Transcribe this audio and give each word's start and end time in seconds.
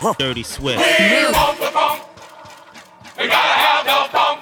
Dirty 0.00 0.44
Swift. 0.44 0.78
We 0.78 1.24
want 1.32 1.58
the 1.58 1.66
funk. 1.66 2.02
We 3.18 3.26
gotta 3.26 3.58
have 3.58 3.84
the 3.84 4.08
funk. 4.14 4.38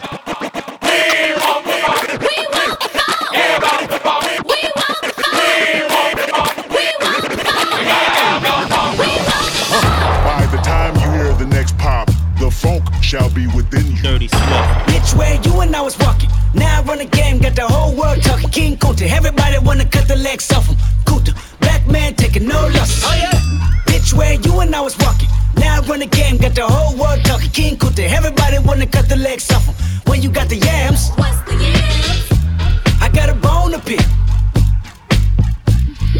We 0.82 1.32
want 1.40 1.64
the 1.64 1.72
funk. 1.80 2.04
We 2.20 2.36
want 2.52 2.76
the 2.76 2.88
funk. 2.92 3.32
Everybody 3.32 3.86
the 3.86 3.98
funk. 4.04 4.24
We 4.44 4.60
want 4.76 5.00
the 5.00 5.08
funk. 5.16 5.40
We 5.40 5.88
want 5.88 6.12
the 6.12 6.26
funk. 6.28 6.52
We 6.68 6.84
want 7.00 7.24
the 7.24 7.38
funk. 7.40 7.72
We 7.72 7.80
gotta 7.88 8.12
have 8.20 8.42
the 8.44 8.52
funk. 8.68 9.00
We 9.00 9.08
want 9.16 9.48
the 9.48 9.64
funk. 9.72 10.28
By 10.28 10.44
the 10.54 10.60
time 10.62 10.92
you 10.96 11.08
hear 11.16 11.32
the 11.32 11.46
next 11.46 11.78
pop, 11.78 12.10
the 12.38 12.50
funk 12.50 12.84
shall 13.02 13.30
be 13.30 13.46
within 13.48 13.96
you. 13.96 14.02
Dirty 14.02 14.28
Swift. 14.28 14.44
Bitch, 14.92 15.16
where 15.16 15.40
you 15.40 15.60
and 15.62 15.74
I 15.74 15.80
was 15.80 15.98
walking. 15.98 16.28
Now 16.52 16.80
I 16.80 16.82
run 16.82 16.98
the 16.98 17.06
game, 17.06 17.38
got 17.38 17.56
the 17.56 17.66
whole 17.66 17.96
world 17.96 18.22
talking. 18.22 18.50
King 18.50 18.76
Kunta, 18.76 19.08
everybody 19.10 19.58
wanna 19.58 19.86
cut 19.86 20.06
the 20.06 20.16
legs 20.16 20.52
off 20.52 20.66
him. 20.66 20.76
Kunta, 21.06 21.32
black 21.60 21.86
man 21.86 22.14
taking 22.14 22.46
no 22.46 22.60
losses. 22.68 23.02
Oh 23.06 23.14
yeah. 23.16 23.40
Bitch, 23.86 24.12
where 24.12 24.34
you 24.34 24.60
and 24.60 24.74
I 24.76 24.82
was 24.82 24.94
walking. 24.98 25.30
Now 25.56 25.76
I 25.76 25.86
run 25.86 26.00
the 26.00 26.06
game, 26.06 26.36
got 26.38 26.54
the 26.54 26.66
whole 26.66 26.96
world 26.96 27.24
talking. 27.24 27.50
King 27.50 27.76
Kunta, 27.76 28.08
everybody 28.08 28.58
wanna 28.58 28.86
cut 28.86 29.08
the 29.08 29.16
legs 29.16 29.50
off 29.52 29.64
him. 29.66 29.74
When 30.06 30.22
you 30.22 30.30
got 30.30 30.48
the 30.48 30.56
yams, 30.56 31.10
What's 31.16 31.40
the 31.42 31.54
yams? 31.56 33.02
I 33.02 33.08
got 33.12 33.28
a 33.28 33.34
bone 33.34 33.72
to 33.72 33.78
pick. 33.80 34.04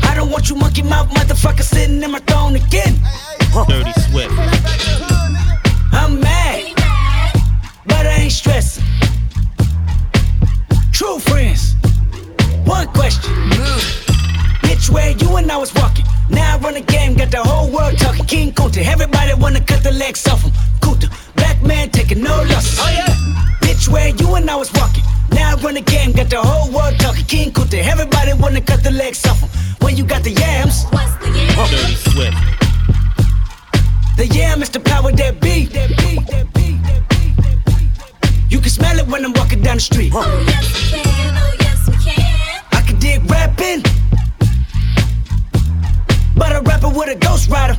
I 0.02 0.14
don't 0.14 0.30
want 0.30 0.48
you 0.50 0.56
monkey 0.56 0.82
mouth 0.82 1.08
motherfucker 1.10 1.62
sitting 1.62 2.02
in 2.02 2.10
my 2.10 2.20
throne 2.20 2.56
again. 2.56 2.94
Dirty 3.68 3.92
Swift. 4.00 4.32
I'm 5.92 6.20
mad, 6.20 6.74
mad. 6.76 7.42
but 7.86 8.06
I 8.06 8.16
ain't 8.22 8.32
stressing. 8.32 8.84
True 10.92 11.18
friends. 11.18 11.74
One 12.64 12.86
question. 12.88 13.32
Mm. 13.50 14.25
Bitch, 14.76 14.90
where 14.90 15.10
you 15.10 15.36
and 15.36 15.50
I 15.50 15.56
was 15.56 15.72
walking. 15.74 16.04
Now 16.28 16.54
I 16.54 16.58
run 16.58 16.74
the 16.74 16.82
game, 16.82 17.14
got 17.14 17.30
the 17.30 17.42
whole 17.42 17.70
world 17.70 17.96
talking. 17.98 18.26
King 18.26 18.52
Kunta, 18.52 18.84
everybody 18.84 19.32
wanna 19.32 19.60
cut 19.60 19.82
the 19.82 19.90
legs 19.90 20.26
off 20.28 20.42
him. 20.42 20.52
Kunta, 20.80 21.08
black 21.34 21.62
man 21.62 21.88
taking 21.88 22.22
no 22.22 22.36
losses. 22.42 22.78
Oh 22.78 22.90
yeah. 22.92 23.06
Bitch, 23.62 23.88
where 23.88 24.08
you 24.08 24.34
and 24.34 24.50
I 24.50 24.56
was 24.56 24.70
walking. 24.74 25.02
Now 25.30 25.52
I 25.56 25.62
run 25.62 25.74
the 25.74 25.80
game, 25.80 26.12
got 26.12 26.28
the 26.28 26.42
whole 26.42 26.70
world 26.70 26.98
talking. 26.98 27.24
King 27.24 27.52
Kunta, 27.52 27.82
everybody 27.82 28.34
wanna 28.34 28.60
cut 28.60 28.82
the 28.84 28.90
legs 28.90 29.24
off 29.24 29.40
him. 29.40 29.48
When 29.80 29.96
you 29.96 30.04
got 30.04 30.22
the 30.24 30.32
yams, 30.32 30.84
What's 30.90 31.14
the 31.24 31.30
yams? 31.30 31.70
Dirty 31.70 31.94
Swift. 31.94 32.36
the 34.18 34.26
yam 34.26 34.60
is 34.62 34.68
the 34.68 34.80
power 34.80 35.10
that 35.10 35.40
be. 35.40 35.64
That 35.72 35.88
be, 35.96 36.16
that 36.32 36.52
be, 36.52 36.72
that 36.84 37.08
be, 37.08 37.32
that 37.40 37.64
be. 37.64 38.54
You 38.54 38.60
can 38.60 38.68
smell 38.68 38.98
it 38.98 39.06
when 39.06 39.24
I'm 39.24 39.32
walking 39.32 39.62
down 39.62 39.76
the 39.76 39.80
street. 39.80 40.12
Oh 40.14 40.44
yes 40.46 40.92
we 40.92 41.00
can. 41.00 41.34
Oh 41.34 41.54
yes 41.60 41.88
we 41.88 41.96
can. 41.96 42.62
I 42.72 42.80
can 42.86 42.98
dig 42.98 43.24
rapping, 43.30 43.82
but 46.36 46.54
a 46.54 46.60
rapper 46.60 46.88
with 46.88 47.08
a 47.08 47.16
ghost 47.16 47.50
rider. 47.50 47.74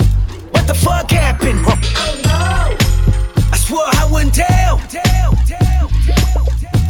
What 0.51 0.67
the 0.67 0.73
fuck 0.73 1.09
happened? 1.11 1.59
Oh 1.65 2.13
no. 2.25 2.75
I 3.53 3.57
swore 3.57 3.85
I 3.85 4.09
wouldn't 4.11 4.33
tell. 4.33 4.81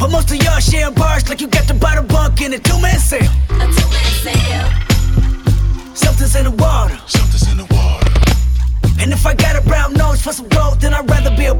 But 0.00 0.10
most 0.10 0.30
of 0.30 0.36
y'all 0.42 0.60
sharing 0.60 0.94
bars 0.94 1.28
like 1.28 1.40
you 1.40 1.48
got 1.48 1.66
the 1.66 1.74
bottle 1.74 2.04
bunk 2.04 2.40
in 2.40 2.52
a 2.54 2.58
two-man 2.58 2.98
sale. 2.98 3.30
A 3.50 3.66
two-man 3.76 4.10
sale. 4.24 4.70
Something's 5.94 6.36
in 6.36 6.44
the 6.44 6.52
water. 6.52 6.96
Something's 7.06 7.50
in 7.50 7.58
the 7.58 7.66
water. 7.74 8.10
And 9.00 9.12
if 9.12 9.26
I 9.26 9.34
got 9.34 9.56
a 9.56 9.60
brown 9.62 9.94
nose 9.94 10.22
for 10.22 10.32
some 10.32 10.48
gold, 10.48 10.80
then 10.80 10.94
I'd 10.94 11.08
rather 11.10 11.36
be 11.36 11.46
a 11.46 11.54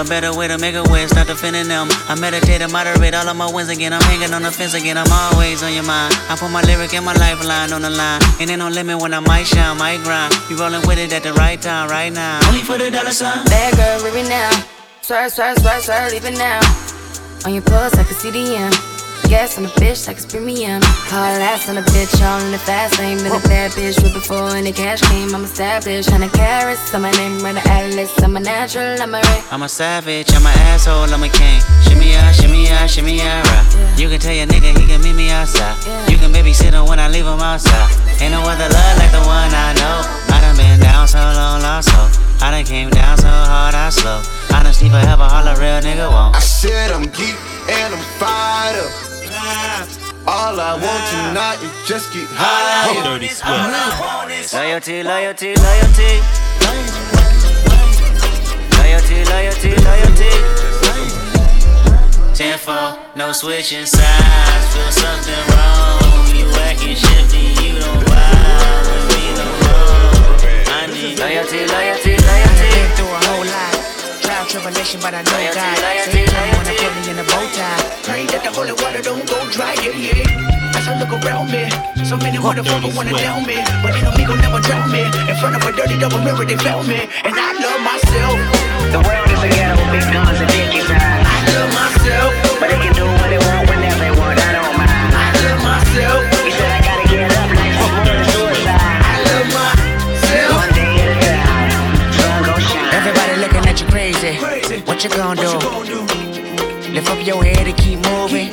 A 0.00 0.04
better 0.04 0.34
way 0.34 0.48
to 0.48 0.56
make 0.56 0.74
a 0.74 0.82
way, 0.84 1.06
start 1.08 1.26
defending 1.26 1.68
them. 1.68 1.86
I 2.08 2.18
meditate 2.18 2.62
and 2.62 2.72
moderate 2.72 3.12
all 3.12 3.28
of 3.28 3.36
my 3.36 3.52
wins 3.52 3.68
again. 3.68 3.92
I'm 3.92 4.00
hanging 4.00 4.32
on 4.32 4.40
the 4.40 4.50
fence 4.50 4.72
again, 4.72 4.96
I'm 4.96 5.12
always 5.12 5.62
on 5.62 5.74
your 5.74 5.82
mind. 5.82 6.14
I 6.26 6.36
put 6.40 6.50
my 6.50 6.62
lyric 6.62 6.94
and 6.94 7.04
my 7.04 7.12
lifeline 7.12 7.70
on 7.74 7.82
the 7.82 7.90
line. 7.90 8.22
And 8.40 8.48
ain't 8.48 8.60
no 8.60 8.70
limit 8.70 8.98
when 9.02 9.12
I 9.12 9.20
might 9.20 9.44
shine, 9.44 9.76
might 9.76 10.02
grind. 10.02 10.32
You 10.48 10.56
rolling 10.56 10.86
with 10.88 10.98
it 10.98 11.12
at 11.12 11.22
the 11.22 11.34
right 11.34 11.60
time, 11.60 11.90
right 11.90 12.10
now. 12.10 12.40
Only 12.48 12.62
for 12.62 12.78
the 12.78 12.90
dollar 12.90 13.10
sign. 13.10 13.44
Bad 13.44 13.76
girl, 13.76 14.10
leave 14.10 14.24
it 14.24 14.28
now. 14.30 14.50
Swerve, 15.02 15.32
swerve, 15.32 15.58
swerve, 15.58 15.82
swerve, 15.82 16.12
leave 16.12 16.24
it 16.24 16.38
now. 16.38 16.60
On 17.44 17.52
your 17.52 17.62
pulse, 17.62 17.92
I 17.92 18.04
can 18.04 18.14
see 18.14 18.30
the 18.30 18.38
CDM. 18.38 18.89
Gas 19.28 19.58
on 19.58 19.64
a 19.64 19.68
bitch, 19.80 20.06
like 20.06 20.16
it's 20.16 20.26
premium. 20.26 20.80
Hard 20.82 21.40
ass 21.42 21.68
on 21.68 21.76
the 21.76 21.82
bitch, 21.82 22.14
all 22.22 22.40
in 22.40 22.52
the 22.52 22.58
fast 22.58 22.98
lane. 22.98 23.18
Been 23.18 23.32
a 23.32 23.40
bad 23.48 23.70
bitch 23.72 24.02
with 24.02 24.12
before 24.12 24.56
and 24.56 24.66
the 24.66 24.72
cash 24.72 25.00
came. 25.02 25.34
I'm 25.34 25.44
established, 25.44 26.10
hundred 26.10 26.32
carats. 26.32 26.92
I'm 26.94 27.02
my 27.02 27.10
name, 27.12 27.38
run 27.40 27.54
the 27.54 27.66
atlas. 27.68 28.12
I'm 28.22 28.36
a 28.36 28.40
natural, 28.40 29.00
I'm 29.00 29.14
a 29.14 29.18
ray. 29.18 29.42
I'm 29.50 29.62
a 29.62 29.68
savage, 29.68 30.30
I'm 30.34 30.46
an 30.46 30.58
asshole, 30.70 31.12
I'm 31.12 31.22
a 31.22 31.28
king. 31.28 31.60
Shimmy 31.82 32.12
ya, 32.12 32.32
shimmy 32.32 32.66
ya, 32.66 32.86
shimmy 32.86 33.16
ya, 33.18 33.40
right. 33.40 33.94
You 33.98 34.08
can 34.08 34.20
tell 34.20 34.34
your 34.34 34.46
nigga 34.46 34.76
he 34.78 34.86
can 34.86 35.00
meet 35.02 35.14
me 35.14 35.30
outside. 35.30 35.76
You 36.10 36.18
can 36.18 36.32
babysit 36.32 36.72
him 36.72 36.86
when 36.86 37.00
I 37.00 37.08
leave 37.08 37.26
him 37.26 37.40
outside. 37.40 37.90
Ain't 38.20 38.32
no 38.32 38.42
other 38.42 38.68
love 38.68 38.98
like 38.98 39.12
the 39.12 39.24
one 39.24 39.50
I 39.54 39.72
know. 39.74 39.79
I 50.70 50.74
want 50.74 51.02
tonight 51.10 51.58
is 51.66 51.74
just 51.88 52.12
get 52.12 52.28
high. 52.30 52.94
Dirty 53.02 53.26
Swift. 53.26 54.54
Loyalty, 54.54 55.02
loyalty, 55.02 55.58
loyalty. 55.58 56.22
Loyalty, 58.78 59.18
loyalty, 59.34 59.74
loyalty. 59.82 60.30
Ten 62.38 62.54
four, 62.56 62.94
no 63.16 63.32
switching 63.32 63.84
sides. 63.84 64.70
Feel 64.70 64.94
something 64.94 65.42
wrong. 65.58 66.30
You 66.38 66.46
acting 66.62 66.94
shifty, 66.94 67.50
you 67.66 67.82
don't 67.82 68.06
vibe 68.06 68.86
with 68.86 69.10
me 69.10 69.26
no 69.34 69.50
more. 69.66 70.38
I 70.70 70.86
need 70.86 71.18
loyalty, 71.18 71.66
loyalty, 71.66 72.14
loyalty. 72.14 72.70
Through 72.94 73.10
a 73.10 73.18
whole 73.26 73.42
lot. 73.42 73.79
Trial 74.50 74.66
tribulation, 74.66 74.98
but 74.98 75.14
I 75.14 75.22
know 75.22 75.38
God. 75.54 75.78
Same 76.10 76.26
time 76.26 76.50
wanna 76.58 76.74
put 76.74 76.90
me 76.98 77.02
in 77.06 77.18
a 77.22 77.22
bow 77.22 77.46
tie. 77.54 77.86
Pray 78.02 78.26
that 78.34 78.42
the 78.42 78.50
holy 78.50 78.74
water 78.82 78.98
don't 78.98 79.22
go 79.22 79.38
dry, 79.46 79.78
yeah, 79.78 79.94
yeah. 79.94 80.74
As 80.74 80.90
I 80.90 80.98
look 80.98 81.14
around 81.22 81.54
me, 81.54 81.70
so 82.02 82.18
many 82.18 82.34
motherfuckers 82.38 82.90
wanna 82.98 83.14
down 83.14 83.46
me, 83.46 83.62
but 83.78 83.94
they 83.94 84.02
know 84.02 84.10
me 84.10 84.26
gon' 84.26 84.42
never 84.42 84.58
drown 84.58 84.90
me. 84.90 85.06
In 85.30 85.36
front 85.38 85.54
of 85.54 85.62
a 85.62 85.70
dirty 85.70 85.94
double 86.02 86.18
mirror, 86.18 86.42
they 86.42 86.58
found 86.58 86.88
me, 86.88 87.06
and 87.22 87.30
I 87.30 87.54
love 87.62 87.78
myself. 87.78 88.38
The 88.90 88.98
world 88.98 89.30
is 89.30 89.38
a 89.38 89.48
ghetto 89.54 89.78
with 89.86 90.02
big 90.02 90.06
guns 90.10 90.40
and 90.42 90.50
dick 90.50 90.82
inside. 90.82 90.98
I 90.98 91.38
love 91.54 91.70
myself. 91.70 92.30
But 92.58 92.74
they 92.74 92.80
can 92.82 92.92
do 92.98 93.06
what 93.06 93.30
they 93.30 93.38
want 93.38 93.49
crazy. 104.38 104.80
What 104.82 105.02
you 105.02 105.10
gonna 105.10 105.40
do? 105.40 105.50
Lift 106.92 107.10
up 107.10 107.24
your 107.26 107.44
head 107.44 107.66
and 107.66 107.76
keep 107.76 107.98
moving. 108.10 108.50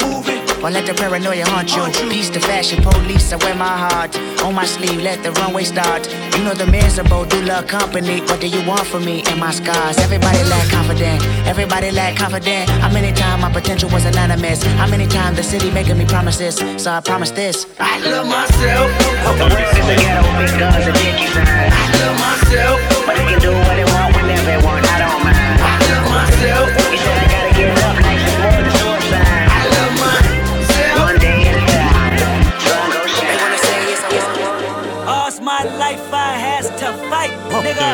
Or 0.64 0.72
let 0.72 0.86
the 0.88 0.94
paranoia 0.94 1.46
haunt 1.46 1.70
you. 1.76 2.10
Peace 2.10 2.30
to 2.32 2.40
fashion 2.40 2.82
police, 2.82 3.32
I 3.32 3.38
wear 3.38 3.54
my 3.56 3.78
heart 3.78 4.18
on 4.42 4.56
my 4.56 4.66
sleeve. 4.66 5.02
Let 5.02 5.22
the 5.22 5.32
runway 5.34 5.64
start. 5.64 6.08
You 6.36 6.44
know 6.44 6.54
the 6.54 6.66
miserable 6.66 7.26
do 7.26 7.42
love 7.44 7.68
company. 7.68 8.22
What 8.22 8.42
do 8.42 8.48
you 8.48 8.66
want 8.68 8.86
from 8.88 9.06
me 9.06 9.24
and 9.28 9.40
my 9.40 9.52
scars? 9.52 9.98
Everybody 10.00 10.44
lack 10.50 10.68
confident. 10.70 11.24
Everybody 11.46 11.92
lack 11.92 12.18
confident. 12.18 12.70
How 12.70 12.92
many 12.92 13.12
times 13.12 13.42
my 13.42 13.52
potential 13.52 13.90
was 13.92 14.06
anonymous? 14.06 14.64
How 14.82 14.88
many 14.88 15.06
times 15.08 15.38
the 15.38 15.44
city 15.44 15.70
making 15.70 15.98
me 15.98 16.06
promises? 16.06 16.56
So 16.82 16.92
I 16.92 17.02
promise 17.02 17.32
this. 17.32 17.68
I 17.80 18.00
love 18.00 18.28
myself. 18.28 18.90
The 19.38 19.46
world 19.54 19.78
is 19.78 19.90
a 19.90 19.96
ghetto 19.96 20.22
with 20.42 20.58
guns 20.58 20.86
and 20.86 20.96
dick. 20.96 21.38
I 21.38 21.70
love 22.02 22.18
myself. 22.18 23.06
But 23.06 23.16
they 23.16 23.26
can 23.30 23.40
do 23.42 23.52
what 23.52 23.76
they 23.76 23.86
want 23.86 24.16
whenever 24.16 24.46
they 24.46 24.58
want. 24.66 24.87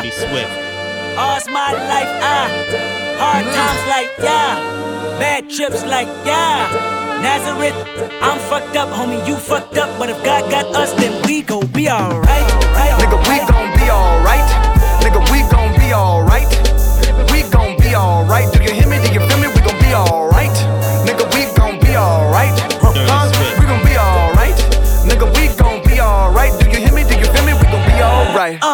Dirty 0.04 0.16
Swift. 0.16 0.52
All's 1.16 1.48
my 1.48 1.72
life 1.72 2.12
I 2.20 2.52
hard 3.16 3.44
times 3.56 3.84
like 3.88 4.10
yeah, 4.20 5.18
bad 5.18 5.48
trips 5.48 5.82
like 5.84 6.08
yeah. 6.26 6.68
Nazareth, 7.22 7.72
I'm 8.20 8.38
fucked 8.50 8.76
up, 8.76 8.90
homie, 8.90 9.26
you 9.26 9.36
fucked 9.36 9.78
up. 9.78 9.98
But 9.98 10.10
if 10.10 10.22
God 10.22 10.50
got 10.50 10.66
us, 10.76 10.92
then 11.00 11.22
we 11.24 11.40
gon' 11.40 11.68
be 11.68 11.88
alright. 11.88 12.28
Right, 12.28 12.92
Nigga, 13.00 13.16
we 13.16 13.38
gon' 13.48 13.72
be 13.80 13.88
alright. 13.88 14.44
Nigga, 15.00 15.24
we 15.32 15.40
gon' 15.48 15.72
be 15.80 15.94
alright. 15.94 16.52
We 17.32 17.48
gon' 17.48 17.78
be 17.78 17.96
alright. 17.96 18.52
Do 18.52 18.62
you 18.62 18.72
hear 18.72 18.86
me? 18.86 19.00
Do 19.00 19.08
you 19.10 19.24
feel 19.26 19.38
me? 19.40 19.48
We 19.48 19.60
gon' 19.64 19.80
be 19.80 19.94
alright. 19.94 20.52
Nigga, 21.08 21.24
we 21.32 21.48
gon' 21.56 21.80
be 21.80 21.96
alright. 21.96 22.52
Huh? 23.08 23.32
We 23.58 23.64
gon' 23.64 23.82
be 23.82 23.96
alright. 23.96 24.58
Nigga, 25.08 25.32
we 25.32 25.48
gon' 25.56 25.80
be 25.88 25.98
alright. 25.98 26.52
Do 26.60 26.68
you 26.68 26.84
hear 26.84 26.92
me? 26.92 27.04
Do 27.08 27.16
you 27.16 27.24
feel 27.32 27.46
me? 27.46 27.54
We 27.54 27.64
gon' 27.72 27.86
be 27.88 28.02
alright. 28.02 28.58
Uh, 28.60 28.73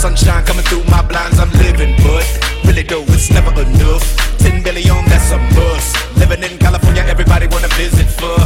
sunshine 0.00 0.42
coming 0.46 0.64
through 0.64 0.82
my 0.84 1.02
blinds, 1.02 1.38
I'm 1.38 1.52
living, 1.60 1.94
but 1.98 2.24
really 2.64 2.82
though 2.82 3.04
it's 3.12 3.30
never 3.30 3.52
enough. 3.60 4.04
Ten 4.38 4.62
billion, 4.62 5.04
that's 5.12 5.30
a 5.30 5.38
must. 5.52 5.92
Living 6.16 6.42
in 6.42 6.56
California, 6.56 7.02
everybody 7.02 7.46
wanna 7.48 7.68
visit 7.76 8.08
for. 8.08 8.40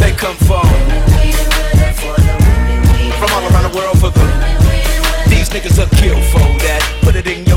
They 0.00 0.12
come 0.12 0.36
from 0.44 0.68
from 3.18 3.30
all 3.32 3.44
around 3.48 3.72
the 3.72 3.74
world 3.74 3.98
for 4.00 4.10
the. 4.10 4.24
These 5.30 5.48
niggas 5.48 5.78
are 5.80 5.88
kill 5.96 6.20
for 6.32 6.44
that. 6.60 6.82
Put 7.00 7.16
it 7.16 7.26
in 7.26 7.47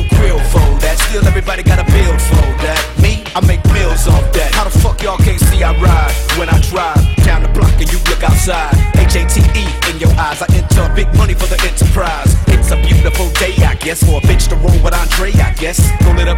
for 14.00 14.20
a 14.20 14.22
bitch 14.22 14.48
to 14.48 14.56
roll 14.56 14.80
with 14.84 14.94
Andre. 14.94 15.32
I 15.34 15.54
guess. 15.54 15.80
Roll 16.06 16.20
it 16.20 16.28
up, 16.28 16.38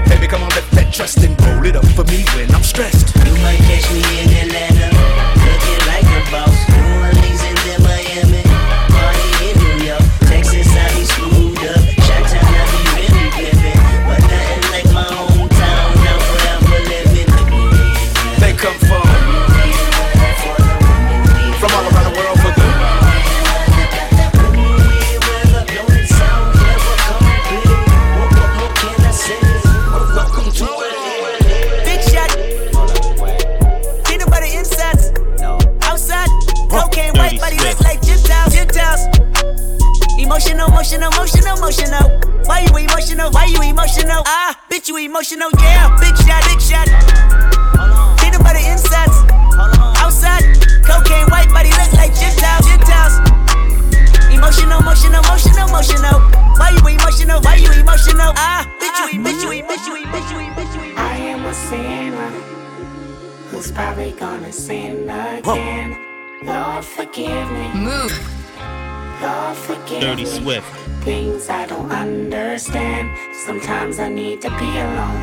Sometimes 73.93 74.11
I 74.11 74.15
need 74.15 74.41
to 74.41 74.49
be 74.57 74.65
alone. 74.65 75.21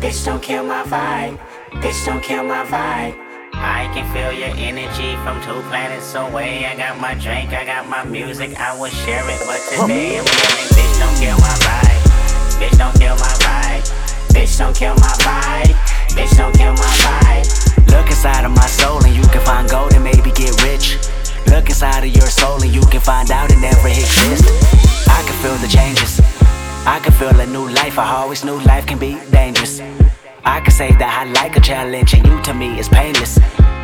Bitch, 0.00 0.24
don't 0.24 0.42
kill 0.42 0.64
my 0.64 0.82
vibe. 0.82 1.38
Bitch, 1.80 2.04
don't 2.04 2.20
kill 2.20 2.42
my 2.42 2.64
vibe. 2.64 3.14
I 3.52 3.88
can 3.94 4.04
feel 4.12 4.32
your 4.32 4.54
energy 4.56 5.14
from 5.22 5.40
two 5.42 5.62
planets 5.68 6.14
away. 6.16 6.66
I 6.66 6.74
got 6.74 6.98
my 7.00 7.14
drink, 7.14 7.52
I 7.52 7.64
got 7.64 7.88
my 7.88 8.02
music, 8.04 8.58
I 8.58 8.76
will 8.76 8.90
share 8.90 9.22
it. 9.30 9.40
But 9.46 9.60
today 9.70 10.18
I'm 10.18 10.26
yelling, 10.26 10.68
bitch, 10.74 10.98
don't 10.98 11.16
kill 11.20 11.38
my 11.38 11.54
vibe. 11.62 12.02
Bitch, 12.58 12.78
don't 12.78 12.98
kill 12.98 13.14
my 13.14 13.34
vibe. 13.38 13.84
Bitch, 14.34 14.58
don't 14.58 14.74
kill 14.74 14.94
my 14.96 15.14
vibe. 15.22 15.74
Bitch, 16.16 16.36
don't 16.36 16.54
kill 16.56 16.72
my 16.72 16.92
vibe. 17.06 17.67
Life. 27.98 28.08
I 28.08 28.22
always 28.22 28.44
knew 28.44 28.58
life 28.60 28.86
can 28.86 28.98
be 28.98 29.18
dangerous. 29.30 29.80
I 30.44 30.60
can 30.60 30.70
say 30.70 30.90
that 30.92 31.26
I 31.26 31.30
like 31.30 31.56
a 31.56 31.60
challenge, 31.60 32.14
and 32.14 32.26
you 32.26 32.40
to 32.42 32.54
me 32.54 32.78
is 32.78 32.88
painless. 32.88 33.38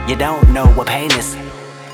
You 0.09 0.16
don't 0.16 0.52
know 0.52 0.66
what 0.76 0.87
pain 0.87 1.11
is. 1.12 1.37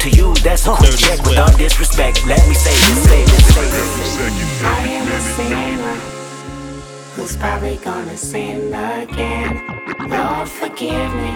To 0.00 0.10
you, 0.10 0.34
that's 0.44 0.66
a 0.66 0.70
quick 0.74 0.92
check 0.96 1.20
with 1.24 1.38
all 1.38 1.50
disrespect. 1.56 2.24
Let 2.26 2.46
me 2.46 2.54
say 2.54 2.70
this, 2.70 3.04
say 3.08 3.24
this, 3.24 3.54
say 3.54 3.64
this. 3.70 4.62
I 4.62 4.86
am 4.86 5.08
a 5.08 5.20
sinner 5.34 5.94
who's 7.14 7.36
probably 7.36 7.76
gonna 7.78 8.16
sin 8.16 8.72
again. 8.72 9.62
Lord, 10.08 10.48
forgive 10.48 11.12
me. 11.14 11.32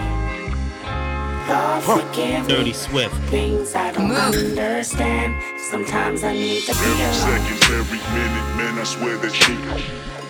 Lord, 1.49 1.83
forgive 1.83 2.47
me. 2.47 2.55
Dirty 2.55 2.73
Swift. 2.73 3.15
Things 3.29 3.75
I 3.75 3.91
don't 3.93 4.13
understand. 4.13 5.35
Sometimes 5.71 6.23
I 6.23 6.33
need 6.35 6.61
to 6.63 6.73
be 6.73 6.79
Every 6.79 7.03
alone. 7.03 7.15
second, 7.15 7.75
every 7.75 7.99
minute, 8.15 8.57
man, 8.57 8.79
I 8.79 8.85
swear 8.85 9.17
that 9.17 9.33
shit. 9.33 9.59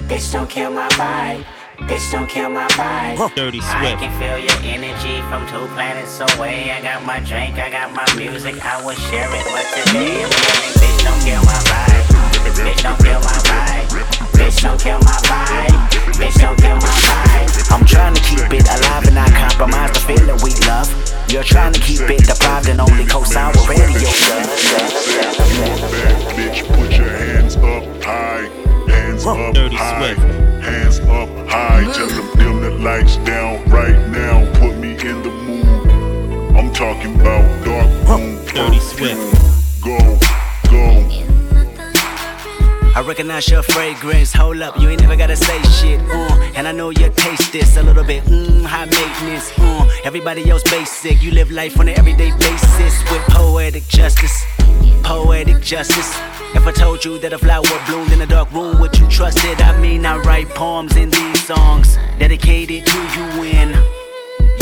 Bitch, 0.08 0.32
don't 0.32 0.49
kill 0.49 0.70
my 0.70 0.88
vibe. 0.90 1.44
Bitch, 1.88 2.12
don't 2.12 2.28
kill 2.28 2.50
my 2.50 2.66
vibe. 2.68 3.34
Dirty 3.34 3.60
I 3.62 3.96
can 3.99 4.12
feel 4.20 4.38
your 4.38 4.58
energy 4.62 5.22
from 5.28 5.46
two 5.49 5.66
planets 5.75 6.20
away. 6.20 6.70
I 6.70 6.80
got 6.80 7.04
my 7.04 7.20
drink, 7.20 7.56
I 7.58 7.70
got 7.70 7.92
my 7.94 8.06
music, 8.16 8.64
I 8.64 8.84
will 8.84 8.94
share 8.94 9.28
it. 9.28 9.44
But 9.49 9.66
today 9.72 10.22
I'm 10.22 10.30
yelling, 10.30 10.75
bitch, 10.76 11.00
don't 11.04 11.20
kill 11.25 11.42
my 11.42 11.58
vibe. 11.70 12.20
Bitch, 12.60 12.82
don't 12.82 12.99
kill 13.00 13.20
my 13.20 13.38
vibe. 13.49 13.88
Bitch, 14.37 14.60
don't 14.62 14.80
kill 14.80 14.99
my 15.00 15.16
vibe. 15.25 15.72
Bitch, 16.20 16.38
don't 16.40 16.58
kill 16.58 16.76
my 16.76 16.94
vibe. 17.08 17.72
I'm 17.72 17.84
trying 17.87 18.14
to 18.14 18.22
keep 18.22 18.40
it 18.52 18.66
alive 18.68 19.06
and 19.06 19.14
not 19.14 19.30
compromise 19.32 19.92
the 19.92 20.00
feeling 20.00 20.38
we 20.44 20.52
love. 20.68 20.88
You're 21.30 21.44
trying 21.44 21.72
to 21.72 21.80
keep 21.80 22.00
it 22.02 22.26
deprived 22.26 22.68
and 22.68 22.80
only 22.80 23.06
co-sign 23.06 23.54
what 23.54 23.68
radio 23.68 23.87
You 23.87 24.04
does. 24.04 24.28
a 24.28 25.88
bad 25.90 26.37
bitch, 26.37 26.66
put 26.68 26.90
your 26.92 27.08
hands 27.08 27.56
up 27.56 28.02
high. 28.02 28.69
Hands 29.20 29.48
up 29.48 29.54
Dirty 29.54 29.76
high. 29.76 30.14
Swift. 30.14 30.20
Hands 30.64 30.98
up 31.00 31.28
high. 31.46 31.92
Tell 31.92 32.06
them 32.08 32.38
dim 32.38 32.60
the 32.62 32.70
lights 32.82 33.16
down 33.18 33.62
right 33.68 34.08
now. 34.08 34.50
Put 34.58 34.78
me 34.78 34.92
in 34.92 35.22
the 35.22 35.28
mood. 35.28 36.56
I'm 36.56 36.72
talking 36.72 37.20
about 37.20 37.44
dark 37.62 38.08
room. 38.08 38.42
Dirty 38.46 38.80
Swift. 38.80 39.20
Go, 39.84 39.98
go. 40.70 41.06
I 42.96 43.04
recognize 43.06 43.46
your 43.50 43.62
fragrance. 43.62 44.32
Hold 44.32 44.62
up, 44.62 44.78
you 44.80 44.88
ain't 44.88 45.02
never 45.02 45.16
gotta 45.16 45.36
say 45.36 45.60
shit. 45.64 46.00
Uh, 46.00 46.39
and 46.61 46.69
I 46.69 46.73
know 46.73 46.90
you 46.90 47.09
taste 47.17 47.55
this 47.55 47.79
a 47.79 47.83
little 47.83 48.05
bit. 48.05 48.23
Mmm, 48.25 48.67
high 48.67 48.85
maintenance. 48.85 49.50
Uh, 49.57 49.88
everybody 50.05 50.50
else 50.50 50.62
basic. 50.64 51.23
You 51.23 51.31
live 51.31 51.50
life 51.50 51.81
on 51.81 51.88
an 51.88 51.99
everyday 51.99 52.33
basis 52.37 53.02
with 53.11 53.23
poetic 53.31 53.88
justice. 53.88 54.45
Poetic 55.02 55.62
justice. 55.62 56.14
If 56.55 56.67
I 56.67 56.73
told 56.73 57.02
you 57.02 57.19
that 57.21 57.33
a 57.33 57.38
flower 57.38 57.64
bloomed 57.87 58.12
in 58.12 58.21
a 58.21 58.26
dark 58.26 58.52
room, 58.52 58.79
would 58.79 58.95
you 58.99 59.09
trust 59.09 59.38
it? 59.43 59.59
I 59.62 59.81
mean, 59.81 60.05
I 60.05 60.19
write 60.19 60.50
poems 60.50 60.97
in 60.97 61.09
these 61.09 61.47
songs 61.47 61.97
dedicated 62.19 62.85
to 62.85 62.99
you 63.14 63.40
when. 63.40 64.00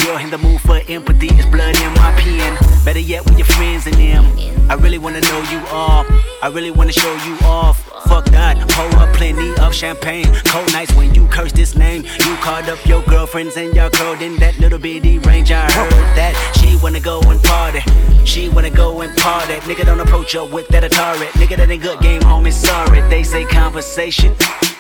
You're 0.05 0.21
in 0.21 0.31
the 0.31 0.39
mood 0.39 0.61
for 0.61 0.81
empathy, 0.89 1.29
it's 1.33 1.47
blood 1.47 1.77
in 1.77 1.93
my 1.95 2.13
pen. 2.19 2.57
Better 2.85 3.01
yet, 3.01 3.25
with 3.25 3.39
your 3.39 3.47
friends 3.47 3.87
and 3.87 3.97
them. 3.97 4.25
I 4.71 4.75
really 4.75 4.99
wanna 4.99 5.21
know 5.21 5.41
you 5.51 5.61
all. 5.71 6.05
I 6.43 6.49
really 6.49 6.71
wanna 6.71 6.93
show 6.93 7.15
you 7.27 7.37
off. 7.45 7.85
Fuck 8.09 8.27
that, 8.27 8.57
pour 8.71 9.01
up 9.01 9.15
plenty 9.15 9.51
of 9.61 9.75
champagne. 9.75 10.27
Cold 10.45 10.73
nights 10.73 10.95
when 10.95 11.15
you 11.15 11.27
curse 11.29 11.53
this 11.53 11.75
name. 11.75 12.05
You 12.05 12.37
called 12.37 12.69
up 12.69 12.85
your 12.87 13.03
girlfriends 13.03 13.57
and 13.57 13.75
y'all 13.75 13.91
curled 13.91 14.23
in 14.23 14.37
that 14.37 14.59
little 14.59 14.79
bitty 14.79 15.19
range. 15.21 15.51
I 15.51 15.71
heard 15.71 16.17
that 16.17 16.35
she 16.59 16.77
wanna 16.83 17.01
go 17.01 17.21
and 17.23 17.43
party. 17.43 17.81
She 18.25 18.49
wanna 18.49 18.71
go 18.71 19.01
and 19.01 19.17
party. 19.17 19.55
Nigga, 19.67 19.85
don't 19.85 20.01
approach 20.01 20.33
her 20.35 20.45
with 20.45 20.69
that 20.69 20.83
Atari. 20.85 21.27
Nigga, 21.41 21.57
that 21.57 21.71
ain't 21.71 21.83
good 21.83 22.01
game, 22.01 22.23
homie. 22.23 22.53
Sorry, 22.53 23.01
they 23.09 23.23
say 23.23 23.45
conversation 23.45 24.35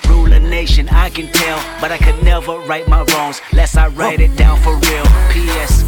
rule 0.09 0.33
a 0.33 0.41
nation, 0.41 0.88
I 0.88 1.11
can 1.11 1.31
tell, 1.33 1.59
but 1.81 1.93
I 1.93 1.99
could 1.99 2.23
never 2.23 2.59
right 2.61 2.87
my 2.88 3.03
wrongs, 3.03 3.41
lest 3.53 3.77
I 3.77 3.88
write 3.88 4.21
it 4.21 4.37
down 4.37 4.61
for 4.61 4.75
real. 4.75 5.05
P.S. 5.31 5.85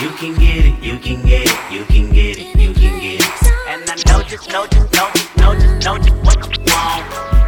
You 0.00 0.10
can 0.10 0.34
get 0.34 0.64
it, 0.64 0.82
you 0.82 0.98
can 0.98 1.22
get 1.26 1.46
it, 1.46 1.72
you 1.72 1.84
can 1.84 2.10
get 2.10 2.38
it, 2.38 2.58
you 2.58 2.72
can 2.72 2.98
get 3.00 3.20
it. 3.20 3.52
And 3.68 3.82
I 3.90 3.96
know 4.08 4.22
just, 4.22 4.48
know 4.50 4.66
just, 4.66 4.92
know 4.94 5.10
just, 5.14 5.36
know 5.36 5.54
just, 5.54 5.84
know 5.84 5.98
just 5.98 6.16
what 6.24 6.38
you 6.40 6.64
want. 6.72 7.04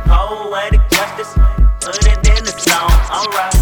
Poetic 0.06 0.82
justice, 0.90 1.32
put 1.80 1.97
it 2.06 2.18
in 2.28 2.44
the 2.44 2.52
song, 2.52 2.92
alright. 3.09 3.54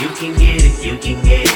You 0.00 0.08
can 0.16 0.32
get 0.36 0.64
it, 0.64 0.84
you 0.84 0.98
can 0.98 1.22
get 1.24 1.46
it, 1.46 1.49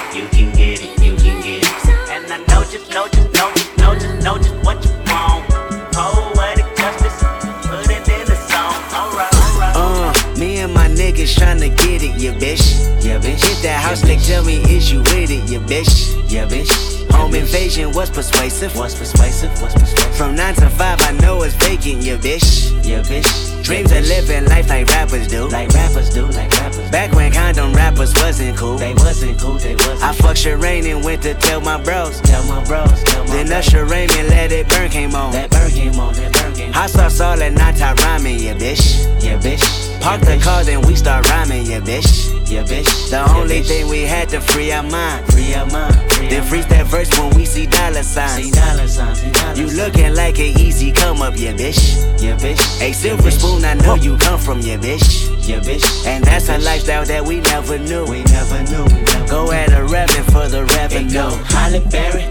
niggas 11.15 11.37
tryna 11.37 11.77
get 11.77 12.03
it, 12.03 12.21
yeah, 12.21 12.33
bitch. 12.33 13.05
Yeah, 13.05 13.19
bitch. 13.19 13.43
Hit 13.45 13.63
that 13.63 13.83
house, 13.83 14.01
they 14.01 14.17
tell 14.17 14.45
me, 14.45 14.57
is 14.65 14.91
you 14.91 14.99
with 15.01 15.31
it, 15.31 15.49
yeah, 15.49 15.61
bitch. 15.61 16.31
Yeah, 16.31 16.47
bitch. 16.47 16.71
Home 17.13 17.35
invasion 17.35 17.93
was 17.93 18.11
persuasive. 18.11 18.77
Was 18.77 18.95
persuasive, 18.99 19.51
was 19.63 19.73
persuasive. 19.75 20.17
From 20.17 20.35
9 20.35 20.55
to 20.57 20.69
5, 20.69 21.01
I 21.03 21.13
know 21.23 21.43
it's 21.43 21.55
vacant, 21.55 22.03
yeah, 22.03 22.17
bitch. 22.17 22.73
Yeah, 22.85 23.03
bitch. 23.03 23.63
Dreams 23.63 23.93
of 23.93 24.07
living 24.07 24.47
life 24.47 24.69
like 24.69 24.89
rappers 24.89 25.29
do. 25.29 25.49
Like 25.49 25.69
rappers 25.71 26.11
do, 26.11 26.27
like 26.27 26.51
rappers. 26.53 26.91
Back 26.91 27.13
when 27.13 27.33
condom 27.33 27.73
rappers 27.75 28.13
wasn't 28.17 28.57
cool. 28.57 28.77
They 28.77 28.95
wasn't 28.95 29.39
cool, 29.41 29.55
they 29.55 29.77
wasn't. 29.77 30.03
I 30.03 30.13
fucked 30.13 30.39
Sherane 30.39 30.85
and 30.85 31.05
went 31.05 31.23
to 31.23 31.35
tell 31.35 31.61
my 31.61 31.81
bros. 31.81 32.21
Tell 32.23 32.45
my 32.45 32.63
bros, 32.65 33.03
tell 33.05 33.25
my 33.25 33.31
Then 33.31 33.53
Usher 33.53 33.85
Raymond 33.85 34.29
let 34.29 34.51
it 34.51 34.69
burn 34.69 34.91
came 34.91 35.15
on. 35.15 35.33
That 35.33 35.51
burn 35.51 35.71
came 35.71 35.99
on, 35.99 36.15
that 36.15 36.33
burn 36.33 36.55
came 36.55 36.69
on. 36.69 36.75
Hot 36.75 36.91
sauce 36.91 37.21
all 37.21 37.41
at 37.41 37.53
night, 37.53 37.81
I 37.81 37.95
rhyming, 37.95 38.41
yeah, 38.41 38.55
bitch. 38.55 39.23
Yeah, 39.23 39.39
bitch. 39.39 39.94
Park 40.05 40.21
the 40.21 40.37
car, 40.37 40.63
then 40.65 40.83
we 40.83 40.95
start 40.97 41.27
rhyming, 41.31 41.65
yeah, 41.65 41.81
bitch. 41.81 42.29
Yeah, 42.47 42.63
bitch. 42.63 43.09
The 43.09 43.25
only 43.37 43.63
thing 43.63 43.89
we 43.89 44.03
had 44.03 44.29
to 44.29 44.41
free 44.43 44.71
our 44.71 44.83
mind. 44.83 45.25
Free 45.33 45.55
our 45.55 45.65
mind. 45.71 45.95
Then 46.29 46.43
freeze 46.45 46.67
that 46.67 46.89
verse 46.89 47.09
when 47.19 47.35
we 47.35 47.47
see 47.47 47.65
dollar 47.65 48.03
signs. 48.03 48.45
See 48.45 48.51
dollar 48.51 48.87
signs. 48.87 49.23
See 49.23 49.31
dollar 49.33 49.57
you 49.57 49.67
looking 49.69 50.15
like 50.15 50.39
an 50.39 50.61
easy 50.61 50.93
come 50.93 51.23
up, 51.23 51.33
yeah, 51.39 51.55
bitch. 51.55 51.97
Yeah, 52.23 52.37
bitch. 52.37 52.61
A 52.83 52.93
silver 52.93 53.31
spoon, 53.31 53.65
I 53.65 53.73
know 53.81 53.95
you 53.95 54.19
come 54.19 54.39
from, 54.39 54.61
yeah, 54.61 54.77
bitch. 54.77 55.49
Yeah, 55.49 55.61
bitch. 55.61 56.07
And 56.07 56.23
that's 56.23 56.51
a 56.51 56.59
lifestyle 56.59 57.07
that 57.07 57.25
we 57.25 57.41
never 57.41 57.79
knew. 57.79 58.05
We 58.05 58.25
never 58.25 58.63
knew. 58.65 58.85
Go 59.27 59.53
at 59.53 59.73
a 59.73 59.85
revenue 59.85 60.25
for 60.25 60.49
the 60.49 60.67
revenue. 60.77 61.33
Halle 61.49 61.81
Berry. 61.89 62.25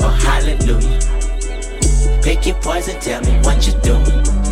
or 0.00 0.12
hallelujah. 0.16 0.98
Pick 2.22 2.46
your 2.46 2.56
poison, 2.62 2.98
tell 3.00 3.20
me 3.20 3.36
what 3.44 3.66
you 3.66 3.74
do. 3.82 4.51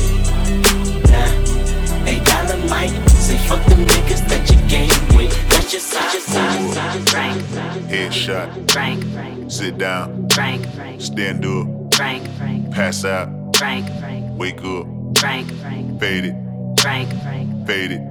Fuck 3.51 3.65
them 3.67 3.85
niggas 3.85 4.23
that 4.29 4.49
you 4.49 4.57
game 4.69 5.17
with, 5.17 5.49
that's 5.49 5.69
just 5.71 5.93
how, 5.93 6.11
just 6.13 6.29
how, 6.29 6.39
how, 6.39 6.99
Frank, 7.11 7.41
Headshot. 7.91 8.71
Frank, 8.71 9.51
Sit 9.51 9.77
down. 9.77 10.29
Frank, 10.29 10.65
Stand 11.01 11.45
up. 11.45 11.93
Frank, 11.93 12.23
Pass 12.71 13.03
out. 13.03 13.29
Frank, 13.57 13.89
Wake 14.39 14.63
up. 14.63 14.87
Frank, 15.17 15.51
Fade 15.99 16.25
it. 16.25 16.35
Frank, 16.79 17.09
Fade 17.67 17.91
it. 17.91 18.10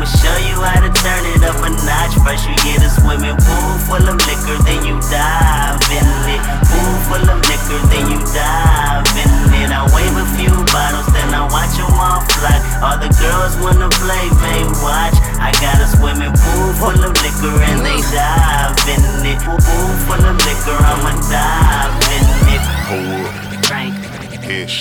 I'ma 0.01 0.17
show 0.17 0.37
you 0.49 0.57
how 0.57 0.81
to 0.81 0.89
turn 0.97 1.23
it 1.29 1.45
up 1.45 1.61
a 1.61 1.69
notch. 1.69 2.17
First 2.25 2.49
you 2.49 2.57
get 2.65 2.81
a 2.81 2.89
swimming 2.89 3.37
pool 3.37 3.73
full 3.85 4.01
of 4.01 4.17
liquor, 4.25 4.57
then 4.65 4.81
you 4.81 4.97
dive 5.13 5.77
in 5.93 6.01
it. 6.25 6.41
Pool 6.65 6.97
full 7.05 7.29
of 7.29 7.37
liquor, 7.45 7.77
then 7.93 8.09
you 8.09 8.17
dive 8.33 9.05
in 9.13 9.29
it. 9.61 9.69
I 9.69 9.85
wave 9.93 10.17
a 10.17 10.25
few 10.33 10.49
bottles, 10.73 11.05
then 11.13 11.29
I 11.29 11.45
watch 11.53 11.77
them 11.77 11.93
all 12.01 12.25
fly. 12.33 12.57
All 12.81 12.97
the 12.97 13.13
girls 13.13 13.53
wanna 13.61 13.93
play, 14.01 14.25
they 14.41 14.65
watch. 14.81 15.13
I 15.37 15.53
got 15.61 15.77
a 15.77 15.85
swimming 15.85 16.33
pool 16.33 16.73
full 16.81 16.97
of 16.97 17.13
liquor 17.21 17.61
and 17.61 17.85
they 17.85 18.01
dive 18.09 18.70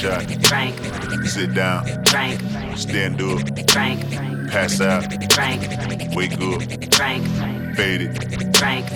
Headshot. 0.00 0.46
Frank, 0.46 1.26
Sit 1.26 1.54
down. 1.54 1.84
Frank, 2.06 2.40
Stand 2.78 3.20
up. 3.20 3.70
Frank, 3.70 4.50
Pass 4.50 4.80
out. 4.80 5.04
Frank, 5.32 5.60
Wake 6.16 6.32
up. 6.40 6.94
Frank, 6.94 7.76
Fade 7.76 8.00
it. 8.02 8.56
Frank, 8.56 8.88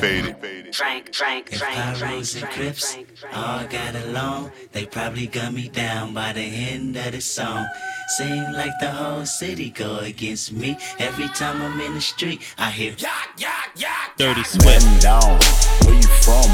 Fade 0.00 0.24
it. 0.42 0.55
Fade 0.72 1.08
it. 1.08 1.14
Frank, 1.14 1.14
Frank, 1.14 1.54
Frank, 1.54 1.96
Frank, 1.96 2.34
and 2.34 2.50
Crips 2.50 2.96
all 3.32 3.64
got 3.66 3.94
along. 3.94 4.50
They 4.72 4.84
probably 4.86 5.28
got 5.28 5.52
me 5.52 5.68
down 5.68 6.12
by 6.12 6.32
the 6.32 6.40
end 6.40 6.96
of 6.96 7.12
the 7.12 7.20
song. 7.20 7.66
Seem 8.18 8.52
like 8.52 8.72
the 8.80 8.90
whole 8.90 9.24
city 9.24 9.70
go 9.70 9.98
against 9.98 10.52
me. 10.52 10.76
Every 10.98 11.28
time 11.28 11.62
I'm 11.62 11.80
in 11.80 11.94
the 11.94 12.00
street, 12.00 12.42
I 12.58 12.70
hear 12.70 12.94
yak, 12.98 13.30
yak, 13.38 13.70
yak. 13.76 14.16
Dirty 14.16 14.42
Swift. 14.42 14.84
Man 14.84 15.00
down, 15.00 15.38
where 15.84 15.94
you 15.94 16.08
from, 16.24 16.50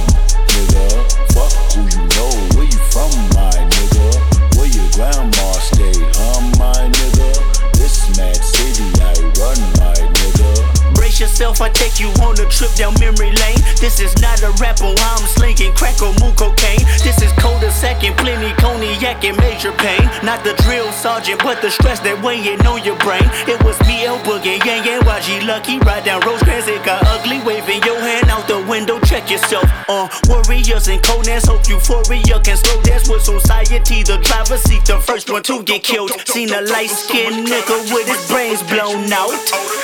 nigga? 0.53 1.33
Fuck 1.33 1.53
who 1.73 1.81
you 1.81 2.03
know, 2.13 2.31
where 2.57 2.69
you 2.69 2.81
from, 2.93 3.11
my 3.33 3.51
nigga? 3.73 4.57
Where 4.57 4.69
your 4.69 4.91
grandma 4.93 5.53
stay, 5.53 5.93
huh, 5.97 6.41
my 6.59 6.91
nigga? 6.91 7.73
This 7.75 8.15
mad 8.19 8.37
city 8.37 8.85
I 9.01 9.15
run, 9.41 9.59
my 9.81 9.95
nigga. 10.13 10.82
Brace 11.13 11.29
yourself, 11.29 11.61
I 11.61 11.69
take 11.69 12.01
you 12.01 12.09
on 12.25 12.41
a 12.41 12.49
trip 12.49 12.73
down 12.73 12.95
memory 12.99 13.33
lane. 13.37 13.61
This 13.77 14.01
is 14.01 14.17
not 14.23 14.41
a 14.41 14.49
rapper, 14.57 14.89
I'm 14.97 15.27
slinging 15.37 15.75
crack 15.75 16.01
or 16.01 16.09
moon 16.25 16.33
cocaine. 16.37 16.81
This 17.05 17.21
is 17.21 17.31
cold 17.37 17.63
a 17.63 17.71
second, 17.71 18.17
plenty 18.17 18.55
cognac 18.55 19.23
and 19.23 19.37
major 19.37 19.73
pain. 19.73 20.01
Not 20.25 20.43
the 20.43 20.55
drill 20.65 20.91
sergeant, 20.93 21.43
but 21.45 21.61
the 21.61 21.71
stress 21.71 22.01
that 22.01 22.17
weighing 22.25 22.65
on 22.65 22.83
your 22.83 22.97
brain. 23.05 23.29
It 23.45 23.63
was 23.63 23.77
me, 23.85 24.07
El 24.07 24.25
Boogie, 24.25 24.57
Yang 24.65 24.87
Yang, 24.87 25.03
YG 25.03 25.47
Lucky. 25.47 25.79
Ride 25.81 26.05
down 26.05 26.23
Rosecrans, 26.23 26.67
it 26.67 26.83
got 26.83 27.05
ugly. 27.05 27.45
Waving 27.45 27.83
your 27.85 28.01
hand 28.01 28.31
out 28.31 28.49
the 28.49 28.65
window, 28.65 28.99
check 29.01 29.29
yourself. 29.29 29.69
Uh, 29.93 30.09
warriors 30.33 30.89
and 30.89 31.03
Conan's 31.03 31.45
hope 31.45 31.69
euphoria 31.69 32.41
can 32.41 32.57
slow 32.57 32.81
dance 32.89 33.11
with 33.11 33.21
society. 33.21 34.01
The 34.03 34.17
driver 34.17 34.57
seat, 34.57 34.87
the 34.87 34.97
first 34.97 35.29
one 35.29 35.43
to 35.43 35.63
get 35.63 35.85
killed. 35.85 36.13
Seen 36.25 36.49
a 36.57 36.63
light 36.63 36.89
skinned 36.89 37.45
nigga 37.47 37.93
with 37.93 38.09
his 38.09 38.25
brains 38.33 38.63
blown 38.65 39.13
out. 39.13 39.37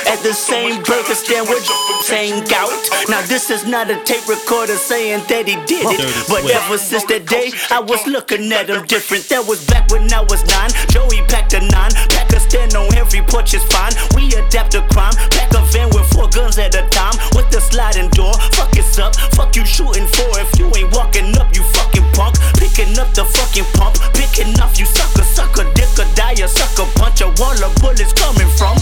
At 0.09 0.23
the 0.25 0.33
same 0.33 0.81
burger 0.81 1.18
stand 1.19 1.49
with 1.49 1.65
saying 2.01 2.47
gout. 2.47 2.71
Now, 3.11 3.21
this 3.27 3.49
is 3.51 3.65
not 3.67 3.91
a 3.91 3.99
tape 4.07 4.25
recorder 4.27 4.79
saying 4.79 5.27
that 5.27 5.47
he 5.47 5.59
did 5.67 5.83
it. 5.83 5.99
But 6.31 6.47
ever 6.47 6.77
since 6.79 7.03
that 7.11 7.27
day, 7.27 7.51
I 7.69 7.79
was 7.83 7.99
looking 8.07 8.51
at 8.55 8.69
him 8.69 8.85
different. 8.87 9.27
That 9.27 9.43
was 9.43 9.59
back 9.67 9.91
when 9.91 10.07
I 10.13 10.23
was 10.23 10.41
nine. 10.47 10.71
Joey 10.89 11.19
packed 11.27 11.53
a 11.53 11.59
nine. 11.59 11.91
Pack 12.15 12.31
a 12.31 12.39
stand 12.39 12.73
on 12.75 12.87
every 12.95 13.21
porch 13.27 13.53
is 13.53 13.63
fine. 13.67 13.91
We 14.15 14.31
adapt 14.31 14.71
to 14.79 14.81
crime. 14.95 15.13
Pack 15.35 15.51
a 15.53 15.61
van 15.75 15.91
with 15.91 16.07
four 16.15 16.31
guns 16.31 16.57
at 16.57 16.73
a 16.73 16.87
time. 16.89 17.15
With 17.35 17.51
the 17.51 17.59
sliding 17.59 18.09
door. 18.15 18.33
Fuck 18.55 18.73
it's 18.79 18.97
up. 18.97 19.15
Fuck 19.35 19.55
you 19.55 19.65
shooting 19.65 20.07
for. 20.07 20.29
If 20.39 20.55
you 20.55 20.71
ain't 20.79 20.95
walking 20.95 21.35
up, 21.35 21.51
you 21.51 21.63
fucking 21.75 22.07
punk. 22.15 22.39
Picking 22.55 22.95
up 22.95 23.11
the 23.11 23.27
fucking 23.27 23.67
pump. 23.75 23.99
Picking 24.15 24.55
off 24.63 24.79
you 24.79 24.87
sucker, 24.87 25.27
sucker, 25.27 25.67
dick 25.75 25.91
or 25.99 26.07
die, 26.15 26.39
a 26.39 26.47
sucker 26.47 26.87
punch. 26.95 27.19
A 27.21 27.27
wall 27.35 27.59
of 27.59 27.75
bullets 27.83 28.15
coming 28.15 28.47
from 28.55 28.79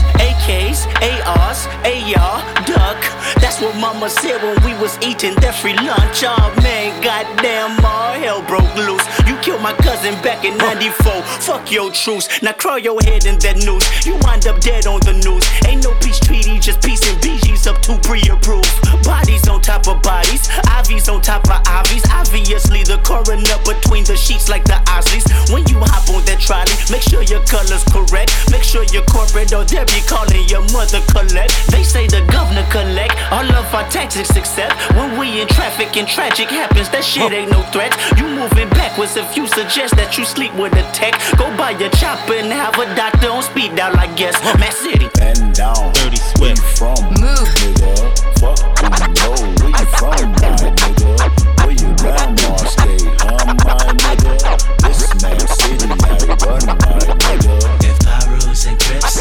AKs, 0.48 0.88
ARs, 1.28 1.68
AR, 1.84 2.40
duck. 2.64 3.00
That's 3.42 3.60
what 3.60 3.76
mama 3.76 4.10
said 4.10 4.42
when 4.42 4.56
we 4.64 4.72
was 4.80 4.98
eating 5.02 5.36
that 5.44 5.56
free 5.56 5.76
lunch. 5.76 6.24
Oh 6.24 6.54
man, 6.64 6.96
goddamn, 7.04 7.84
all 7.84 8.14
hell 8.16 8.42
broke 8.48 8.74
loose. 8.76 9.04
You 9.28 9.36
killed 9.44 9.62
my 9.62 9.74
cousin 9.74 10.16
back 10.24 10.46
in 10.46 10.58
94. 10.58 11.22
Fuck 11.44 11.70
your 11.70 11.92
truce. 11.92 12.30
Now 12.42 12.54
crawl 12.54 12.80
your 12.80 13.02
head 13.04 13.26
in 13.26 13.38
that 13.40 13.58
noose. 13.66 13.84
You 14.06 14.16
wind 14.24 14.48
up 14.48 14.62
dead 14.62 14.88
on 14.88 15.02
the 15.02 15.20
news. 15.20 15.44
Ain't 15.68 15.84
no 15.84 15.92
peace 16.00 16.20
treaty, 16.20 16.60
just 16.60 16.82
peace 16.82 17.04
and 17.12 17.20
BG's 17.20 17.68
up 17.68 17.82
to 17.84 18.00
pre-approved. 18.08 18.72
Bodies 19.04 19.50
on 19.50 19.60
top 19.62 19.88
of 19.88 20.02
bodies, 20.02 20.48
IVs 20.80 21.12
on 21.12 21.22
top 21.22 21.44
of 21.52 21.60
IVs. 21.68 22.08
Obviously, 22.16 22.84
the 22.84 22.98
coroner 23.04 23.60
between 23.68 24.06
the 24.06 24.16
sheets 24.16 24.48
like 24.48 24.64
the 24.64 24.80
Isleys. 24.88 25.28
When 25.52 25.68
you 25.68 25.80
hop 25.84 26.08
on 26.08 26.24
that 26.24 26.40
trolley, 26.40 26.72
make 26.88 27.04
sure 27.04 27.24
your 27.24 27.44
color's 27.44 27.84
correct. 27.92 28.32
Make 28.50 28.64
sure 28.64 28.88
you're 28.96 29.04
corporate 29.12 29.52
or 29.52 29.66
they'll 29.66 29.84
be 29.86 30.00
calling 30.08 30.37
your 30.44 30.62
mother 30.74 31.02
collect. 31.12 31.54
They 31.72 31.84
say 31.84 32.08
the 32.08 32.22
governor 32.32 32.66
collect 32.70 33.16
all 33.32 33.46
of 33.56 33.74
our 33.74 33.88
taxes 33.90 34.30
except 34.36 34.74
when 34.96 35.18
we 35.18 35.42
in 35.42 35.48
traffic 35.48 35.96
and 35.98 36.08
tragic 36.08 36.50
happens. 36.50 36.90
That 36.90 37.04
shit 37.04 37.32
ain't 37.32 37.52
no 37.52 37.62
threat. 37.74 37.96
You 38.18 38.28
moving 38.28 38.70
backwards 38.70 39.16
if 39.18 39.36
you 39.38 39.48
suggest 39.48 39.96
that 39.96 40.18
you 40.18 40.26
sleep 40.26 40.54
with 40.56 40.74
a 40.74 40.84
tech. 40.94 41.14
Go 41.38 41.46
buy 41.58 41.72
your 41.72 41.90
chopper 41.92 42.34
and 42.34 42.52
have 42.52 42.78
a 42.78 42.86
doctor 42.96 43.30
on 43.30 43.44
speed 43.44 43.76
dial, 43.76 43.96
I 43.98 44.08
guess. 44.16 44.38
Matt 44.60 44.74
City. 44.74 45.10
Man 45.20 45.52
down, 45.54 45.92
Dirty 45.94 46.20
where 46.40 46.50
you 46.52 46.56
Swift. 46.56 46.78
from, 46.78 47.00
Move. 47.20 47.48
nigga? 47.58 47.94
Fuck 48.40 48.60
who 48.78 48.86
you 48.94 49.10
know, 49.18 49.34
where 49.62 49.74
you 49.74 49.86
from, 49.98 50.32
my 50.38 50.54
nigga? 50.78 51.12
Where 51.66 51.76
your 51.78 51.94
grandma 51.98 52.56
stay, 52.58 52.98
huh, 53.22 53.54
my 53.66 53.78
nigga? 54.06 54.34
This 54.86 55.02
mad 55.22 55.42
city 55.50 55.90
I 55.90 56.18
run, 56.46 56.66
my 56.66 57.00
nigga. 57.18 57.56
If 57.84 57.98
Pirus 58.06 58.68
and 58.68 58.80
Crips 58.80 59.20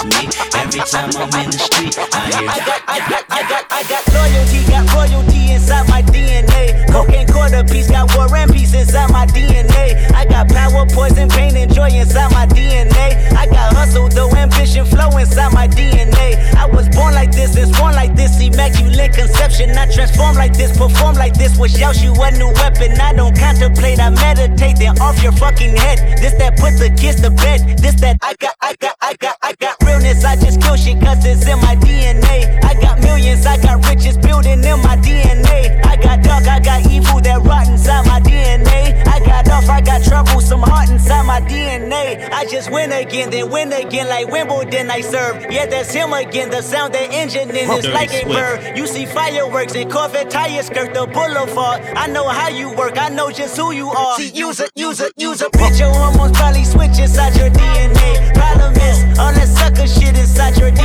against 0.00 0.04
me. 0.04 0.60
Every 0.60 0.80
time 0.80 1.10
I'm 1.16 1.44
in 1.44 1.50
the 1.50 1.58
street, 1.58 1.98
I 1.98 2.30
hear 2.30 2.48
I 2.48 2.58
got, 2.64 2.82
I 2.88 2.98
got, 3.08 3.24
I 3.30 3.48
got, 3.48 3.64
I 3.70 3.82
got 3.84 4.02
loyalty, 4.14 4.64
got 4.70 4.94
royalty 4.94 5.52
inside 5.52 5.88
my 5.88 6.02
DNA. 6.02 6.53
Cocaine 6.94 7.26
quarter 7.26 7.64
piece, 7.64 7.90
got 7.90 8.14
war 8.14 8.30
and 8.36 8.52
peace 8.52 8.72
inside 8.72 9.10
my 9.10 9.26
DNA. 9.26 9.98
I 10.14 10.24
got 10.26 10.48
power, 10.48 10.86
poison, 10.86 11.28
pain, 11.28 11.56
and 11.56 11.66
joy 11.74 11.90
inside 11.90 12.30
my 12.30 12.46
DNA. 12.46 13.34
I 13.34 13.46
got 13.46 13.74
hustle, 13.74 14.06
though 14.08 14.30
ambition, 14.30 14.86
flow 14.86 15.10
inside 15.18 15.52
my 15.52 15.66
DNA. 15.66 16.38
I 16.54 16.66
was 16.66 16.88
born 16.90 17.12
like 17.12 17.32
this, 17.32 17.56
and 17.56 17.74
born 17.78 17.94
like 17.94 18.14
this, 18.14 18.40
immaculate 18.40 19.12
conception. 19.12 19.70
I 19.76 19.90
transform 19.90 20.36
like 20.36 20.56
this, 20.56 20.70
perform 20.78 21.16
like 21.16 21.34
this, 21.34 21.58
wish 21.58 21.82
out 21.82 22.00
you 22.00 22.14
a 22.14 22.30
new 22.38 22.52
weapon. 22.62 22.92
I 23.00 23.12
don't 23.12 23.36
contemplate, 23.36 23.98
I 23.98 24.10
meditate, 24.10 24.78
then 24.78 24.96
off 25.00 25.20
your 25.20 25.32
fucking 25.32 25.74
head. 25.74 25.98
This 26.22 26.34
that 26.34 26.56
put 26.60 26.78
the 26.78 26.94
kids 26.94 27.20
to 27.22 27.30
bed. 27.30 27.76
This 27.76 28.00
that 28.02 28.18
I 28.22 28.34
got, 28.38 28.54
I 28.60 28.76
got, 28.78 28.94
I 29.02 29.14
got, 29.18 29.36
I 29.42 29.52
got 29.58 29.82
realness. 29.82 30.24
I 30.24 30.36
just 30.36 30.62
kill 30.62 30.76
shit 30.76 31.00
cause 31.02 31.26
it's 31.26 31.44
in 31.48 31.58
my 31.58 31.74
DNA. 31.74 32.62
I 32.62 32.74
got 32.80 33.03
millions. 33.14 33.46
I 33.46 33.56
got 33.58 33.86
riches 33.86 34.16
building 34.16 34.64
in 34.64 34.78
my 34.82 34.96
DNA. 34.96 35.84
I 35.84 35.96
got 35.96 36.22
dark, 36.22 36.46
I 36.46 36.60
got 36.60 36.90
evil 36.90 37.20
that 37.20 37.42
rot 37.42 37.68
inside 37.68 38.06
my 38.06 38.20
DNA. 38.20 39.06
I 39.06 39.18
got 39.20 39.48
off, 39.50 39.68
I 39.68 39.80
got 39.80 40.02
trouble, 40.02 40.40
some 40.40 40.62
heart 40.62 40.90
inside 40.90 41.24
my 41.26 41.40
DNA. 41.40 42.28
I 42.32 42.44
just 42.46 42.70
win 42.70 42.92
again, 42.92 43.30
then 43.30 43.50
win 43.50 43.72
again, 43.72 44.08
like 44.08 44.28
Wimbledon 44.28 44.90
I 44.90 45.00
serve. 45.00 45.50
Yeah, 45.50 45.66
that's 45.66 45.92
him 45.92 46.12
again. 46.12 46.50
The 46.50 46.62
sound 46.62 46.94
that 46.94 47.12
engine 47.12 47.50
in 47.50 47.70
is 47.70 47.86
like 47.88 48.12
a 48.12 48.24
bird. 48.24 48.76
You 48.76 48.86
see 48.86 49.06
fireworks 49.06 49.74
and 49.74 49.90
Corvette 49.90 50.30
tire 50.30 50.62
skirt 50.62 50.94
the 50.94 51.06
boulevard. 51.06 51.82
I 51.96 52.06
know 52.06 52.28
how 52.28 52.48
you 52.48 52.72
work, 52.74 52.98
I 52.98 53.08
know 53.08 53.30
just 53.30 53.56
who 53.56 53.72
you 53.72 53.88
are. 53.90 54.16
See, 54.16 54.30
use 54.30 54.60
a, 54.60 54.68
use 54.74 55.00
a, 55.00 55.10
use 55.16 55.40
a 55.40 55.46
bitch. 55.50 55.78
Your 55.78 55.92
hormones 55.92 56.36
probably 56.36 56.64
switch 56.64 56.98
inside 56.98 57.36
your 57.36 57.50
DNA. 57.50 58.34
Problem 58.34 58.72
is, 58.74 59.18
all 59.18 59.32
that 59.32 59.48
sucker 59.48 59.86
shit 59.86 60.16
inside 60.16 60.56
your 60.58 60.70
DNA. 60.70 60.83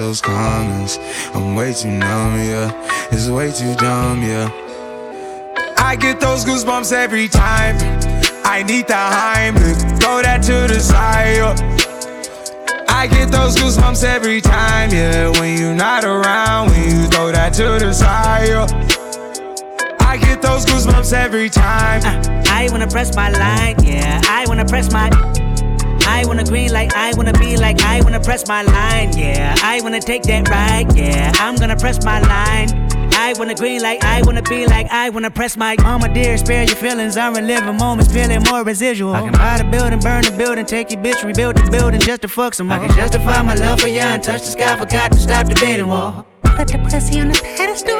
those 0.00 0.22
comments. 0.22 0.98
I'm 1.34 1.54
way 1.54 1.74
too 1.74 1.90
numb, 1.90 2.36
yeah. 2.38 2.72
It's 3.12 3.28
way 3.28 3.52
too 3.52 3.74
dumb, 3.74 4.22
yeah. 4.22 4.48
I 5.76 5.94
get 5.94 6.20
those 6.20 6.42
goosebumps 6.42 6.90
every 6.90 7.28
time. 7.28 7.76
I 8.44 8.62
need 8.62 8.86
the 8.88 8.94
Heimlich, 8.94 10.00
throw 10.00 10.22
that 10.22 10.42
to 10.44 10.72
the 10.72 10.80
side. 10.80 11.36
Yeah. 11.36 12.86
I 12.88 13.08
get 13.08 13.30
those 13.30 13.56
goosebumps 13.56 14.02
every 14.02 14.40
time, 14.40 14.90
yeah. 14.90 15.28
When 15.38 15.58
you're 15.58 15.74
not 15.74 16.04
around, 16.04 16.70
when 16.70 16.82
you 16.82 17.06
throw 17.08 17.30
that 17.30 17.52
to 17.54 17.84
the 17.84 17.92
side. 17.92 18.48
Yeah. 18.48 18.66
I 20.00 20.16
get 20.16 20.40
those 20.40 20.64
goosebumps 20.64 21.12
every 21.12 21.50
time. 21.50 22.00
Uh, 22.04 22.42
I 22.48 22.68
wanna 22.70 22.88
press 22.88 23.14
my 23.14 23.28
line, 23.28 23.76
yeah. 23.84 24.22
I 24.24 24.46
wanna 24.48 24.64
press 24.64 24.90
my. 24.90 25.39
I 26.20 26.26
wanna 26.26 26.44
green 26.44 26.70
like 26.70 26.94
I 26.94 27.14
wanna 27.14 27.32
be 27.32 27.56
like 27.56 27.80
I 27.80 28.02
wanna 28.02 28.20
press 28.20 28.46
my 28.46 28.60
line, 28.60 29.16
yeah. 29.16 29.54
I 29.62 29.80
wanna 29.80 30.00
take 30.00 30.22
that 30.24 30.50
ride, 30.50 30.94
yeah. 30.94 31.32
I'm 31.36 31.56
gonna 31.56 31.76
press 31.76 32.04
my 32.04 32.20
line. 32.20 32.68
I 33.14 33.32
wanna 33.38 33.54
green 33.54 33.80
like 33.80 34.04
I 34.04 34.20
wanna 34.20 34.42
be 34.42 34.66
like 34.66 34.86
I 34.90 35.08
wanna 35.08 35.30
press 35.30 35.56
my 35.56 35.76
Mama 35.80 36.12
dear. 36.12 36.36
Spare 36.36 36.64
your 36.64 36.76
feelings, 36.76 37.16
I'm 37.16 37.32
reliving 37.32 37.78
moments, 37.78 38.12
feeling 38.12 38.42
more 38.50 38.62
residual. 38.64 39.14
I 39.14 39.22
can 39.22 39.32
buy 39.32 39.56
the 39.56 39.64
building, 39.64 39.98
burn 40.00 40.24
the 40.24 40.32
building, 40.32 40.66
take 40.66 40.90
your 40.92 41.00
bitch, 41.00 41.24
rebuild 41.24 41.56
the 41.56 41.70
building 41.70 42.00
just 42.00 42.20
to 42.20 42.28
fuck 42.28 42.52
some 42.52 42.66
more. 42.66 42.76
I 42.76 42.86
can 42.86 42.94
justify 42.94 43.40
my 43.40 43.54
love 43.54 43.80
for 43.80 43.88
ya, 43.88 44.02
and 44.02 44.22
touch 44.22 44.42
the 44.42 44.48
sky, 44.48 44.76
forgot 44.76 45.12
to 45.12 45.18
stop 45.18 45.46
debating 45.46 45.88
wall. 45.88 46.26
Put 46.42 46.68
the 46.68 46.78
pussy 46.80 47.18
on 47.18 47.28
the 47.28 47.40
pedestal, 47.56 47.98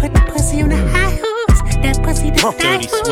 put 0.00 0.14
the 0.14 0.22
pussy 0.32 0.62
on 0.62 0.70
the 0.70 0.76
high 0.88 1.27
that 1.82 2.02
pussy 2.02 2.30
to 2.30 2.40
die 2.58 2.82
for. 2.82 3.04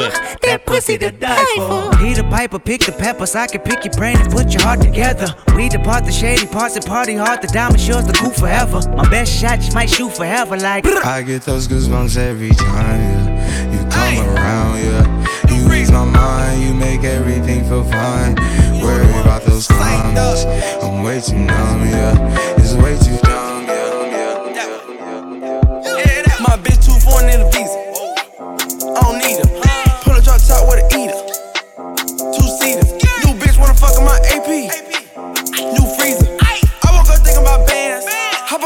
That 0.46 0.62
pussy 0.66 0.98
to 0.98 1.10
die 1.10 1.44
for. 1.56 1.96
He 1.98 2.14
the 2.14 2.24
piper, 2.24 2.58
pick 2.58 2.80
the 2.82 2.92
peppers. 2.92 3.34
I 3.34 3.46
can 3.46 3.60
pick 3.60 3.84
your 3.84 3.94
brain 3.94 4.16
and 4.18 4.30
put 4.32 4.52
your 4.52 4.62
heart 4.62 4.80
together. 4.80 5.26
We 5.56 5.68
depart 5.68 6.04
the 6.04 6.12
shady 6.12 6.46
parts 6.46 6.76
and 6.76 6.84
party 6.84 7.14
hard. 7.14 7.42
The 7.42 7.48
diamond 7.48 7.86
yours, 7.86 8.06
the 8.06 8.12
cool 8.12 8.30
forever. 8.30 8.80
My 8.90 9.08
best 9.08 9.32
shot 9.32 9.60
just 9.60 9.74
might 9.74 9.90
shoot 9.90 10.12
forever. 10.12 10.56
Like 10.56 10.86
I 10.86 11.22
get 11.22 11.42
those 11.42 11.68
goosebumps 11.68 12.16
every 12.16 12.50
time 12.50 13.00
yeah. 13.00 13.72
you 13.72 13.78
come 13.90 14.36
around, 14.36 14.78
yeah. 14.78 15.26
You 15.54 15.72
ease 15.72 15.90
my 15.90 16.04
mind, 16.04 16.62
you 16.62 16.74
make 16.74 17.04
everything 17.04 17.64
feel 17.64 17.84
fine. 17.84 18.34
Worry 18.82 19.08
about 19.20 19.42
those 19.42 19.66
comments. 19.68 20.44
I'm 20.82 21.02
way 21.02 21.20
too 21.20 21.38
numb, 21.38 21.88
yeah. 21.88 22.56
It's 22.58 22.74
way 22.74 22.98
too 22.98 23.25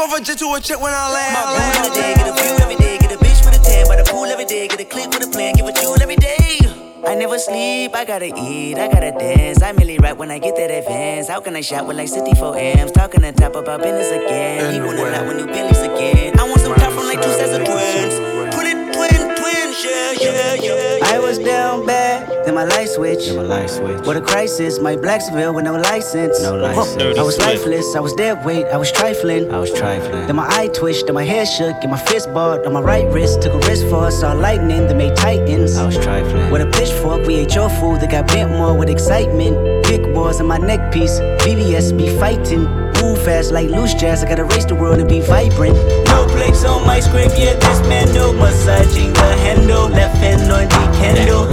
A 0.01 0.19
jet 0.19 0.39
to 0.39 0.53
a 0.53 0.59
check 0.59 0.81
when 0.81 0.91
I 0.91 1.13
land. 1.13 1.33
My 1.37 1.45
boo 1.45 1.77
every 1.77 2.01
day, 2.01 2.13
get 2.15 2.27
a 2.27 2.33
view 2.33 2.57
every 2.59 2.75
day, 2.75 2.97
get 2.97 3.11
a 3.13 3.17
bitch 3.17 3.45
with 3.45 3.53
a 3.53 3.63
tan 3.63 3.87
by 3.87 3.95
the 3.95 4.03
pool 4.03 4.25
every 4.25 4.45
day, 4.45 4.67
get 4.67 4.81
a 4.81 4.83
click 4.83 5.07
with 5.07 5.23
a 5.23 5.29
plan, 5.29 5.53
give 5.53 5.67
a 5.67 5.71
jewel 5.71 5.95
every 6.01 6.15
day. 6.15 6.57
I 7.05 7.13
never 7.13 7.37
sleep, 7.37 7.95
I 7.95 8.03
gotta 8.03 8.33
eat, 8.35 8.77
I 8.77 8.89
gotta 8.91 9.11
dance. 9.11 9.61
I 9.61 9.71
merely 9.71 9.99
rap 9.99 10.17
when 10.17 10.31
I 10.31 10.39
get 10.39 10.55
that 10.57 10.71
advance. 10.71 11.29
How 11.29 11.39
can 11.39 11.55
I 11.55 11.61
shop 11.61 11.85
with 11.85 11.97
like 11.97 12.09
64 12.09 12.57
M's? 12.57 12.91
Talking 12.91 13.21
to 13.21 13.31
top 13.31 13.55
about 13.55 13.83
business 13.83 14.09
again. 14.09 14.73
He 14.73 14.81
wanna 14.81 15.03
lot 15.03 15.27
with 15.27 15.37
new 15.37 15.45
Bentleys 15.45 15.79
again. 15.79 16.37
I 16.37 16.43
want 16.49 16.59
some 16.59 16.73
top 16.75 16.91
from 16.91 17.05
like 17.05 17.21
two 17.21 17.31
sets 17.31 17.53
of 17.53 17.63
twins. 17.63 18.17
Put 18.55 18.65
it 18.65 18.75
twin, 18.91 19.35
yeah, 19.83 20.11
yeah, 20.19 20.53
yeah. 20.55 20.99
I 21.05 21.19
was 21.19 21.37
down 21.37 21.85
bad, 21.85 22.45
then 22.45 22.55
my 22.55 22.63
light 22.63 22.89
switch. 22.89 23.25
Then 23.25 23.37
my 23.37 23.43
light 23.43 23.69
switch. 23.69 24.05
What 24.05 24.17
a 24.17 24.21
crisis, 24.21 24.79
my 24.79 24.95
Blacksville 24.95 25.53
with 25.53 25.65
no 25.65 25.75
license. 25.75 26.41
No 26.41 26.55
license. 26.55 27.17
I 27.17 27.23
was 27.23 27.37
lifeless, 27.39 27.95
I 27.95 27.99
was 27.99 28.13
dead 28.13 28.43
weight, 28.45 28.65
I 28.67 28.77
was 28.77 28.91
trifling. 28.91 29.51
I 29.51 29.59
was 29.59 29.71
trifling. 29.73 30.27
Then 30.27 30.35
my 30.35 30.47
eye 30.49 30.67
twitched, 30.67 31.07
then 31.07 31.15
my 31.15 31.23
hair 31.23 31.45
shook, 31.45 31.75
and 31.81 31.91
my 31.91 31.99
fist 31.99 32.33
balled 32.33 32.65
on 32.65 32.73
my 32.73 32.81
right 32.81 33.07
wrist. 33.11 33.41
Took 33.41 33.53
a 33.53 33.67
risk 33.67 33.87
for 33.87 34.05
us, 34.05 34.19
saw 34.19 34.33
lightning 34.33 34.87
that 34.87 34.95
made 34.95 35.15
titans. 35.15 35.77
I 35.77 35.85
was 35.85 35.97
trifling. 35.97 36.51
With 36.51 36.61
a 36.61 36.71
pitchfork, 36.71 37.25
we 37.25 37.35
ate 37.35 37.55
your 37.55 37.69
food 37.69 38.01
that 38.01 38.11
got 38.11 38.27
bent 38.27 38.51
more 38.51 38.77
with 38.77 38.89
excitement. 38.89 39.83
Big 39.83 40.05
wars 40.15 40.39
on 40.39 40.47
my 40.47 40.57
neck 40.57 40.91
piece, 40.93 41.19
VVS 41.43 41.97
be 41.97 42.17
fighting. 42.19 42.80
Move 43.01 43.23
fast 43.25 43.51
like 43.51 43.67
loose 43.69 43.95
jazz, 43.95 44.23
I 44.23 44.29
gotta 44.29 44.43
race 44.43 44.65
the 44.65 44.75
world 44.75 44.99
and 44.99 45.09
be 45.09 45.21
vibrant. 45.21 45.75
No 46.05 46.27
plates 46.29 46.63
on 46.63 46.85
my 46.85 46.99
script, 46.99 47.33
yeah, 47.35 47.55
this 47.55 47.79
man 47.89 48.13
no 48.13 48.31
massaging 48.31 49.11
the 49.13 49.35
handle. 49.41 49.89
Left 49.89 50.15
hand 50.17 50.51
on 50.51 50.65
the 50.65 50.97
candle. 50.99 51.47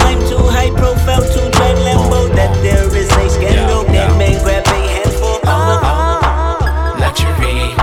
I'm 0.00 0.18
too 0.30 0.38
high 0.48 0.70
profile 0.70 1.20
to 1.20 1.50
drive 1.50 1.76
Lambo. 1.84 2.34
That 2.34 2.56
there 2.62 2.86
is 2.96 3.10
a 3.10 3.28
scandal. 3.28 3.84
That 3.84 4.16
man 4.16 4.42
grab 4.42 4.66
a 4.66 4.70
handful. 4.70 5.40
Oh, 5.44 5.46
oh, 5.46 5.80
oh 5.84 6.64
uh-huh. 6.64 7.00
Luxury. 7.04 7.76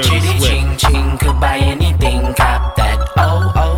Chitty 0.00 0.38
ching 0.38 0.76
ching 0.76 1.18
could 1.18 1.40
buy 1.40 1.58
anything. 1.58 2.34
Cop 2.34 2.76
that. 2.76 3.00
Oh 3.16 3.52
oh. 3.56 3.71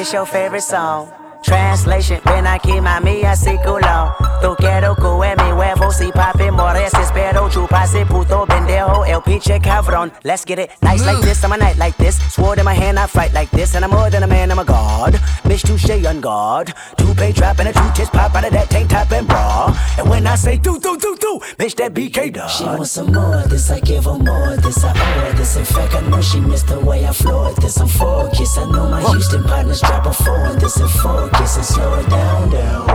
This 0.00 0.14
your 0.14 0.24
favorite 0.24 0.62
song. 0.62 1.29
Translation, 1.42 2.20
ven 2.24 2.46
aquí 2.46 2.80
mami 2.80 3.24
así 3.24 3.58
culo 3.64 4.14
Tú 4.42 4.54
quiero 4.56 4.94
que 4.94 5.42
mi 5.42 5.52
huevo 5.52 5.90
si 5.90 6.12
papi 6.12 6.50
mores 6.50 6.92
Espero 6.94 7.48
chupase 7.48 8.04
puto 8.06 8.46
pendejo 8.46 9.04
El 9.04 9.22
pinche 9.22 9.58
cabrón 9.60 10.12
Let's 10.22 10.44
get 10.44 10.58
it 10.58 10.70
Nice 10.82 11.04
like 11.04 11.20
this, 11.22 11.42
I'm 11.42 11.52
a 11.52 11.56
night 11.56 11.78
like 11.78 11.96
this. 11.96 12.16
Sword 12.32 12.58
in 12.58 12.64
my 12.64 12.74
hand, 12.74 12.98
I 12.98 13.06
fight 13.06 13.32
like 13.32 13.50
this 13.50 13.74
And 13.74 13.84
I'm 13.84 13.90
more 13.90 14.10
than 14.10 14.22
a 14.22 14.26
man, 14.26 14.50
I'm 14.50 14.58
a 14.58 14.64
god. 14.64 15.14
Bitch 15.44 15.62
touche 15.66 16.06
on 16.06 16.20
guard. 16.20 16.72
Two-pay 16.96 17.32
trap 17.32 17.58
and 17.58 17.68
a 17.68 17.72
two 17.72 17.90
tits 17.94 18.10
pop 18.10 18.34
out 18.34 18.44
of 18.44 18.52
that 18.52 18.70
tank 18.70 18.90
top 18.90 19.10
and 19.12 19.26
bra. 19.26 19.74
And 19.98 20.08
when 20.08 20.26
I 20.26 20.36
say 20.36 20.56
do 20.56 20.78
do 20.78 20.96
do 20.96 21.16
do 21.18 21.40
Bitch 21.58 21.74
that 21.76 21.92
BK 21.94 22.32
dog 22.32 22.50
She 22.50 22.64
wants 22.64 22.92
some 22.92 23.12
more 23.12 23.34
of 23.36 23.50
this, 23.50 23.70
I 23.70 23.80
give 23.80 24.04
her 24.04 24.18
more 24.18 24.54
of 24.54 24.62
this, 24.62 24.84
I 24.84 24.90
owe 24.90 25.20
her 25.20 25.32
this. 25.32 25.56
In 25.56 25.64
fact, 25.64 25.94
I 25.94 26.00
know 26.08 26.20
she 26.20 26.40
missed 26.40 26.68
the 26.68 26.80
way 26.80 27.06
I 27.06 27.12
floored 27.12 27.56
this. 27.56 27.78
I'm 27.78 27.88
focused, 27.88 28.58
I 28.58 28.64
know 28.70 28.88
my 28.88 29.00
Houston 29.10 29.42
partners 29.44 29.80
drop 29.80 30.06
a 30.06 30.12
four 30.12 30.54
this. 30.58 30.76
And 30.76 30.90
focus 31.30 31.56
and 31.56 31.64
slow 31.64 31.94
it 31.94 32.08
down, 32.08 32.50
down. 32.50 32.90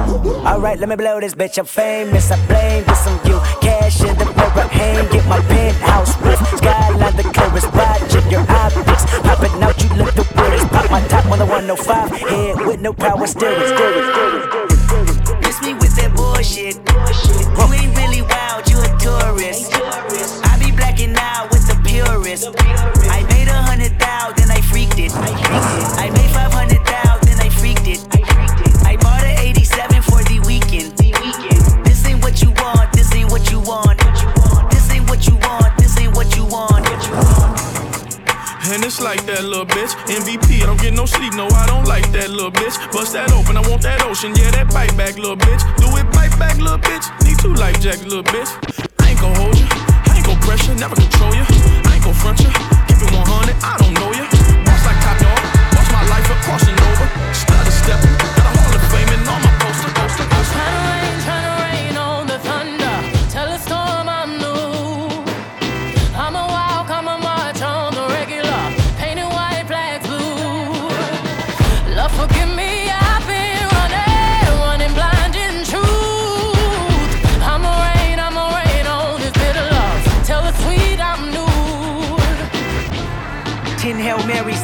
Alright, 0.46 0.80
let 0.80 0.90
me 0.90 0.96
blow 0.96 1.20
this 1.20 1.36
bitch. 1.36 1.58
I'm 1.58 1.66
famous. 1.66 2.32
I 2.32 2.38
blame 2.48 2.84
this 2.86 3.08
on 3.08 3.18
you. 3.28 3.40
Cash 3.62 4.02
in 4.02 4.16
the 4.18 4.26
mirror, 4.26 4.68
hang, 4.70 5.12
get 5.12 5.26
my 5.28 5.40
penthouse 5.42 6.20
roof. 6.22 6.40
Skyline 6.58 7.16
the 7.16 7.24
clearest, 7.24 7.72
watching 7.74 8.30
your 8.32 8.46
optics. 8.50 9.06
Popping 9.22 9.64
out, 9.64 9.82
you 9.82 9.90
look 9.96 10.14
the 10.14 10.26
weirdest. 10.36 10.68
Pop 10.70 10.92
my 10.92 11.02
top 11.08 11.26
on 11.26 11.40
the 11.40 11.46
105. 11.46 12.12
Head 12.12 12.66
with 12.66 12.82
no 12.82 12.94
power 12.94 13.28
steering, 13.28 13.68
steering, 13.68 14.06
steering. 14.12 15.42
Miss 15.42 15.62
me 15.62 15.74
with 15.74 15.96
that 15.96 16.14
bullshit. 16.16 16.76
You 17.58 17.74
ain't 17.74 17.95
And 38.74 38.82
it's 38.84 39.00
like 39.00 39.22
that 39.30 39.46
little 39.46 39.66
bitch. 39.66 39.94
MVP, 40.10 40.64
I 40.64 40.66
don't 40.66 40.82
get 40.82 40.94
no 40.94 41.06
sleep, 41.06 41.38
no, 41.38 41.46
I 41.54 41.70
don't 41.70 41.86
like 41.86 42.10
that 42.18 42.34
little 42.34 42.50
bitch. 42.50 42.74
Bust 42.90 43.14
that 43.14 43.30
open, 43.30 43.58
I 43.58 43.64
want 43.70 43.86
that 43.86 44.02
ocean, 44.02 44.34
yeah, 44.34 44.50
that 44.58 44.74
bite 44.74 44.90
back, 44.98 45.22
little 45.22 45.38
bitch. 45.38 45.62
Do 45.78 45.86
it 46.02 46.10
bite 46.18 46.34
back, 46.42 46.58
little 46.58 46.82
bitch. 46.82 47.06
Need 47.22 47.38
two 47.38 47.54
life 47.54 47.78
jackets, 47.78 48.10
little 48.10 48.26
bitch. 48.26 48.50
I 49.06 49.14
ain't 49.14 49.22
gon' 49.22 49.38
hold 49.38 49.54
you, 49.54 49.70
I 49.70 50.18
ain't 50.18 50.26
gon' 50.26 50.42
pressure, 50.42 50.74
never 50.82 50.98
control 50.98 51.30
you. 51.38 51.46
I 51.86 51.94
ain't 51.94 52.04
gon' 52.04 52.18
front 52.18 52.42
you, 52.42 52.50
keep 52.90 52.98
it 53.06 53.14
100, 53.14 53.54
I 53.62 53.78
don't 53.78 53.94
know 54.02 54.10
you. 54.18 54.26
Boss 54.66 54.82
like 54.82 54.98
top 54.98 55.22
dog, 55.22 55.42
boss 55.78 55.88
my 55.94 56.02
life 56.10 56.26
up, 56.26 56.40
crossing 56.50 56.78
over. 56.90 57.06
Stutter 57.38 57.70
step, 57.70 58.02
got 58.34 58.50
a 58.50 58.52
hall 58.58 58.74
of 58.74 58.84
fame 58.90 59.14
and 59.14 59.30
on 59.30 59.46
my 59.46 59.54
poster, 59.62 59.94
poster, 59.94 60.26
poster. 60.26 61.45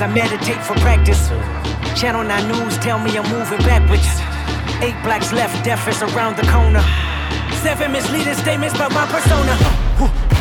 I 0.01 0.07
meditate 0.07 0.57
for 0.65 0.73
practice. 0.81 1.29
Channel 1.99 2.23
9 2.23 2.47
News 2.47 2.77
tell 2.79 2.97
me 2.97 3.15
I'm 3.15 3.29
moving 3.29 3.59
backwards. 3.59 4.07
Eight 4.81 4.97
blacks 5.03 5.31
left, 5.31 5.63
death 5.63 5.87
is 5.87 6.01
around 6.01 6.37
the 6.37 6.47
corner. 6.49 6.81
Seven 7.61 7.91
misleading 7.91 8.33
statements 8.33 8.73
about 8.73 8.91
my 8.93 9.05
persona. 9.05 9.53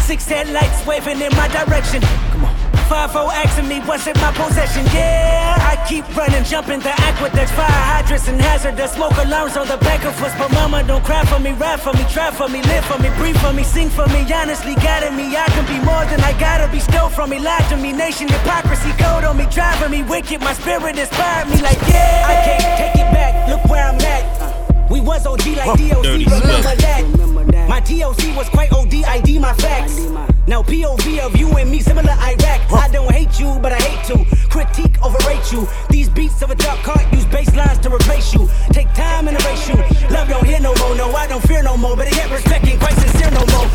Six 0.01 0.27
headlights 0.27 0.87
waving 0.87 1.21
in 1.21 1.37
my 1.37 1.49
direction. 1.49 2.01
Come 2.33 2.47
on. 2.47 2.50
Five 2.91 3.15
O 3.15 3.31
asking 3.31 3.69
me 3.69 3.79
what's 3.87 4.09
in 4.09 4.19
my 4.19 4.33
possession. 4.35 4.85
Yeah, 4.87 5.55
I 5.63 5.79
keep 5.87 6.03
running, 6.17 6.43
jumping 6.43 6.81
the 6.81 6.91
aqueducts, 6.91 7.53
fire 7.53 7.71
hydrants 7.71 8.27
and 8.27 8.41
hazardous 8.41 8.91
smoke 8.95 9.17
alarms 9.17 9.57
on 9.57 9.69
the 9.69 9.77
back 9.77 10.05
of 10.05 10.21
us. 10.21 10.35
But 10.37 10.51
mama, 10.51 10.83
don't 10.83 11.05
cry 11.05 11.25
for 11.27 11.39
me, 11.39 11.53
ride 11.53 11.81
for 11.81 11.93
me, 11.93 12.03
try 12.11 12.33
for 12.33 12.49
me, 12.49 12.63
live 12.63 12.85
for 12.87 12.99
me, 12.99 13.09
breathe 13.15 13.39
for 13.39 13.53
me, 13.53 13.63
sing 13.63 13.91
for 13.91 14.09
me. 14.09 14.27
Honestly, 14.35 14.75
guiding 14.75 15.15
me, 15.15 15.37
I 15.37 15.47
can 15.55 15.65
be 15.71 15.79
more 15.87 16.05
than 16.11 16.19
I 16.19 16.35
gotta 16.41 16.67
be. 16.67 16.81
Stole 16.81 17.11
from 17.11 17.31
me, 17.31 17.39
lied 17.39 17.63
to 17.71 17.77
me, 17.77 17.93
nation 17.93 18.27
hypocrisy, 18.27 18.91
code 18.99 19.23
on 19.23 19.37
me, 19.37 19.47
driving 19.55 19.93
me 19.93 20.03
wicked. 20.03 20.41
My 20.41 20.55
spirit 20.55 20.99
inspired 20.99 21.49
me 21.49 21.63
like 21.63 21.79
yeah. 21.87 22.27
I 22.27 22.35
can't 22.43 22.79
take 22.83 23.07
it 23.07 23.11
back. 23.15 23.49
Look 23.49 23.71
where 23.71 23.87
I'm 23.87 24.01
at. 24.03 24.91
We 24.91 25.01
was 25.01 25.25
OG 25.27 25.47
like 25.47 25.79
DOC, 25.79 26.27
remember 26.27 26.75
that. 26.83 27.67
My 27.69 27.79
TOC 27.79 28.35
was 28.35 28.49
quite 28.49 28.73
OD, 28.73 29.05
ID 29.05 29.39
my 29.39 29.55
facts. 29.55 29.95
Now 30.51 30.65
POV 30.65 31.21
of 31.21 31.37
you 31.37 31.49
and 31.59 31.71
me, 31.71 31.79
similar 31.79 32.11
Iraq. 32.11 32.73
I 32.73 32.89
don't 32.91 33.09
hate 33.13 33.39
you, 33.39 33.57
but 33.63 33.71
I 33.71 33.79
hate 33.79 34.05
to 34.09 34.17
critique, 34.49 35.01
overrate 35.01 35.53
you. 35.53 35.69
These 35.91 36.09
beats 36.09 36.43
of 36.43 36.51
a 36.51 36.57
dark 36.57 36.81
heart 36.81 37.07
use 37.13 37.25
bass 37.27 37.55
lines 37.55 37.79
to 37.79 37.89
replace 37.89 38.35
you. 38.35 38.51
Take 38.73 38.93
time 38.93 39.29
and 39.29 39.41
erase 39.41 39.69
you. 39.69 39.77
Love 40.11 40.29
don't 40.29 40.45
hear 40.45 40.59
no 40.59 40.75
more, 40.75 40.97
no, 40.97 41.13
I 41.13 41.29
don't 41.29 41.41
fear 41.47 41.63
no 41.63 41.77
more. 41.77 41.95
But 41.95 42.09
I 42.09 42.11
get 42.11 42.33
respect 42.33 42.67
ain't 42.67 42.81
quite 42.81 42.95
sincere 42.95 43.31
no 43.31 43.47
more. 43.47 43.69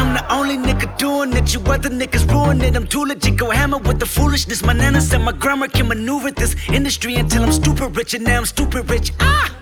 I'm 0.00 0.14
the 0.14 0.24
only 0.32 0.56
nigga 0.56 0.96
doing 0.96 1.34
it. 1.34 1.52
You 1.52 1.60
other 1.60 1.90
niggas 1.90 2.26
ruin 2.32 2.62
it. 2.62 2.74
I'm 2.74 2.86
too 2.86 3.04
legit. 3.04 3.36
Go 3.36 3.50
hammer 3.50 3.76
with 3.76 3.98
the 4.00 4.06
foolishness. 4.06 4.62
My 4.62 4.72
nana 4.72 5.02
said 5.02 5.20
my 5.20 5.32
grammar 5.32 5.68
can 5.68 5.88
maneuver 5.88 6.30
this 6.30 6.56
industry 6.70 7.16
until 7.16 7.42
I'm 7.42 7.52
stupid 7.52 7.94
rich. 7.98 8.14
And 8.14 8.24
now 8.24 8.38
I'm 8.38 8.46
stupid 8.46 8.88
rich. 8.88 9.12
Ah! 9.20 9.54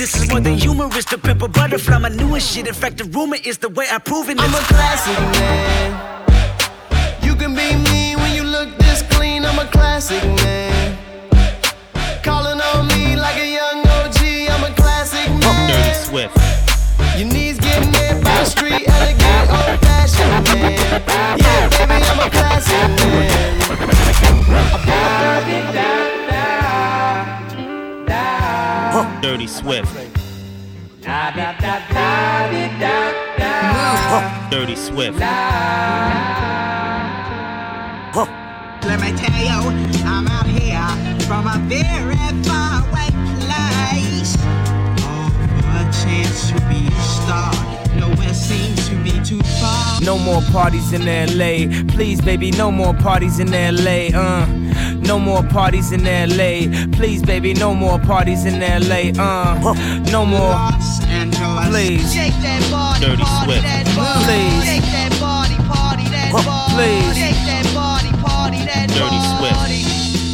This 0.00 0.16
is 0.16 0.30
more 0.30 0.40
than 0.40 0.54
humorous 0.54 1.04
to 1.04 1.18
pimp 1.18 1.42
a 1.42 1.48
butterfly, 1.48 1.98
my 1.98 2.08
newest 2.08 2.50
shit. 2.50 2.66
In 2.66 2.72
fact, 2.72 2.96
the 2.96 3.04
rumor 3.04 3.36
is 3.44 3.58
the 3.58 3.68
way 3.68 3.84
I 3.92 3.98
prove 3.98 4.30
it. 4.30 4.40
I'm 4.40 4.54
a 4.54 4.64
classic 4.72 5.20
man. 5.36 5.88
You 7.22 7.34
can 7.34 7.54
be 7.54 7.76
me 7.90 8.16
when 8.16 8.34
you 8.34 8.42
look 8.42 8.78
this 8.78 9.02
clean. 9.10 9.44
I'm 9.44 9.58
a 9.58 9.66
classic 9.66 10.24
man. 10.40 10.96
Calling 12.22 12.62
on 12.72 12.88
me 12.88 13.14
like 13.16 13.36
a 13.36 13.48
young 13.60 13.80
OG. 13.98 14.20
I'm 14.48 14.72
a 14.72 14.74
classic 14.74 15.28
man. 15.42 15.68
Dirty 15.68 15.94
Swift. 16.08 16.34
Your 17.18 17.28
knees 17.28 17.58
getting 17.58 17.92
hit 17.92 18.24
by 18.24 18.38
the 18.40 18.46
street, 18.46 18.88
elegant, 18.88 19.46
old 19.52 19.80
fashioned 19.84 20.62
man. 20.62 21.36
Yeah, 21.36 21.68
baby, 21.76 22.02
I'm 22.08 22.26
a 22.26 22.30
classic 22.30 22.88
man. 23.04 23.50
Dirty 29.22 29.46
Swift. 29.46 29.94
Dirty 34.50 34.76
Swift. 34.76 35.18
Let 38.82 39.00
me 39.00 39.12
tell 39.16 39.40
you, 39.40 39.60
I'm 40.06 40.26
out 40.26 40.46
here 40.46 40.88
from 41.26 41.46
a 41.46 41.58
very 41.68 42.16
far 42.42 42.80
away 42.88 43.10
place. 43.40 44.36
Oh, 45.00 45.30
a 45.76 45.84
chance 45.92 46.48
to 46.48 46.54
be 46.68 46.88
a 46.88 47.00
star. 47.02 47.52
Nowhere 47.96 48.34
seems 48.34 48.89
too 49.30 49.40
far. 49.60 50.00
No 50.00 50.18
more 50.18 50.42
parties 50.50 50.92
in 50.92 51.02
LA. 51.06 51.70
Please, 51.94 52.20
baby, 52.20 52.50
no 52.50 52.72
more 52.72 52.92
parties 52.94 53.38
in 53.38 53.50
LA. 53.52 54.10
Uh, 54.12 54.44
no 55.10 55.20
more 55.20 55.44
parties 55.44 55.92
in 55.92 56.02
LA. 56.04 56.66
Please, 56.96 57.22
baby, 57.22 57.54
no 57.54 57.72
more 57.72 57.98
parties 58.00 58.44
in 58.44 58.58
LA. 58.60 59.12
Uh, 59.16 60.02
no 60.10 60.26
more. 60.26 60.50
Los 60.50 61.04
Angeles. 61.06 61.68
Please. 61.68 62.12
Shake 62.12 62.34
that 62.42 62.62
body, 62.72 63.06
Dirty 63.06 63.22
party 63.22 63.46
Swift. 63.46 63.62
that 63.62 63.86
body. 63.94 64.24
Please. 64.26 64.64
Shake 64.66 64.88
that 64.98 65.12
body, 65.20 65.56
party 65.70 66.04
that 66.10 66.30
body. 66.32 66.74
Please. 66.74 67.14
Shake 67.22 67.42
that 67.50 67.66
body, 67.72 68.10
party 68.26 68.60
that 68.66 68.88
Dirty 68.88 69.20
body. 69.38 69.38
Swift. 69.38 69.79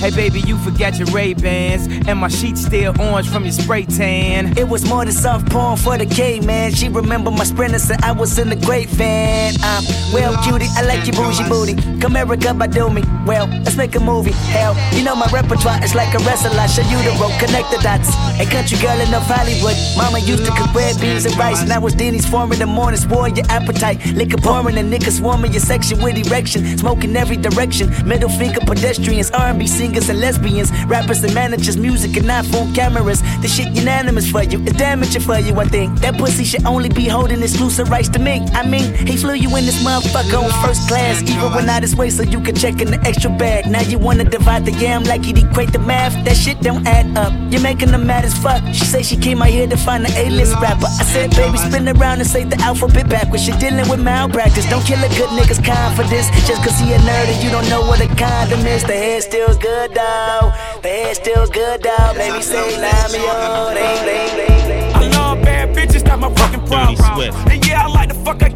Hey 0.01 0.11
baby, 0.11 0.41
you 0.41 0.59
forgot 0.59 0.99
your 0.99 1.09
Ray 1.09 1.33
Bans, 1.33 1.87
and 2.07 2.19
my 2.19 2.29
sheets 2.29 2.67
still 2.67 2.93
orange 3.01 3.31
from 3.31 3.45
your 3.45 3.53
spray 3.53 3.87
tan. 3.87 4.57
It 4.59 4.69
was 4.69 4.85
more 4.87 5.05
than 5.07 5.15
soft 5.15 5.51
porn 5.51 5.79
for 5.79 5.97
the 5.97 6.05
K 6.05 6.39
man. 6.41 6.75
She 6.75 6.89
remember 6.89 7.31
my 7.31 7.45
sprinter 7.45 7.79
said 7.79 8.03
I 8.03 8.13
was 8.13 8.39
in 8.39 8.51
the 8.51 8.57
great 8.57 8.91
van. 8.91 9.55
Um, 9.65 9.85
well, 10.13 10.37
cutie, 10.45 10.69
I 10.77 10.83
like 10.83 11.07
your 11.07 11.17
bougie 11.17 11.49
booty. 11.49 11.75
Come 11.99 12.13
Erykah 12.13 12.59
Badu 12.61 12.93
me. 12.93 13.03
Well, 13.25 13.47
let's 13.65 13.77
make 13.77 13.97
a 13.97 14.01
movie. 14.01 14.33
Hell, 14.53 14.77
you 14.93 15.03
know 15.03 15.17
my 15.17 15.27
repertoire 15.33 15.83
is 15.83 15.95
like 15.95 16.13
a 16.15 16.19
wrestler. 16.25 16.51
I 16.61 16.67
show 16.67 16.83
you 16.83 16.99
the 17.03 17.17
rope, 17.19 17.33
connect 17.41 17.71
the 17.71 17.79
dots. 17.83 18.11
A 18.39 18.45
country 18.45 18.77
girl 18.79 19.01
in 19.01 19.11
North 19.11 19.25
Hollywood. 19.27 19.77
Mama 19.97 20.19
used 20.19 20.45
to 20.45 20.53
cook 20.53 20.75
red 20.75 21.01
beans 21.01 21.25
and 21.25 21.35
rice. 21.39 21.67
Now 21.67 21.85
it's 21.87 21.97
Denny's 21.97 22.29
form 22.29 22.53
in 22.53 22.59
the 22.59 22.67
morning, 22.67 23.01
spoil 23.01 23.29
your 23.29 23.47
appetite. 23.49 24.05
Liquor 24.13 24.37
pouring 24.37 24.77
and 24.77 24.93
niggas 24.93 25.19
swarming 25.19 25.53
your 25.53 25.63
section 25.63 26.03
with 26.03 26.19
erection. 26.19 26.77
Smoking 26.77 27.17
every 27.17 27.39
direction. 27.39 27.89
Middle 28.07 28.29
finger 28.29 28.61
pedestrians, 28.61 29.31
R&B 29.31 29.67
singers 29.87 30.09
and 30.09 30.21
lesbians. 30.21 30.71
Rappers 30.87 31.23
and 31.23 31.35
managers, 31.35 31.77
music 31.77 32.17
and 32.17 32.27
iPhone 32.27 32.75
cameras. 32.75 33.21
The 33.43 33.49
shit 33.49 33.69
unanimous 33.73 34.29
for 34.31 34.43
you. 34.43 34.59
It's 34.63 34.77
damaging 34.77 35.23
for 35.23 35.39
you, 35.39 35.55
I 35.61 35.67
think. 35.67 36.01
That 36.01 36.19
pussy 36.19 36.45
should 36.45 36.65
only 36.67 36.89
be 36.89 37.07
holding 37.09 37.43
exclusive 37.43 37.89
rights 37.89 38.09
to 38.11 38.19
me. 38.19 38.45
I 38.53 38.67
mean, 38.67 38.95
he 39.07 39.17
flew 39.17 39.35
you 39.35 39.51
in 39.57 39.65
this 39.65 39.83
motherfucker 39.85 40.43
on 40.43 40.51
first 40.65 40.89
class. 40.89 41.23
Even 41.23 41.53
when 41.55 41.69
out 41.69 41.83
his 41.83 41.95
way 41.95 42.11
so 42.11 42.23
you 42.23 42.41
could 42.41 42.57
check 42.57 42.81
in 42.81 42.91
the 42.91 43.01
extra 43.11 43.31
bag. 43.31 43.67
Now 43.67 43.83
you 43.83 43.99
wanna 43.99 44.25
divide 44.25 44.65
the 44.65 44.73
yam 44.73 45.05
like 45.05 45.25
you'd 45.27 45.39
equate 45.39 45.73
the 45.73 45.79
math. 45.79 46.15
That 46.25 46.37
shit 46.37 46.61
don't 46.61 46.87
add 46.87 47.17
up. 47.17 47.33
You're 47.53 47.63
making 47.63 47.91
them 47.93 48.07
mad 48.07 48.25
as 48.25 48.35
fuck. 48.39 48.63
She 48.73 48.85
say 48.85 49.03
she 49.03 49.17
came 49.17 49.41
out 49.43 49.49
here 49.49 49.69
to 49.69 49.77
find 49.77 50.05
an 50.05 50.13
A-list 50.17 50.55
rapper. 50.61 50.91
I 51.03 51.05
said, 51.05 51.31
baby, 51.37 51.59
spin 51.59 51.89
around 51.89 52.19
and 52.21 52.29
say 52.29 52.45
the 52.45 52.59
alphabet 52.61 53.09
backwards. 53.09 53.47
You're 53.47 53.59
dealing 53.59 53.89
with 53.89 54.01
malpractice. 54.01 54.69
Don't 54.69 54.85
kill 54.85 55.03
a 55.05 55.09
good 55.21 55.31
nigga's 55.39 55.61
confidence. 55.61 56.27
Just 56.49 56.63
cause 56.65 56.79
he 56.81 56.93
a 56.93 56.99
nerd 56.99 57.29
and 57.33 57.45
you 57.45 57.51
don't 57.51 57.69
know 57.69 57.83
what 57.83 58.01
a 58.01 58.09
condom 58.17 58.67
is. 58.67 58.83
The 58.83 58.95
head 59.05 59.23
still 59.23 59.55
good, 59.59 59.76
dog. 59.85 60.55
The 60.83 60.89
head 60.89 61.17
still 61.17 61.47
good, 61.47 61.83
dog. 61.83 62.17
Baby, 62.17 62.43
say, 62.43 62.81
line 62.81 63.13
me 63.13 63.21
on. 63.29 63.75
Ding, 63.75 64.05
ding, 64.09 64.37
ding, 64.39 64.69
ding. 64.69 64.95
I 64.95 65.09
love 65.09 65.43
bad 65.43 65.75
bitches, 65.77 66.03
that's 66.03 66.21
my 66.21 66.33
fucking 66.35 66.67
problem. 66.67 66.97
And 67.51 67.67
yeah, 67.67 67.85
I 67.85 67.89
like 67.89 68.09
the 68.09 68.15
fuck, 68.15 68.43
I 68.43 68.49
got 68.49 68.56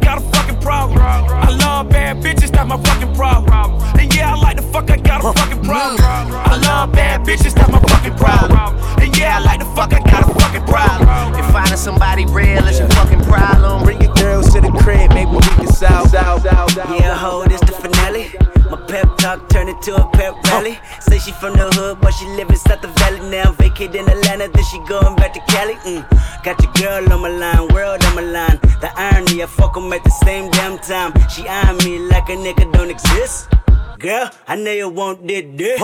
problem. 0.61 0.99
I 0.99 1.49
love 1.49 1.89
bad 1.89 2.17
bitches, 2.23 2.51
that's 2.51 2.67
my 2.67 2.77
fucking 2.81 3.13
problem. 3.15 3.81
And 3.99 4.13
yeah, 4.15 4.33
I 4.33 4.39
like 4.39 4.57
the 4.57 4.63
fuck, 4.63 4.89
I 4.89 4.97
got 4.97 5.23
a 5.23 5.33
fucking 5.33 5.63
problem. 5.63 5.99
I 6.01 6.57
love 6.63 6.91
bad 6.93 7.21
bitches, 7.25 7.53
that's 7.53 7.71
my 7.71 7.79
fucking 7.79 8.15
problem. 8.15 8.77
And 9.01 9.17
yeah, 9.17 9.37
I 9.37 9.39
like 9.39 9.59
the 9.59 9.65
fuck, 9.75 9.93
I 9.93 9.99
got 9.99 10.29
a 10.29 10.33
fucking 10.39 10.65
problem. 10.65 11.35
If 11.39 11.51
finding 11.51 11.77
somebody 11.77 12.25
real 12.25 12.65
is 12.67 12.79
your 12.79 12.89
fucking 12.89 13.21
problem, 13.21 13.83
bring 13.83 14.01
your 14.01 14.13
girls 14.15 14.53
to 14.53 14.61
the 14.61 14.71
crib, 14.71 15.09
maybe 15.13 15.31
we 15.31 15.41
can 15.41 15.67
solve. 15.67 16.13
Yeah, 16.13 17.15
ho, 17.15 17.43
this 17.47 17.61
the 17.61 17.71
finale. 17.73 18.31
My 18.69 18.77
pep 18.87 19.17
talk 19.17 19.49
turned 19.49 19.67
into 19.69 19.95
a 19.95 20.09
pep 20.11 20.33
rally. 20.45 20.79
Say 21.01 21.19
she 21.19 21.33
from 21.33 21.53
the 21.53 21.69
hood, 21.75 21.99
but 21.99 22.11
she 22.11 22.25
live 22.37 22.49
inside 22.49 22.81
the 22.81 22.87
valley 22.87 23.19
now. 23.29 23.51
Vacate 23.51 23.93
in 23.95 24.07
Atlanta, 24.07 24.47
then 24.47 24.63
she 24.63 24.79
going 24.87 25.15
back 25.17 25.33
to 25.33 25.41
Cali. 25.41 25.73
Mm. 25.83 26.07
Got 26.43 26.63
your 26.63 26.71
girl 26.79 27.11
on 27.11 27.21
my 27.21 27.27
line, 27.27 27.67
world 27.73 28.01
on 28.05 28.15
my 28.15 28.21
line. 28.21 28.59
The 28.79 28.89
irony, 28.95 29.43
I 29.43 29.45
fuck 29.45 29.75
'em 29.75 29.91
at 29.91 30.03
the 30.05 30.09
same 30.23 30.49
damn 30.61 30.77
time. 30.77 31.11
She 31.29 31.47
eyeing 31.47 31.77
me 31.77 31.97
like 31.97 32.29
a 32.29 32.35
nigga 32.35 32.71
don't 32.71 32.91
exist. 32.91 33.49
Girl, 33.97 34.29
I 34.47 34.55
know 34.55 34.71
you 34.71 34.89
want 34.89 35.27
this 35.27 35.43
dick. 35.55 35.79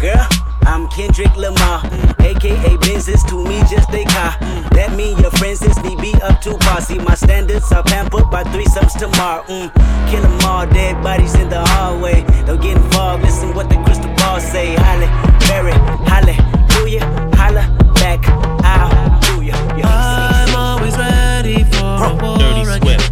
Girl, 0.00 0.26
I'm 0.62 0.88
Kendrick 0.88 1.34
Lamar, 1.36 1.84
aka 2.20 2.76
Benz 2.78 3.08
is 3.08 3.22
to 3.24 3.44
me 3.44 3.58
just 3.68 3.92
a 3.92 4.04
car. 4.04 4.32
That 4.72 4.94
mean 4.96 5.18
your 5.18 5.30
friends 5.32 5.60
is 5.60 5.76
me 5.82 5.94
be 5.96 6.14
up 6.22 6.40
to 6.42 6.56
par. 6.56 6.80
See 6.80 6.98
my 6.98 7.14
standards 7.14 7.70
are 7.72 7.82
pampered 7.82 8.30
by 8.30 8.44
threesomes 8.44 8.96
tomorrow. 8.98 9.42
Mm. 9.44 9.68
Kill 10.10 10.24
'em 10.24 10.40
all, 10.46 10.66
dead 10.66 11.02
bodies 11.02 11.34
in 11.34 11.48
the 11.50 11.60
hallway. 11.72 12.24
Don't 12.46 12.62
get 12.62 12.76
involved, 12.76 13.24
listen 13.24 13.52
what 13.54 13.68
the 13.68 13.76
crystal 13.84 14.12
ball 14.16 14.40
say. 14.40 14.68
Halle, 14.84 15.08
Berry, 15.48 15.76
hallelujah, 16.12 17.04
holla 17.36 17.64
back, 18.00 18.24
hallelujah. 18.64 19.56
I'm 19.84 20.54
always 20.56 20.96
ready 20.96 21.64
for 21.64 21.90
a 22.08 22.10
war 22.22 22.38
Dirty 22.38 22.62
again. 22.62 23.00
Swift. 23.00 23.07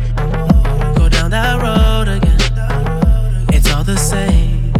Down 1.26 1.58
that 1.58 1.60
road 1.60 2.08
again. 2.08 3.48
It's 3.52 3.68
all 3.72 3.82
the 3.82 3.96
same. 3.96 4.72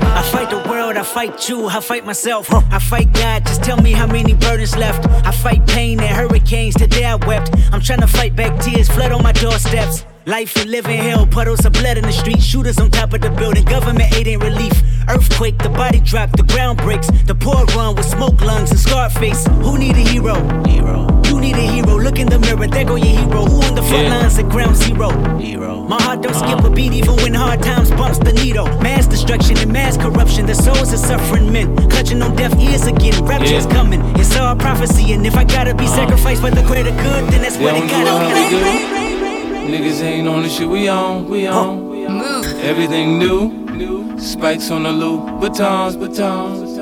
I 0.00 0.22
fight 0.30 0.50
the 0.50 0.62
world, 0.70 0.96
I 0.96 1.02
fight 1.02 1.48
you, 1.48 1.66
I 1.66 1.80
fight 1.80 2.06
myself. 2.06 2.52
I 2.52 2.78
fight 2.78 3.12
God, 3.12 3.44
just 3.44 3.64
tell 3.64 3.76
me 3.78 3.90
how 3.90 4.06
many 4.06 4.34
burdens 4.34 4.76
left. 4.76 5.04
I 5.26 5.32
fight 5.32 5.66
pain 5.66 5.98
and 5.98 6.14
hurricanes, 6.14 6.76
today 6.76 7.04
I 7.04 7.16
wept. 7.16 7.56
I'm 7.72 7.80
trying 7.80 8.02
to 8.02 8.06
fight 8.06 8.36
back 8.36 8.60
tears, 8.62 8.88
flood 8.88 9.10
on 9.10 9.24
my 9.24 9.32
doorsteps. 9.32 10.04
Life 10.26 10.54
and 10.56 10.70
living 10.70 10.98
hell, 10.98 11.26
puddles 11.26 11.64
of 11.64 11.72
blood 11.72 11.98
in 11.98 12.04
the 12.04 12.12
street, 12.12 12.40
shooters 12.40 12.78
on 12.78 12.92
top 12.92 13.14
of 13.14 13.22
the 13.22 13.30
building, 13.30 13.64
government 13.64 14.14
aid 14.14 14.28
ain't 14.28 14.44
relief. 14.44 14.80
Earthquake, 15.08 15.58
the 15.58 15.70
body 15.70 15.98
drop, 15.98 16.30
the 16.36 16.44
ground 16.44 16.78
breaks. 16.78 17.08
The 17.24 17.34
poor 17.34 17.64
run 17.74 17.96
with 17.96 18.06
smoke 18.06 18.40
lungs 18.42 18.70
and 18.70 18.78
scar 18.78 19.10
face. 19.10 19.44
Who 19.46 19.76
need 19.76 19.96
a 19.96 20.06
hero? 20.06 20.34
Hero. 20.68 21.15
You 21.56 21.62
need 21.62 21.68
a 21.68 21.72
hero. 21.72 21.98
Look 21.98 22.18
in 22.18 22.28
the 22.28 22.38
mirror, 22.38 22.66
there 22.66 22.84
go 22.84 22.96
your 22.96 23.06
hero. 23.06 23.44
Who 23.46 23.62
on 23.62 23.74
the 23.74 23.82
front 23.82 24.04
Yeah. 24.04 24.18
lines 24.18 24.38
at 24.38 24.48
ground 24.48 24.76
zero? 24.76 25.10
Hero. 25.38 25.82
My 25.84 26.00
heart 26.02 26.20
don't 26.22 26.34
skip 26.34 26.58
uh-huh. 26.58 26.68
a 26.68 26.70
beat 26.70 26.92
even 26.92 27.16
when 27.16 27.34
hard 27.34 27.62
times 27.62 27.90
bumps 27.90 28.18
the 28.18 28.32
needle. 28.32 28.66
Mass 28.82 29.06
destruction 29.06 29.56
and 29.58 29.72
mass 29.72 29.96
corruption. 29.96 30.46
The 30.46 30.54
souls 30.54 30.92
of 30.92 30.98
suffering 30.98 31.50
men. 31.52 31.76
Clutching 31.88 32.20
on 32.22 32.36
deaf 32.36 32.52
ears 32.60 32.86
again. 32.86 33.24
Rapture's 33.24 33.66
Yeah. 33.66 33.72
coming. 33.72 34.02
It's 34.16 34.36
all 34.36 34.54
prophecy. 34.56 35.12
And 35.12 35.26
if 35.26 35.36
I 35.36 35.44
gotta 35.44 35.74
be 35.74 35.84
uh-huh. 35.84 35.96
sacrificed 35.96 36.40
for 36.42 36.50
the 36.50 36.62
greater 36.62 36.90
good, 36.90 37.22
then 37.30 37.42
that's 37.42 37.56
They 37.56 37.64
what 37.64 37.74
it 37.74 37.80
don't 37.80 37.88
do 37.88 38.04
gotta 38.04 38.24
what 38.24 38.34
we 38.34 38.44
be. 38.44 38.50
do. 38.50 39.06
Niggas 39.72 40.02
ain't 40.02 40.28
on 40.28 40.42
the 40.42 40.48
shit 40.48 40.68
we 40.68 40.88
on, 40.88 41.28
we 41.28 41.46
on. 41.46 41.86
Everything 42.62 43.18
new, 43.18 44.18
spikes 44.18 44.70
on 44.70 44.84
the 44.84 44.92
loop, 44.92 45.40
batons, 45.40 45.96
batons. 45.96 46.75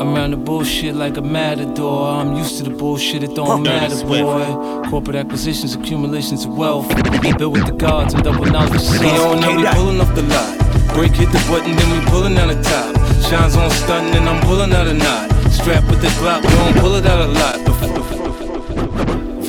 I'm 0.00 0.14
around 0.14 0.30
the 0.30 0.38
bullshit 0.38 0.94
like 0.94 1.18
a 1.18 1.20
matador. 1.20 2.08
I'm 2.08 2.34
used 2.34 2.56
to 2.56 2.64
the 2.64 2.70
bullshit, 2.70 3.22
it 3.22 3.34
don't 3.34 3.62
matter, 3.62 4.02
boy. 4.06 4.88
Corporate 4.88 5.16
acquisitions, 5.16 5.74
accumulations 5.74 6.46
of 6.46 6.56
wealth. 6.56 6.88
Built 7.36 7.52
with 7.52 7.66
the 7.66 7.72
gods 7.72 8.14
and 8.14 8.24
double 8.24 8.46
knowledge. 8.46 8.80
We 8.98 9.08
on 9.20 9.40
now, 9.40 9.54
we 9.54 9.66
pulling 9.66 10.00
off 10.00 10.14
the 10.14 10.22
lot. 10.22 10.56
Break 10.94 11.12
hit 11.12 11.30
the 11.30 11.44
button, 11.50 11.76
then 11.76 12.00
we 12.00 12.06
pulling 12.06 12.38
out 12.38 12.48
the 12.48 12.62
top. 12.62 12.96
Shines 13.28 13.56
on 13.56 13.70
stunting, 13.70 14.14
and 14.14 14.26
I'm 14.26 14.42
pulling 14.46 14.72
out 14.72 14.86
a 14.86 14.94
knot. 14.94 15.30
Strap 15.52 15.84
with 15.90 16.00
the 16.00 16.08
Glock, 16.16 16.40
we 16.44 16.48
don't 16.48 16.78
pull 16.78 16.94
it 16.94 17.04
out 17.04 17.20
a 17.20 17.26
lot. 17.26 17.99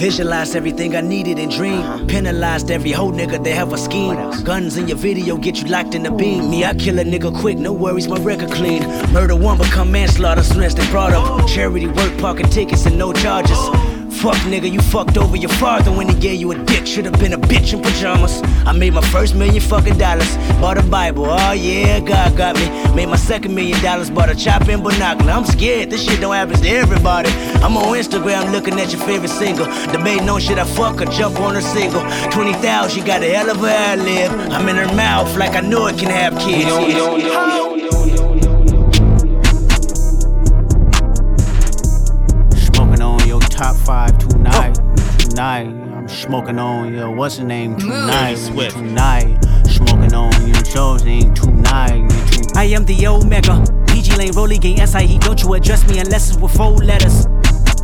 Visualized 0.02 0.56
everything 0.56 0.96
I 0.96 1.02
needed 1.02 1.38
and 1.38 1.52
dreamed. 1.52 2.10
Penalized 2.10 2.72
every 2.72 2.92
whole 2.92 3.12
nigga 3.12 3.44
that 3.44 3.54
have 3.54 3.72
a 3.72 3.78
scheme. 3.78 4.16
Guns 4.44 4.76
in 4.76 4.88
your 4.88 4.98
video 4.98 5.38
get 5.38 5.62
you 5.62 5.68
locked 5.68 5.94
in 5.94 6.02
the 6.02 6.10
beam. 6.10 6.50
Me, 6.50 6.66
I 6.66 6.74
kill 6.74 6.98
a 6.98 7.04
nigga 7.04 7.32
quick, 7.40 7.60
no 7.60 7.72
worries, 7.72 8.08
my 8.08 8.18
record 8.18 8.50
clean. 8.50 8.82
Murder 9.14 9.36
one 9.36 9.60
become 9.60 9.92
manslaughter, 9.92 10.42
soon 10.42 10.64
as 10.64 10.74
they 10.74 10.90
brought 10.90 11.14
up. 11.14 11.48
Charity 11.48 11.86
work, 11.86 12.18
parking 12.18 12.50
tickets 12.50 12.88
and 12.88 12.98
no 12.98 13.14
charges. 13.14 13.60
Fuck 14.12 14.36
nigga, 14.46 14.72
you 14.72 14.80
fucked 14.80 15.18
over 15.18 15.36
your 15.36 15.50
father 15.50 15.92
when 15.92 16.08
he 16.08 16.16
gave 16.16 16.40
you 16.40 16.52
a 16.52 16.66
dick. 16.66 16.86
Should've 16.86 17.14
been 17.20 17.34
a 17.34 17.38
bitch 17.38 17.74
in 17.74 17.82
pajamas. 17.82 18.42
I 18.66 18.72
made 18.74 18.94
my 18.94 19.02
first 19.02 19.36
million 19.36 19.62
fucking 19.62 19.98
dollars. 19.98 20.36
Bought 20.60 20.78
a 20.78 20.84
Bible, 20.84 21.26
oh 21.26 21.52
yeah, 21.52 22.00
God 22.00 22.36
got 22.38 22.56
me. 22.56 22.68
Made 22.96 23.08
my 23.08 23.16
second 23.16 23.56
million 23.56 23.82
dollars, 23.82 24.10
bought 24.10 24.30
a 24.30 24.36
chop 24.36 24.68
and 24.68 24.84
binocular. 24.84 25.32
I'm 25.32 25.46
scared, 25.46 25.90
this 25.90 26.04
shit 26.04 26.20
don't 26.20 26.36
happen 26.36 26.56
to 26.62 26.70
everybody. 26.70 27.30
I'm 27.64 27.78
on 27.78 27.98
Instagram 27.98 28.52
looking 28.52 28.80
at 28.80 28.92
your 28.92 29.02
favorite 29.02 29.30
single. 29.30 29.66
Debating 29.92 30.30
on 30.30 30.40
shit 30.40 30.60
I 30.60 30.66
fuck 30.66 31.02
or 31.02 31.06
jump 31.06 31.40
on 31.40 31.56
a 31.56 31.62
single. 31.62 32.02
20,000, 32.32 32.92
she 32.92 33.06
got 33.06 33.24
a 33.24 33.30
hell 33.30 33.50
of 33.50 33.64
a 33.64 33.72
ad 33.72 34.00
lib. 34.00 34.32
I'm 34.52 34.68
in 34.68 34.76
her 34.76 34.94
mouth 34.96 35.36
like 35.38 35.56
I 35.56 35.62
know 35.62 35.88
it 35.88 35.98
can 35.98 36.10
have 36.10 36.38
kids. 36.40 36.70
Smoking 36.70 38.31
Tonight. 45.42 45.74
I'm 45.98 46.08
smoking 46.08 46.60
on 46.60 46.94
your 46.94 47.10
what's 47.10 47.38
the 47.38 47.44
name 47.44 47.76
tonight. 47.76 48.36
Tonight. 48.36 49.44
Smoking 49.66 50.14
on 50.14 50.48
your 50.48 50.62
chosen 50.62 51.34
tonight. 51.34 52.06
I 52.56 52.66
am 52.66 52.86
the 52.86 53.08
Omega. 53.08 53.54
pgLang, 53.88 54.36
Rolly 54.36 54.60
Gang, 54.60 54.86
SIE. 54.86 55.18
Don't 55.18 55.42
you 55.42 55.56
address 55.56 55.90
me 55.90 55.98
unless 55.98 56.30
it's 56.30 56.40
with 56.40 56.56
four 56.56 56.74
letters. 56.74 57.26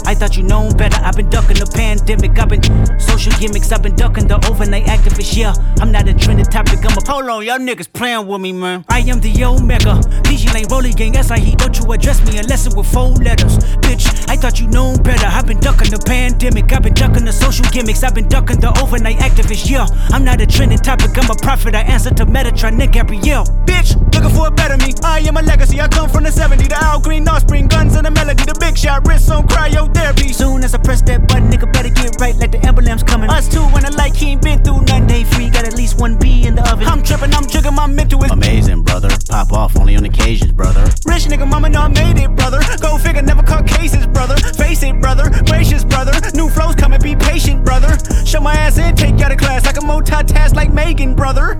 I 0.05 0.13
thought 0.13 0.37
you 0.37 0.43
known 0.43 0.77
better. 0.77 1.03
I've 1.03 1.15
been 1.15 1.29
ducking 1.29 1.57
the 1.57 1.65
pandemic. 1.65 2.39
I've 2.39 2.47
been 2.47 2.63
social 2.99 3.33
gimmicks. 3.39 3.71
I've 3.71 3.81
been 3.81 3.95
ducking 3.95 4.27
the 4.27 4.35
overnight 4.47 4.85
activists. 4.85 5.35
Yeah, 5.35 5.53
I'm 5.81 5.91
not 5.91 6.07
a 6.07 6.13
trending 6.13 6.45
topic. 6.45 6.79
I'm 6.85 6.95
a 6.95 7.11
Hold 7.11 7.27
on, 7.27 7.43
y'all 7.43 7.57
niggas 7.57 7.91
playing 7.91 8.27
with 8.27 8.39
me, 8.39 8.53
man. 8.53 8.85
I 8.87 8.99
am 8.99 9.19
the 9.19 9.43
Omega. 9.43 9.99
pgLang, 10.27 10.69
Rolly 10.69 10.91
Gang, 10.91 11.15
SIE. 11.15 11.55
Don't 11.55 11.77
you 11.79 11.91
address 11.91 12.19
me 12.27 12.37
unless 12.37 12.65
it's 12.65 12.75
with 12.75 12.91
four 12.91 13.11
letters. 13.15 13.57
Bitch, 13.79 14.05
I 14.29 14.35
thought 14.35 14.59
you 14.59 14.67
known 14.67 15.01
better. 15.01 15.25
I've 15.25 15.47
been 15.47 15.59
ducking 15.59 15.89
the 15.89 15.99
pandemic. 15.99 16.71
I've 16.73 16.83
been 16.83 16.93
ducking 16.93 17.25
the 17.25 17.31
social 17.31 17.65
gimmicks. 17.71 18.03
I've 18.03 18.13
been 18.13 18.27
ducking 18.27 18.59
the 18.59 18.77
overnight 18.81 19.17
activists. 19.17 19.69
Yeah, 19.69 19.87
I'm 20.11 20.23
not 20.23 20.41
a 20.41 20.45
trending 20.45 20.79
topic. 20.79 21.17
I'm 21.17 21.29
a 21.31 21.35
prophet. 21.35 21.75
I 21.75 21.81
answer 21.81 22.11
to 22.11 22.25
Metatron, 22.25 22.77
Nick 22.77 22.91
Gabrielle. 22.91 23.45
Bitch, 23.65 23.95
looking 24.13 24.35
for 24.35 24.47
a 24.47 24.51
better 24.51 24.77
me. 24.77 24.93
I 25.03 25.19
am 25.19 25.37
a 25.37 25.41
legacy. 25.41 25.79
I 25.79 25.87
come 25.87 26.09
from 26.09 26.23
the 26.23 26.31
70. 26.31 26.67
The 26.67 26.75
Al 26.75 26.99
Green 26.99 27.27
offspring, 27.27 27.67
guns 27.67 27.95
and 27.95 28.05
the 28.05 28.11
melody. 28.11 28.43
The 28.43 28.55
big 28.59 28.77
shot, 28.77 29.07
wrists 29.07 29.31
on 29.31 29.47
cryotherapy. 29.47 30.33
Soon 30.33 30.63
as 30.63 30.75
I 30.75 30.79
press 30.79 31.01
that 31.03 31.27
button, 31.27 31.49
nigga 31.49 31.71
better 31.71 31.89
get 31.89 32.19
right 32.19 32.35
like 32.35 32.51
the 32.51 32.59
emblem's 32.65 33.03
coming. 33.03 33.29
Us 33.29 33.47
two 33.47 33.63
when 33.73 33.83
the 33.83 33.91
light 33.97 34.15
he 34.15 34.31
ain't 34.31 34.41
been 34.41 34.63
through 34.63 34.81
nothing. 34.81 35.07
Day 35.07 35.23
free, 35.23 35.49
got 35.49 35.65
at 35.65 35.75
least 35.75 35.99
one 35.99 36.17
B 36.17 36.45
in 36.45 36.55
the 36.55 36.69
oven. 36.69 36.85
I'm 36.87 37.01
tripping, 37.01 37.33
I'm 37.33 37.47
jigging, 37.47 37.73
my 37.73 37.87
mental 37.87 38.19
amazing, 38.25 38.83
brother. 38.83 39.09
Pop 39.29 39.51
off 39.53 39.77
only 39.77 39.95
on 39.95 40.03
occasions, 40.17 40.51
brother. 40.51 40.81
Rich 41.05 41.25
nigga, 41.25 41.47
mama 41.47 41.69
know 41.69 41.81
I 41.81 41.87
made 41.87 42.17
it, 42.17 42.35
brother. 42.35 42.59
Go 42.81 42.97
figure, 42.97 43.21
never 43.21 43.43
caught 43.43 43.67
cases, 43.67 44.05
brother. 44.07 44.35
Face 44.57 44.83
it, 44.83 44.99
brother. 44.99 45.29
Gracious, 45.45 45.83
brother. 45.83 46.13
New 46.33 46.49
flows 46.49 46.75
coming, 46.75 47.01
be 47.01 47.15
patient, 47.15 47.63
brother. 47.63 47.97
Show 48.25 48.41
my 48.41 48.53
ass 48.53 48.77
in, 48.77 48.95
take 48.95 49.17
you 49.19 49.25
out 49.25 49.31
of 49.31 49.37
class 49.37 49.65
like 49.65 49.77
a 49.77 49.81
multitask 49.81 50.55
like 50.55 50.73
Megan, 50.73 51.15
brother. 51.15 51.59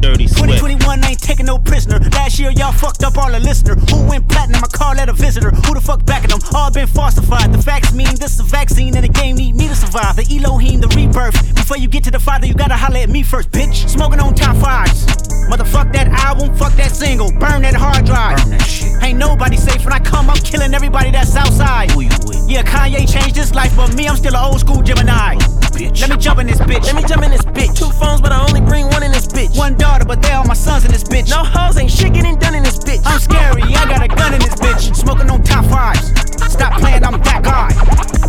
Dirty 0.00 0.26
Swift. 0.26 0.64
2021 0.64 1.04
ain't 1.04 1.20
taking 1.20 1.44
no 1.44 1.58
prisoner. 1.58 1.98
Last 1.98 2.38
year 2.38 2.50
y'all 2.52 2.72
fucked 2.72 3.04
up 3.04 3.18
all 3.18 3.30
the 3.30 3.38
listener. 3.38 3.74
Who 3.74 4.08
went 4.08 4.26
platinum? 4.30 4.64
I 4.64 4.68
call 4.68 4.94
that 4.94 5.10
a 5.10 5.12
visitor. 5.12 5.50
Who 5.50 5.74
the 5.74 5.80
fuck 5.80 6.06
backing 6.06 6.30
them? 6.30 6.40
All 6.54 6.70
been 6.70 6.86
falsified. 6.86 7.52
The 7.52 7.60
facts 7.60 7.92
mean 7.92 8.08
this 8.16 8.34
is 8.34 8.40
a 8.40 8.44
vaccine 8.44 8.96
and 8.96 9.04
the 9.04 9.12
game 9.12 9.36
need 9.36 9.56
me 9.56 9.68
to 9.68 9.74
survive. 9.74 10.16
The 10.16 10.24
Elohim, 10.24 10.80
the 10.80 10.88
rebirth. 10.88 11.54
Before 11.54 11.76
you 11.76 11.88
get 11.88 12.02
to 12.04 12.10
the 12.10 12.18
father, 12.18 12.46
you 12.46 12.54
gotta 12.54 12.76
holler 12.76 13.00
at 13.00 13.10
me 13.10 13.22
first, 13.22 13.50
bitch. 13.50 13.86
Smoking 13.86 14.20
on 14.20 14.34
top 14.34 14.56
fives. 14.56 15.04
Motherfuck 15.52 15.92
that 15.92 16.08
album, 16.24 16.56
fuck 16.56 16.72
that 16.76 16.90
single. 16.90 17.30
Burn 17.32 17.60
that 17.62 17.74
hard 17.74 17.93
drive. 18.02 18.38
Burn 18.38 18.50
that 18.50 18.66
shit. 18.66 19.02
Ain't 19.02 19.18
nobody 19.18 19.56
safe 19.56 19.84
when 19.84 19.92
I 19.92 19.98
come 19.98 20.30
up 20.30 20.42
killing 20.42 20.74
everybody 20.74 21.10
that's 21.10 21.36
outside. 21.36 21.90
Who 21.92 22.00
you 22.00 22.10
with? 22.26 22.48
Yeah, 22.48 22.62
Kanye 22.62 23.10
changed 23.10 23.36
his 23.36 23.54
life, 23.54 23.76
but 23.76 23.94
me, 23.94 24.08
I'm 24.08 24.16
still 24.16 24.34
an 24.34 24.44
old 24.44 24.60
school 24.60 24.82
Gemini. 24.82 25.36
Bitch. 25.74 26.00
Let 26.00 26.10
me 26.10 26.16
jump 26.16 26.38
in 26.38 26.46
this 26.46 26.60
bitch. 26.60 26.84
Let 26.84 26.94
me 26.94 27.02
jump 27.02 27.22
in 27.24 27.30
this 27.30 27.42
bitch. 27.42 27.76
Two 27.76 27.90
phones, 27.90 28.20
but 28.20 28.30
I 28.30 28.40
only 28.46 28.60
bring 28.60 28.86
one 28.86 29.02
in 29.02 29.10
this 29.10 29.26
bitch. 29.26 29.58
One 29.58 29.76
daughter, 29.76 30.04
but 30.04 30.22
they 30.22 30.30
all 30.30 30.44
my 30.44 30.54
sons 30.54 30.84
in 30.84 30.92
this 30.92 31.02
bitch. 31.02 31.28
No 31.30 31.42
hoes 31.42 31.76
ain't 31.76 31.90
shit 31.90 32.12
getting 32.14 32.38
done 32.38 32.54
in 32.54 32.62
this 32.62 32.78
bitch. 32.78 33.02
I'm 33.04 33.18
scary, 33.18 33.62
I 33.62 33.84
got 33.86 34.02
a 34.02 34.08
gun 34.08 34.34
in 34.34 34.40
this 34.40 34.54
bitch. 34.54 34.94
Smoking 34.94 35.28
on 35.30 35.42
top 35.42 35.64
fives. 35.66 36.08
Stop 36.52 36.78
playing, 36.80 37.04
I'm 37.04 37.20
that 37.22 37.42
guy. 37.42 37.68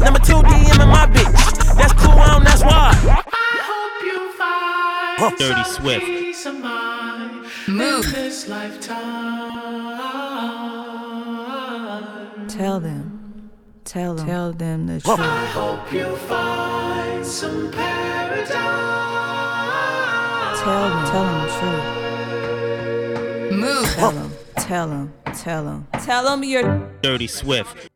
Number 0.04 0.20
two 0.20 0.42
DM 0.42 0.82
in 0.82 0.90
my 0.90 1.06
bitch. 1.06 1.76
That's 1.78 1.94
cool, 1.94 2.20
um, 2.20 2.44
that's 2.44 2.64
why. 2.64 3.24
Dirty 5.38 5.64
Swift. 5.66 6.25
Move. 7.68 8.06
Tell 12.48 12.80
them. 12.80 13.50
Tell 13.84 14.14
them. 14.14 14.28
Tell 14.28 14.54
them 14.54 14.86
the 14.86 15.02
truth. 15.02 15.20
I 15.20 15.46
hope 15.48 15.92
you 15.92 16.16
find 16.16 17.26
some 17.26 17.72
paradise. 17.72 18.52
Tell 20.62 20.90
them. 20.90 21.06
Tell 21.08 21.24
them 21.24 21.42
the 21.42 21.48
truth. 23.50 23.60
Move. 23.60 23.88
Tell 23.96 24.12
them. 24.12 24.32
Tell 24.58 24.88
them. 24.88 25.12
Tell 25.34 25.64
them. 25.66 25.88
Tell 26.04 26.24
them 26.24 26.44
you're 26.44 26.88
Dirty 27.02 27.26
Swift. 27.28 27.90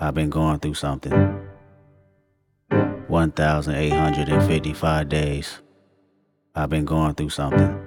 I've 0.00 0.14
been 0.14 0.30
going 0.30 0.60
through 0.60 0.74
something. 0.74 1.40
1,855 3.08 5.08
days. 5.08 5.60
I've 6.54 6.70
been 6.70 6.84
going 6.84 7.14
through 7.14 7.30
something. 7.30 7.83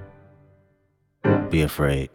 Be 1.49 1.61
afraid. 1.61 2.09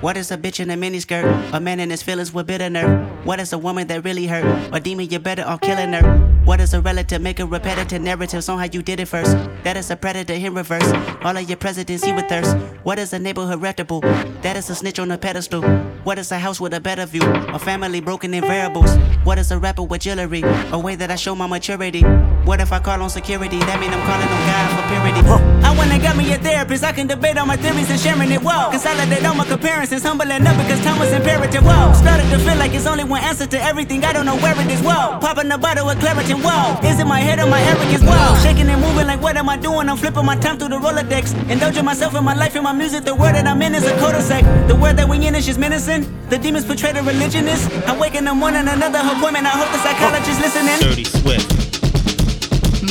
What 0.00 0.16
is 0.16 0.30
a 0.30 0.36
bitch 0.36 0.60
in 0.60 0.70
a 0.70 0.74
miniskirt? 0.74 1.52
A 1.52 1.60
man 1.60 1.80
in 1.80 1.90
his 1.90 2.02
feelings 2.02 2.32
with 2.32 2.46
bitter 2.46 2.68
nerve. 2.68 3.06
What 3.24 3.40
is 3.40 3.52
a 3.52 3.58
woman 3.58 3.86
that 3.86 4.04
really 4.04 4.26
hurt? 4.26 4.44
A 4.72 4.80
demon, 4.80 5.08
you 5.08 5.18
better 5.18 5.42
off 5.42 5.60
killing 5.60 5.92
her. 5.92 6.18
What 6.44 6.60
is 6.60 6.74
a 6.74 6.80
relative? 6.80 7.22
Make 7.22 7.40
a 7.40 7.46
repetitive 7.46 8.02
narratives 8.02 8.48
on 8.48 8.58
how 8.58 8.66
you 8.70 8.82
did 8.82 9.00
it 9.00 9.06
first. 9.06 9.36
That 9.64 9.76
is 9.76 9.90
a 9.90 9.96
predator 9.96 10.34
in 10.34 10.54
reverse. 10.54 10.86
All 11.22 11.36
of 11.36 11.48
your 11.48 11.56
presidents 11.56 12.04
he 12.04 12.12
with 12.12 12.28
thirst. 12.28 12.56
What 12.82 12.98
is 12.98 13.12
a 13.12 13.18
neighborhood 13.18 13.62
reputable? 13.62 14.00
That 14.42 14.56
is 14.56 14.68
a 14.70 14.74
snitch 14.74 14.98
on 14.98 15.10
a 15.10 15.18
pedestal. 15.18 15.62
What 16.04 16.18
is 16.18 16.30
a 16.30 16.38
house 16.38 16.60
with 16.60 16.74
a 16.74 16.80
better 16.80 17.06
view? 17.06 17.22
A 17.24 17.58
family 17.58 18.00
broken 18.00 18.34
in 18.34 18.42
variables. 18.42 18.96
What 19.24 19.38
is 19.38 19.50
a 19.50 19.58
rapper 19.58 19.82
with 19.82 20.02
jewelry? 20.02 20.42
A 20.72 20.78
way 20.78 20.94
that 20.96 21.10
I 21.10 21.16
show 21.16 21.34
my 21.34 21.46
maturity. 21.46 22.04
What 22.46 22.60
if 22.60 22.70
I 22.70 22.78
call 22.78 23.02
on 23.02 23.10
security? 23.10 23.58
That 23.58 23.82
mean 23.82 23.90
I'm 23.90 23.98
calling 24.06 24.30
on 24.30 24.42
God 24.46 24.70
for 24.78 24.84
purity. 24.86 25.18
I 25.66 25.74
went 25.74 25.90
and 25.90 26.00
got 26.00 26.14
me 26.14 26.30
a 26.30 26.38
therapist. 26.38 26.84
I 26.84 26.92
can 26.92 27.08
debate 27.08 27.36
on 27.36 27.48
my 27.48 27.56
theories 27.56 27.90
and 27.90 27.98
sharing 27.98 28.30
it. 28.30 28.38
Whoa. 28.40 28.70
Consolidate 28.70 29.26
all 29.26 29.34
my 29.34 29.44
comparisons. 29.44 30.06
Humbling 30.06 30.46
up 30.46 30.54
because 30.62 30.78
time 30.86 30.96
was 31.02 31.10
imperative. 31.10 31.66
Whoa. 31.66 31.90
Started 31.98 32.30
to 32.30 32.38
feel 32.38 32.54
like 32.54 32.70
it's 32.72 32.86
only 32.86 33.02
one 33.02 33.20
answer 33.26 33.46
to 33.50 33.58
everything. 33.60 34.04
I 34.04 34.12
don't 34.12 34.26
know 34.26 34.38
where 34.38 34.54
it 34.54 34.70
is. 34.70 34.80
Whoa. 34.80 35.18
Popping 35.18 35.50
a 35.50 35.58
bottle 35.58 35.90
with 35.90 35.98
Claritin. 35.98 36.38
Whoa. 36.38 36.78
Is 36.86 37.00
it 37.02 37.06
my 37.10 37.18
head 37.18 37.40
or 37.42 37.50
my 37.50 37.60
arrogance? 37.66 38.06
Whoa. 38.06 38.38
Shaking 38.46 38.70
and 38.70 38.80
moving 38.80 39.08
like 39.08 39.20
what 39.20 39.36
am 39.36 39.48
I 39.48 39.56
doing? 39.56 39.88
I'm 39.90 39.96
flipping 39.96 40.24
my 40.24 40.36
time 40.36 40.56
through 40.56 40.70
the 40.70 40.78
Rolodex. 40.78 41.34
Indulging 41.50 41.84
myself 41.84 42.14
in 42.14 42.22
my 42.22 42.34
life 42.34 42.54
and 42.54 42.62
my 42.62 42.72
music. 42.72 43.02
The 43.02 43.14
word 43.16 43.34
that 43.34 43.48
I'm 43.48 43.60
in 43.60 43.74
is 43.74 43.82
a 43.82 43.98
cul-de-sac. 43.98 44.44
The 44.68 44.76
word 44.76 44.96
that 44.98 45.08
we 45.08 45.18
in 45.26 45.34
is 45.34 45.46
just 45.46 45.58
menacing. 45.58 46.06
The 46.30 46.38
demons 46.38 46.64
portray 46.64 46.92
the 46.92 47.02
religionist. 47.02 47.66
I 47.90 47.98
wake 47.98 48.14
in 48.14 48.24
the 48.24 48.34
morning, 48.34 48.68
another 48.68 49.02
appointment. 49.02 49.46
I 49.46 49.58
hope 49.58 49.70
the 49.74 49.82
psychologist 49.82 50.38
listening. 50.40 50.78
Dirty 50.78 51.02
Swift. 51.02 51.65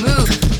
Move. 0.02 0.56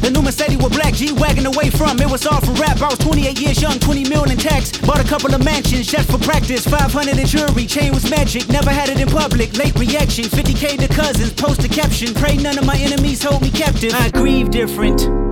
The 0.00 0.10
new 0.14 0.22
Mercedes 0.22 0.56
with 0.56 0.72
black 0.72 0.94
G 0.94 1.12
wagon 1.12 1.46
away 1.46 1.68
from. 1.68 2.00
It 2.00 2.10
was 2.10 2.26
all 2.26 2.40
for 2.40 2.52
rap. 2.52 2.80
I 2.80 2.88
was 2.88 2.98
28 2.98 3.40
years 3.40 3.60
young, 3.60 3.78
20 3.78 4.08
million 4.08 4.32
in 4.32 4.38
tax. 4.38 4.78
Bought 4.78 5.00
a 5.00 5.08
couple 5.08 5.34
of 5.34 5.44
mansions 5.44 5.86
just 5.86 6.10
for 6.10 6.18
practice. 6.18 6.66
500 6.66 7.18
in 7.18 7.26
jewelry, 7.26 7.66
chain 7.66 7.92
was 7.92 8.08
magic. 8.08 8.48
Never 8.48 8.70
had 8.70 8.88
it 8.88 8.98
in 9.00 9.08
public. 9.08 9.56
Late 9.58 9.78
reaction, 9.78 10.24
50k 10.24 10.78
to 10.78 10.88
cousins. 10.88 11.32
Post 11.34 11.64
a 11.64 11.68
caption. 11.68 12.14
Pray 12.14 12.36
none 12.36 12.56
of 12.56 12.64
my 12.64 12.78
enemies 12.78 13.22
hold 13.22 13.42
me 13.42 13.50
captive. 13.50 13.92
I 13.94 14.08
grieve 14.10 14.50
different. 14.50 15.27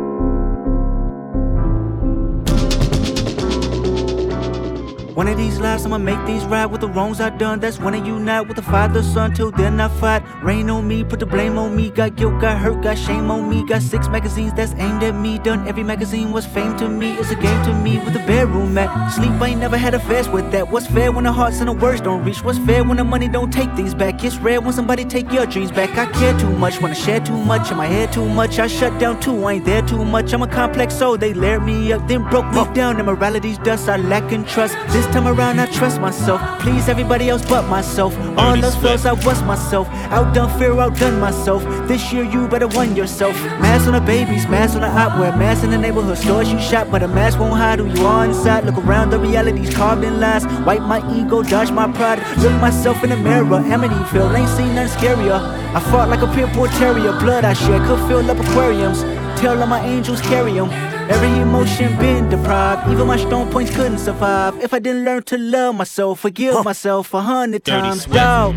One 5.17 5.29
of 5.29 5.39
these 5.39 5.59
lives, 5.59 5.87
I'ma 5.87 5.97
make 5.97 6.23
these 6.27 6.45
right 6.45 6.67
with 6.67 6.83
the 6.83 6.89
wrongs 6.89 7.23
I 7.23 7.31
done. 7.31 7.59
That's 7.59 7.79
when 7.79 7.95
I 7.95 8.05
unite 8.05 8.49
with 8.49 8.57
the 8.57 8.63
father, 8.63 9.03
son. 9.03 9.33
Till 9.33 9.51
then, 9.51 9.81
I 9.81 9.89
fight. 9.89 10.23
Rain 10.43 10.69
on 10.69 10.87
me, 10.87 11.05
put 11.05 11.21
the 11.21 11.25
blame 11.25 11.57
on 11.57 11.75
me. 11.75 11.89
Got 11.89 12.17
guilt, 12.17 12.39
got 12.39 12.59
hurt, 12.59 12.83
got 12.83 12.99
shame 12.99 13.31
on 13.31 13.49
me. 13.49 13.65
Got 13.65 13.81
six 13.81 14.09
magazines 14.09 14.53
that's 14.53 14.75
aimed 14.75 15.03
at 15.03 15.15
me. 15.15 15.39
Done 15.39 15.67
every 15.67 15.85
magazine 15.85 16.33
was 16.33 16.45
fame 16.45 16.77
to 16.77 16.87
me. 16.87 17.13
It's 17.15 17.31
a 17.31 17.35
game 17.35 17.65
to 17.65 17.73
me 17.73 17.99
with 18.01 18.13
the 18.13 18.19
bedroom 18.27 18.75
mat. 18.75 19.11
Sleep, 19.11 19.31
I 19.41 19.49
ain't 19.49 19.61
never 19.61 19.79
had 19.79 19.95
a 19.95 20.01
fast 20.01 20.31
with 20.33 20.53
that. 20.53 20.71
What's 20.71 20.87
fair 20.87 21.11
when 21.11 21.25
the 21.25 21.33
hearts 21.33 21.61
and 21.61 21.69
the 21.71 21.73
words 21.73 22.03
don't 22.03 22.23
reach? 22.23 22.45
What's 22.45 22.59
fair 22.59 22.85
when 22.85 22.99
the 22.99 23.05
money 23.05 23.27
don't 23.27 23.51
take 23.51 23.73
things 23.75 23.95
back? 23.95 24.23
It's 24.23 24.37
rare 24.37 24.61
when 24.61 24.75
somebody 24.75 25.07
take 25.07 25.33
your 25.33 25.47
dreams 25.47 25.73
back. 25.73 25.97
I 25.97 26.13
care 26.13 26.39
too 26.39 26.51
much, 26.51 26.83
wanna 26.83 26.95
share 26.95 27.21
too 27.21 27.39
much. 27.39 27.71
In 27.71 27.79
my 27.79 27.87
head 27.87 28.13
too 28.13 28.29
much, 28.29 28.59
I 28.59 28.67
shut 28.67 29.01
down 29.01 29.19
too. 29.21 29.45
I 29.45 29.55
ain't 29.55 29.65
there 29.65 29.81
too 29.81 30.05
much. 30.05 30.35
I'm 30.35 30.43
a 30.43 30.47
complex 30.47 30.95
soul. 30.95 31.17
They 31.17 31.33
layered 31.33 31.63
me 31.63 31.91
up, 31.95 32.07
then 32.07 32.23
broke 32.29 32.53
me 32.53 32.75
down. 32.75 33.01
Immorality's 33.01 33.57
dust, 33.57 33.89
I 33.89 33.97
lack 33.97 34.31
in 34.31 34.45
trust. 34.45 34.77
This 34.89 35.06
This 35.07 35.15
time 35.15 35.29
around, 35.29 35.61
I 35.61 35.67
trust 35.67 36.01
myself. 36.01 36.41
Please 36.59 36.89
everybody 36.89 37.29
else 37.29 37.41
but 37.49 37.63
myself. 37.69 38.13
All 38.37 38.61
those 38.61 38.75
flaws, 38.75 39.07
I 39.07 39.13
was 39.13 39.41
myself. 39.45 39.87
Outdone 40.11 40.51
fear, 40.59 40.77
outdone 40.81 41.21
myself. 41.21 41.63
This 41.87 42.13
year, 42.13 42.25
you 42.25 42.49
better 42.49 42.67
won 42.67 42.97
yourself. 42.97 43.37
Mask 43.63 43.87
on 43.87 43.93
the 43.93 44.01
babies, 44.01 44.49
mask 44.49 44.75
on 44.75 44.81
the 44.81 44.89
opera, 44.89 45.37
mask 45.37 45.63
in 45.63 45.71
the 45.71 45.79
neighborhood 45.79 46.19
stores 46.19 46.51
you 46.51 46.59
shop, 46.59 46.89
but 46.91 47.05
a 47.05 47.09
mask 47.09 47.39
won't 47.39 47.57
hide 47.57 47.79
who 47.79 47.87
you 47.87 48.05
are 48.05 48.25
inside. 48.25 48.65
Look 48.65 48.79
around, 48.79 49.11
the 49.11 49.21
reality's 49.21 49.73
carved 49.73 50.03
in 50.03 50.19
lies. 50.19 50.45
Wipe 50.67 50.83
my 50.83 50.99
ego, 51.17 51.41
dodge 51.45 51.71
my 51.71 51.87
pride. 51.93 52.19
Look 52.39 52.61
myself 52.61 53.05
in 53.05 53.11
the 53.11 53.17
mirror, 53.17 53.45
Amityville, 53.45 54.37
ain't 54.37 54.49
seen 54.57 54.75
nothing 54.75 54.99
scarier. 54.99 55.39
I 55.73 55.79
fought 55.79 56.09
like 56.09 56.23
a 56.23 56.35
pit 56.35 56.53
bull 56.53 56.67
terrier, 56.67 57.13
blood 57.21 57.45
I 57.45 57.53
shed 57.53 57.81
could 57.87 58.09
fill 58.09 58.29
up 58.29 58.41
aquariums. 58.41 59.03
Tell 59.41 59.61
all 59.61 59.69
my 59.69 59.87
angels 59.87 60.21
carry 60.23 60.55
them. 60.55 60.96
Every 61.09 61.41
emotion 61.41 61.97
been 61.99 62.29
deprived, 62.29 62.91
even 62.91 63.07
my 63.07 63.17
strong 63.17 63.51
points 63.51 63.75
couldn't 63.75 63.99
survive. 63.99 64.57
If 64.63 64.75
I 64.75 64.79
didn't 64.79 65.05
learn 65.05 65.23
to 65.25 65.39
love 65.39 65.75
myself, 65.77 66.21
forgive 66.21 66.65
myself 66.65 67.15
a 67.15 67.21
hundred 67.21 67.65
times, 67.65 68.07
dog. 68.07 68.55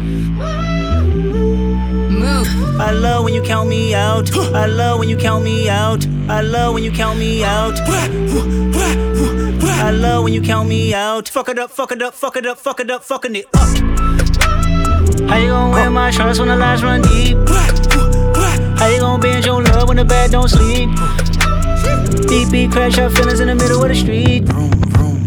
I 2.81 2.91
love 2.91 3.25
when 3.25 3.33
you 3.33 3.41
count 3.43 3.69
me 3.69 3.93
out. 3.93 4.35
I 4.35 4.65
love 4.65 4.99
when 4.99 5.09
you 5.09 5.17
count 5.17 5.43
me 5.43 5.69
out. 5.69 6.07
I 6.27 6.41
love 6.41 6.73
when 6.73 6.83
you 6.83 6.91
count 6.91 7.19
me 7.19 7.43
out. 7.43 7.79
I 9.81 9.91
love 9.91 10.23
when 10.23 10.33
you 10.33 10.41
count 10.41 10.67
me 10.69 10.93
out. 10.93 11.29
Fuck 11.29 11.49
it 11.49 11.59
up, 11.59 11.69
fuck 11.71 11.91
it 11.91 12.01
up, 12.01 12.13
fuck 12.13 12.35
it 12.35 12.45
up, 12.45 12.57
fuck 12.57 12.79
it 12.79 12.89
up, 12.89 13.03
fucking 13.03 13.35
it 13.35 13.45
up. 13.53 13.61
How 15.29 15.37
you 15.37 15.49
gonna 15.49 15.71
wear 15.71 15.89
my 15.89 16.09
shorts 16.09 16.39
when 16.39 16.47
the 16.47 16.55
lights 16.55 16.81
run 16.81 17.01
deep? 17.03 17.37
How 18.79 18.87
you 18.87 18.99
gonna 18.99 19.21
bend 19.21 19.45
your 19.45 19.61
love 19.61 19.87
when 19.87 19.97
the 19.97 20.05
bed 20.05 20.31
don't 20.31 20.47
sleep? 20.49 20.89
Beep 22.29 22.51
beep, 22.51 22.71
crash 22.71 22.99
out 22.99 23.11
feelings 23.13 23.39
in 23.39 23.47
the 23.47 23.55
middle 23.55 23.81
of 23.81 23.89
the 23.89 23.95
street. 23.95 24.47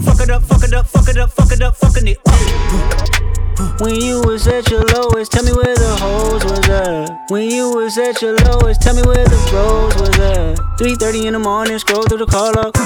Fuck 0.04 0.20
it 0.20 0.30
up, 0.30 0.44
fuck 0.44 0.62
it 0.62 0.72
up, 0.72 0.86
fuck 0.86 1.08
it 1.08 1.18
up, 1.18 1.30
fuck 1.30 1.50
it 1.50 1.60
up, 1.60 1.74
fucking 1.74 2.06
it 2.06 2.18
up. 2.24 3.80
When 3.80 3.96
you 3.96 4.22
was 4.22 4.46
at 4.46 4.70
your 4.70 4.84
lowest, 4.84 5.32
tell 5.32 5.42
me 5.42 5.50
where 5.50 5.74
the 5.74 5.96
hoes 5.98 6.44
was 6.44 6.68
at. 6.68 7.28
When 7.28 7.50
you 7.50 7.74
was 7.74 7.98
at 7.98 8.22
your 8.22 8.36
lowest, 8.36 8.82
tell 8.82 8.94
me 8.94 9.02
where 9.02 9.24
the 9.24 9.36
bros 9.50 9.96
was 9.96 10.16
at. 10.18 10.58
3:30 10.78 11.26
in 11.26 11.32
the 11.32 11.40
morning, 11.40 11.76
scroll 11.80 12.04
through 12.04 12.18
the 12.18 12.26
call 12.26 12.56
up. 12.56 12.76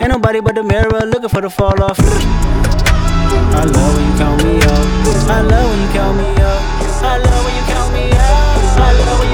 Ain't 0.00 0.10
nobody 0.10 0.40
but 0.40 0.54
the 0.54 0.62
mirror 0.62 1.00
looking 1.06 1.30
for 1.30 1.40
the 1.40 1.48
fall 1.48 1.82
off. 1.82 1.98
I 1.98 3.64
love 3.64 3.96
when 3.96 4.04
you 4.04 4.16
count 4.20 4.44
me 4.44 4.60
out. 4.60 4.86
I 5.32 5.40
love 5.40 5.66
when 5.70 5.80
you 5.80 5.88
count 5.96 6.16
me 6.18 6.28
out. 6.44 6.60
I 7.00 7.16
love 7.24 7.40
when 7.44 7.54
you 7.56 7.64
count 7.72 7.90
me 7.96 8.04
out. 8.12 8.84
I 8.84 8.92
love 9.00 9.18
when 9.20 9.25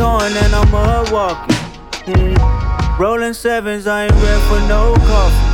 torn 0.00 0.32
and 0.32 0.54
I'm 0.54 0.70
mud 0.70 1.12
walking. 1.12 1.56
Mm. 2.08 2.98
Rolling 2.98 3.34
sevens, 3.34 3.86
I 3.86 4.04
ain't 4.04 4.16
ready 4.24 4.42
for 4.48 4.60
no 4.66 4.96
coffee. 5.10 5.44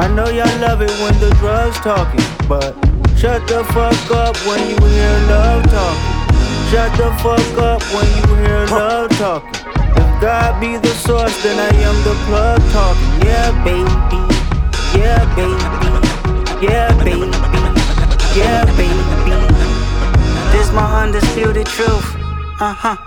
I 0.00 0.08
know 0.16 0.28
y'all 0.28 0.58
love 0.64 0.80
it 0.80 0.94
when 1.02 1.12
the 1.20 1.30
drugs 1.40 1.76
talking, 1.80 2.24
but 2.48 2.72
shut 3.20 3.46
the 3.46 3.64
fuck 3.76 4.10
up 4.12 4.34
when 4.48 4.60
you 4.70 4.80
hear 4.96 5.16
love 5.28 5.62
talking. 5.68 6.12
Shut 6.70 6.90
the 6.96 7.10
fuck 7.20 7.52
up 7.70 7.82
when 7.92 8.08
you 8.16 8.26
hear 8.44 8.64
love 8.72 9.10
talking. 9.20 9.52
If 10.00 10.08
God 10.24 10.58
be 10.58 10.78
the 10.78 10.94
source, 11.04 11.36
then 11.42 11.56
I 11.60 11.72
am 11.88 11.96
the 12.08 12.16
plug 12.24 12.60
talking. 12.72 13.28
Yeah, 13.28 13.52
baby. 13.60 14.20
Yeah, 14.96 15.20
baby. 15.36 15.66
Yeah, 16.64 16.88
baby. 17.04 17.28
Yeah, 18.40 18.64
baby. 18.80 19.04
This 20.52 20.72
my 20.72 21.02
undisputed 21.02 21.66
truth. 21.66 22.08
Uh 22.58 22.72
huh. 22.72 23.05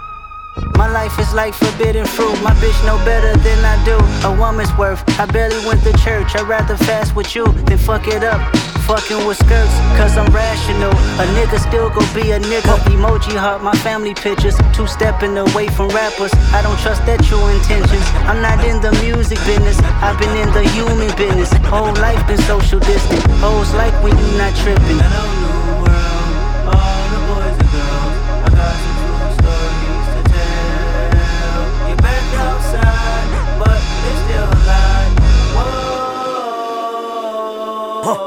My 0.75 0.87
life 0.87 1.19
is 1.19 1.33
like 1.33 1.53
forbidden 1.53 2.05
fruit. 2.05 2.41
My 2.41 2.53
bitch 2.61 2.79
know 2.85 2.97
better 3.05 3.35
than 3.39 3.59
I 3.65 3.75
do. 3.83 3.97
A 4.27 4.31
woman's 4.39 4.71
worth. 4.77 5.03
I 5.19 5.25
barely 5.25 5.59
went 5.65 5.83
to 5.83 5.93
church. 5.99 6.35
I'd 6.35 6.47
rather 6.47 6.77
fast 6.77 7.15
with 7.15 7.35
you 7.35 7.45
than 7.67 7.77
fuck 7.77 8.07
it 8.07 8.23
up. 8.23 8.39
Fucking 8.87 9.27
with 9.27 9.37
skirts, 9.37 9.75
cause 9.99 10.17
I'm 10.17 10.33
rational. 10.33 10.89
A 11.21 11.25
nigga 11.37 11.59
still 11.59 11.89
gon' 11.91 12.11
be 12.15 12.31
a 12.31 12.39
nigga. 12.39 12.73
Emoji 12.89 13.37
heart, 13.37 13.61
my 13.61 13.75
family 13.85 14.15
pictures. 14.15 14.55
Two 14.73 14.87
stepping 14.87 15.37
away 15.37 15.67
from 15.67 15.89
rappers. 15.89 16.33
I 16.57 16.63
don't 16.63 16.79
trust 16.79 17.05
that 17.05 17.23
true 17.23 17.45
intentions. 17.53 18.05
I'm 18.25 18.41
not 18.41 18.65
in 18.65 18.81
the 18.81 18.91
music 19.03 19.37
business. 19.45 19.77
I've 20.01 20.17
been 20.17 20.35
in 20.35 20.51
the 20.53 20.63
human 20.69 21.15
business. 21.15 21.53
Whole 21.69 21.93
life 22.01 22.25
been 22.25 22.41
social 22.49 22.79
distant. 22.79 23.21
Hoes 23.43 23.71
like 23.75 23.93
when 24.01 24.17
you 24.17 24.37
not 24.37 24.55
tripping. 24.57 24.99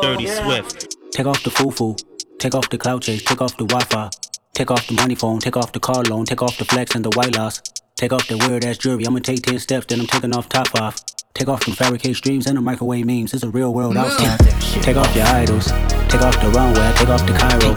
Dirty 0.01 0.29
oh, 0.29 0.45
Swift. 0.45 0.97
Take 1.11 1.27
off 1.27 1.43
the 1.43 1.51
foo-foo, 1.51 1.97
take 2.39 2.55
off 2.55 2.71
the 2.71 2.79
cloud 2.79 3.03
chase, 3.03 3.25
take 3.25 3.41
off 3.41 3.57
the 3.57 3.65
Wi-Fi, 3.65 4.11
take 4.55 4.71
off 4.71 4.87
the 4.87 4.95
money 4.95 5.15
phone, 5.15 5.41
take 5.41 5.57
off 5.57 5.73
the 5.73 5.81
car 5.81 6.03
loan, 6.05 6.25
take 6.25 6.41
off 6.41 6.57
the 6.57 6.65
flex 6.65 6.95
and 6.95 7.05
the 7.05 7.11
white 7.17 7.35
loss. 7.37 7.61
Take 7.97 8.13
off 8.13 8.27
the 8.27 8.37
weird 8.37 8.65
ass 8.65 8.79
jewelry, 8.79 9.07
I'ma 9.07 9.21
take 9.21 9.43
10 9.43 9.59
steps, 9.59 9.87
then 9.87 10.01
I'm 10.01 10.07
taking 10.07 10.35
off 10.35 10.49
top 10.49 10.75
off. 10.81 10.97
Take 11.35 11.49
off 11.49 11.65
them 11.65 11.75
fabricate 11.75 12.15
streams 12.17 12.47
and 12.47 12.57
the 12.57 12.61
microwave 12.61 13.07
memes, 13.07 13.33
it's 13.33 13.43
a 13.43 13.49
real 13.49 13.73
world 13.73 13.97
outside. 13.97 14.39
Take 14.83 14.97
off 14.97 15.15
your 15.17 15.27
idols, 15.27 15.67
take 16.09 16.21
off 16.23 16.39
the 16.41 16.51
runway, 16.55 16.93
take 16.95 17.09
off 17.09 17.27
the 17.27 17.33
Cairo. 17.33 17.75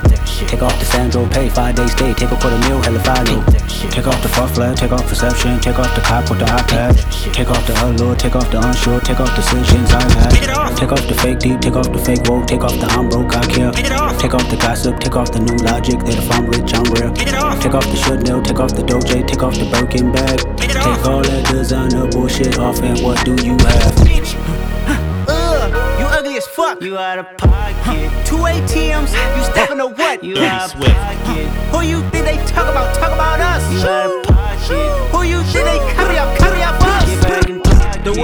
Take 0.47 0.61
off 0.61 0.77
the 0.77 0.85
Sandro 0.85 1.27
Pay, 1.29 1.49
five 1.49 1.75
days 1.75 1.91
stay, 1.93 2.13
take 2.13 2.31
a 2.31 2.35
quarter 2.35 2.59
meal, 2.67 2.81
hella 2.83 2.99
follow. 2.99 3.41
Take 3.89 4.07
off 4.07 4.21
the 4.21 4.29
fuck 4.29 4.51
flag, 4.51 4.75
take 4.75 4.91
off 4.91 5.07
perception, 5.07 5.59
take 5.61 5.79
off 5.79 5.93
the 5.95 6.01
cop 6.01 6.29
with 6.29 6.39
the 6.39 6.45
iPad. 6.45 6.99
Take 7.33 7.49
off 7.49 7.65
the 7.65 7.73
allure, 7.85 8.15
take 8.15 8.35
off 8.35 8.51
the 8.51 8.59
unsure, 8.59 8.99
take 8.99 9.19
off 9.19 9.29
the 9.31 9.41
decisions 9.41 9.91
I've 9.91 10.11
had. 10.11 10.75
Take 10.75 10.91
off 10.91 11.07
the 11.07 11.15
fake 11.15 11.39
deep, 11.39 11.61
take 11.61 11.75
off 11.75 11.91
the 11.91 11.99
fake 11.99 12.27
woke, 12.27 12.47
take 12.47 12.61
off 12.61 12.75
the 12.75 12.87
I'm 12.91 13.07
broke, 13.07 13.33
I 13.35 13.45
care. 13.47 13.71
Take 14.19 14.33
off 14.33 14.49
the 14.49 14.57
gossip, 14.57 14.99
take 14.99 15.15
off 15.15 15.31
the 15.31 15.39
new 15.39 15.55
logic 15.63 15.99
that 16.03 16.17
if 16.19 16.29
I'm 16.31 16.45
rich, 16.51 16.73
I'm 16.75 16.83
real. 16.91 17.13
Take 17.63 17.73
off 17.73 17.87
the 17.87 17.95
Chanel, 17.95 18.41
take 18.43 18.59
off 18.59 18.75
the 18.75 18.83
Doja, 18.83 19.25
take 19.25 19.41
off 19.41 19.55
the 19.55 19.65
Birkin 19.71 20.11
bag. 20.11 20.39
Take 20.59 21.05
all 21.05 21.21
that 21.23 21.47
designer 21.51 22.07
bullshit 22.11 22.59
off 22.59 22.81
and 22.81 22.99
what 23.01 23.23
do 23.23 23.35
you 23.45 23.51
have? 23.59 23.95
Ugh, 25.27 25.99
you 25.99 26.05
ugly 26.07 26.35
as 26.35 26.47
fuck. 26.47 26.81
You 26.81 26.97
out 26.97 27.19
of 27.19 27.37
pocket. 27.37 28.09
Two 28.25 28.37
ATMs, 28.37 29.13
you 29.37 29.43
stepping 29.43 29.77
to 29.77 29.87
what? 29.87 30.23
You 30.23 30.37
out 30.39 30.73
of 30.73 30.81
pocket. 30.81 31.47
Who 31.71 31.81
you 31.81 32.01
think 32.09 32.25
they 32.25 32.37
talk 32.47 32.67
about? 32.67 32.95
Talk 32.95 33.13
about 33.13 33.39
us. 33.39 33.71
You 33.71 34.24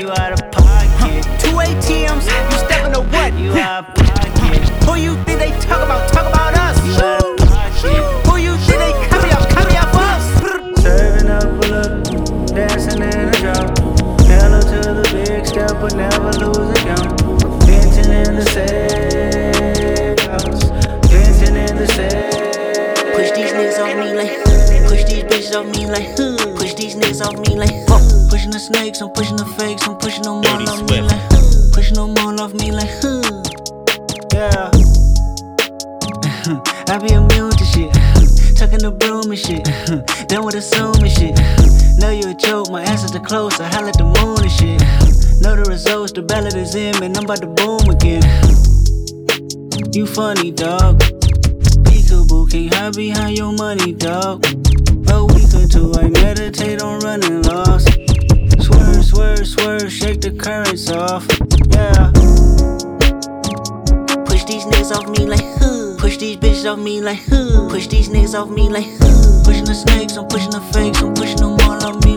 You 0.00 0.10
out 0.12 0.32
of 0.32 0.50
pocket. 0.50 1.24
Two 1.38 1.60
ATMs, 1.60 2.24
you 2.24 2.56
stepping 2.56 2.94
to 2.94 3.02
what? 3.12 3.34
You 3.34 3.52
out 3.52 3.86
of 3.86 3.94
pocket. 3.94 4.66
Who 4.84 4.94
you 4.94 5.14
think 5.24 5.40
they 5.40 5.50
talk 5.60 5.84
about? 5.84 6.10
Talk 6.10 6.26
about 6.26 6.54
us. 6.54 6.80
You 6.86 6.94
out 7.04 7.22
of 7.22 7.36
pocket. 7.36 8.26
Who 8.26 8.38
you 8.38 8.56
think 8.64 8.80
they 8.80 8.92
copy 9.10 9.30
up? 9.30 9.46
Copy 9.50 9.76
up 9.76 9.94
us. 9.94 10.24
Serving 10.80 11.28
up 11.28 11.44
a 11.44 11.66
look, 11.68 12.46
dancing 12.48 13.02
in 13.02 13.28
a 13.28 13.32
drop. 13.44 13.78
Hello 14.24 14.62
to 14.62 14.94
the 14.94 15.06
big 15.12 15.44
step, 15.44 15.72
but 15.82 15.94
never 15.94 16.32
lose 16.32 16.56
a 16.56 16.74
count. 16.80 17.18
Dancing 17.66 18.10
in 18.10 18.36
the 18.36 18.46
safe 18.56 20.18
house. 20.30 20.70
Dancing 21.10 21.56
in 21.56 21.76
the 21.76 21.86
safe. 21.88 23.14
Push 23.14 23.32
these 23.32 23.52
niggas 23.52 23.78
off 23.78 23.94
me 23.98 24.14
like, 24.14 24.32
push 24.88 25.04
these 25.04 25.24
bitches 25.24 25.54
off 25.54 25.66
me 25.76 25.86
like, 25.86 26.16
niggas 27.20 27.26
off 27.26 27.38
me 27.48 27.56
like, 27.56 27.74
pushing 28.30 28.50
the 28.50 28.58
snakes, 28.58 29.00
I'm 29.00 29.10
pushing 29.10 29.36
the 29.36 29.44
fakes, 29.58 29.86
I'm 29.86 29.96
pushing 29.96 30.22
them 30.22 30.42
all 30.44 30.68
off 30.68 30.82
me 30.90 31.00
like, 31.02 31.30
pushing 31.72 31.94
them 31.94 32.16
all 32.18 32.40
off 32.40 32.52
me 32.54 32.72
like, 32.72 32.88
Yeah. 34.32 34.70
I 36.90 36.98
be 36.98 37.12
immune 37.12 37.52
to 37.52 37.64
shit. 37.64 37.92
Tucking 38.56 38.80
the 38.80 38.90
broom 38.90 39.30
and 39.30 39.38
shit. 39.38 39.64
Done 40.28 40.44
with 40.44 40.56
assuming 40.56 41.10
shit. 41.10 41.38
Know 41.98 42.10
you 42.10 42.30
a 42.30 42.34
joke, 42.34 42.70
my 42.70 42.82
answers 42.82 43.14
are 43.14 43.24
close. 43.24 43.60
I 43.60 43.68
holler 43.68 43.88
at 43.88 43.98
the 43.98 44.04
moon 44.04 44.42
and 44.42 44.50
shit. 44.50 44.80
Know 45.40 45.54
the 45.56 45.64
results, 45.68 46.12
the 46.12 46.22
ballot 46.22 46.54
is 46.54 46.74
in, 46.74 46.98
man. 47.00 47.16
I'm 47.16 47.24
about 47.24 47.40
to 47.42 47.46
boom 47.46 47.88
again. 47.90 48.22
You 49.92 50.06
funny, 50.06 50.50
dog. 50.50 51.00
Peekaboo, 51.86 52.48
can't 52.50 52.74
hide 52.74 52.94
behind 52.94 53.36
your 53.36 53.52
money, 53.52 53.92
dog. 53.92 54.44
A 55.08 55.24
week 55.24 55.49
two, 55.70 55.92
I 55.94 56.08
meditate 56.08 56.82
on 56.82 56.98
running 57.00 57.42
lost. 57.42 57.88
Swerve, 58.60 59.04
swerve, 59.04 59.46
swerve, 59.46 59.92
shake 59.92 60.20
the 60.20 60.32
currents 60.32 60.90
off. 60.90 61.26
Yeah. 61.70 62.10
Push 64.26 64.44
these 64.44 64.64
niggas 64.64 64.90
off 64.90 65.08
me 65.16 65.26
like 65.26 65.44
huh. 65.60 65.94
Push 65.98 66.16
these 66.16 66.36
bitches 66.36 66.70
off 66.70 66.78
me 66.78 67.00
like 67.00 67.22
huh. 67.28 67.68
Push 67.70 67.86
these 67.86 68.08
niggas 68.08 68.34
off 68.34 68.50
me 68.50 68.68
like 68.68 68.88
huh. 68.98 69.42
Pushing 69.44 69.64
the 69.64 69.74
snakes, 69.74 70.16
I'm 70.16 70.26
pushing 70.26 70.50
the 70.50 70.60
fakes, 70.72 71.00
I'm 71.02 71.14
pushing 71.14 71.36
them 71.36 71.60
all 71.60 71.84
on 71.86 72.00
me 72.00 72.09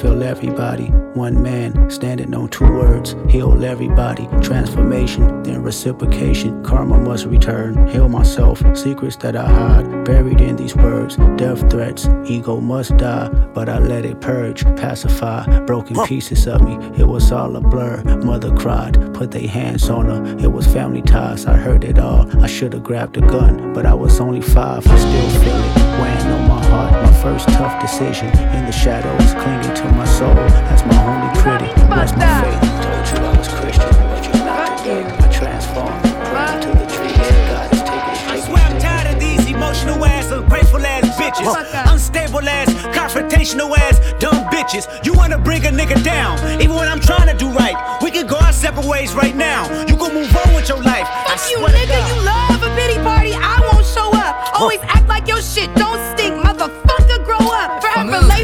feel 0.00 0.22
everybody. 0.22 0.86
One 1.14 1.42
man 1.42 1.90
standing 1.90 2.34
on 2.34 2.48
two 2.48 2.64
words. 2.64 3.14
Heal 3.28 3.64
everybody. 3.64 4.26
Transformation, 4.40 5.42
then 5.42 5.62
reciprocation. 5.62 6.62
Karma 6.64 6.98
must 6.98 7.26
return. 7.26 7.86
Heal 7.88 8.08
myself. 8.08 8.62
Secrets 8.76 9.16
that 9.16 9.36
I 9.36 9.46
hide. 9.46 10.04
Buried 10.04 10.40
in 10.40 10.56
these 10.56 10.74
words. 10.74 11.16
Death 11.36 11.70
threats. 11.70 12.08
Ego 12.24 12.60
must 12.60 12.96
die. 12.96 13.28
But 13.52 13.68
I 13.68 13.78
let 13.78 14.04
it 14.06 14.20
purge. 14.20 14.64
Pacify. 14.76 15.60
Broken 15.66 15.96
pieces 16.06 16.46
of 16.46 16.62
me. 16.62 16.76
It 16.98 17.06
was 17.06 17.30
all 17.30 17.54
a 17.56 17.60
blur. 17.60 18.02
Mother 18.24 18.54
cried. 18.56 19.12
Put 19.12 19.32
their 19.32 19.48
hands 19.48 19.90
on 19.90 20.06
her. 20.06 20.38
It 20.38 20.52
was 20.52 20.66
family 20.66 21.02
ties. 21.02 21.44
I 21.46 21.56
heard 21.56 21.84
it 21.84 21.98
all. 21.98 22.26
I 22.42 22.46
should 22.46 22.72
have 22.72 22.84
grabbed 22.84 23.18
a 23.18 23.20
gun. 23.20 23.74
But 23.74 23.84
I 23.84 23.94
was 23.94 24.18
only 24.20 24.40
five. 24.40 24.86
I 24.86 24.96
still 24.96 25.30
feel 25.42 25.56
it. 25.56 25.76
Weighing 26.00 26.32
on 26.32 26.48
my 26.48 26.64
heart. 26.66 26.99
My 27.20 27.36
first 27.36 27.48
tough 27.50 27.78
decision. 27.82 28.28
In 28.56 28.64
the 28.64 28.72
shadows. 28.72 29.34
Clinging 29.34 29.74
to 29.74 29.84
my 29.92 30.06
soul. 30.06 30.32
That's 30.32 30.82
my 30.86 30.96
only 31.04 31.28
critic. 31.38 31.76
Lost 31.90 32.16
my 32.16 32.40
faith. 32.40 32.60
Told 32.80 33.04
you 33.12 33.28
I 33.28 33.36
was 33.36 33.48
Christian. 33.48 33.92
But 34.08 34.24
you're 34.24 34.44
not 34.46 34.78
today. 34.78 35.04
I 35.04 35.28
transformed. 35.28 36.00
Praying 36.32 36.60
to 36.64 36.68
the 36.80 36.86
trees. 36.88 37.12
God 37.52 37.68
is 37.74 37.80
taking 37.84 38.16
I 38.24 38.40
swear 38.40 38.64
I'm 38.64 38.80
tired 38.80 39.12
of 39.12 39.20
these 39.20 39.46
emotional 39.50 40.02
ass, 40.02 40.30
ungrateful 40.30 40.80
ass 40.80 41.04
bitches. 41.20 41.92
Unstable 41.92 42.48
ass, 42.48 42.72
confrontational 42.96 43.76
ass, 43.76 44.00
dumb 44.18 44.48
bitches. 44.48 44.88
You 45.04 45.12
wanna 45.12 45.36
bring 45.36 45.66
a 45.66 45.70
nigga 45.70 46.02
down, 46.02 46.38
even 46.62 46.74
when 46.74 46.88
I'm 46.88 47.00
trying 47.00 47.28
to 47.28 47.36
do 47.36 47.50
right. 47.50 47.76
We 48.00 48.10
can 48.10 48.26
go 48.28 48.38
our 48.38 48.52
separate 48.52 48.86
ways 48.86 49.12
right 49.12 49.36
now. 49.36 49.68
You 49.84 49.94
gon' 49.96 50.14
move 50.14 50.34
on 50.34 50.54
with 50.54 50.70
your 50.70 50.82
life. 50.82 51.06
Fuck 51.28 51.50
you, 51.50 51.58
nigga. 51.58 52.00
You 52.08 52.24
love 52.24 52.62
a 52.62 52.74
pity 52.80 52.98
party. 53.02 53.34
I 53.34 53.60
won't 53.70 53.84
show 53.84 54.08
up. 54.16 54.58
Always 54.58 54.80
act 54.84 55.06
like 55.06 55.28
your 55.28 55.42
shit 55.42 55.68
don't 55.74 56.00
stink. 56.16 56.34
Motherfucker, 56.42 56.89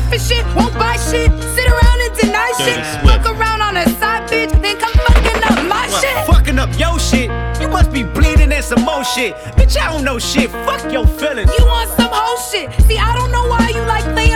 for 0.08 0.18
shit. 0.18 0.44
Won't 0.54 0.74
buy 0.74 0.96
shit. 0.96 1.30
Sit 1.54 1.66
around 1.68 1.98
and 2.06 2.14
deny 2.18 2.52
Dirty 2.58 2.64
shit. 2.64 2.84
Swift. 3.00 3.06
Fuck 3.06 3.26
around 3.26 3.60
on 3.62 3.76
a 3.76 3.86
side 4.00 4.28
bitch. 4.30 4.50
Then 4.62 4.76
come 4.78 4.92
fucking 5.06 5.42
up 5.44 5.64
my 5.66 5.86
What, 5.88 6.02
shit. 6.02 6.26
Fucking 6.26 6.58
up 6.58 6.70
your 6.78 6.98
shit. 6.98 7.30
You 7.60 7.68
must 7.68 7.92
be 7.92 8.02
bleeding 8.02 8.52
and 8.52 8.64
some 8.64 8.82
more 8.82 9.04
shit. 9.04 9.34
Bitch, 9.56 9.76
I 9.78 9.92
don't 9.92 10.04
know 10.04 10.18
shit. 10.18 10.50
Fuck 10.50 10.92
your 10.92 11.06
feelings. 11.06 11.50
You 11.58 11.66
want 11.66 11.90
some 11.90 12.10
whole 12.12 12.38
shit. 12.50 12.72
See, 12.86 12.98
I 12.98 13.14
don't 13.14 13.32
know 13.32 13.46
why 13.48 13.70
you 13.74 13.82
like 13.82 14.04
playing 14.14 14.35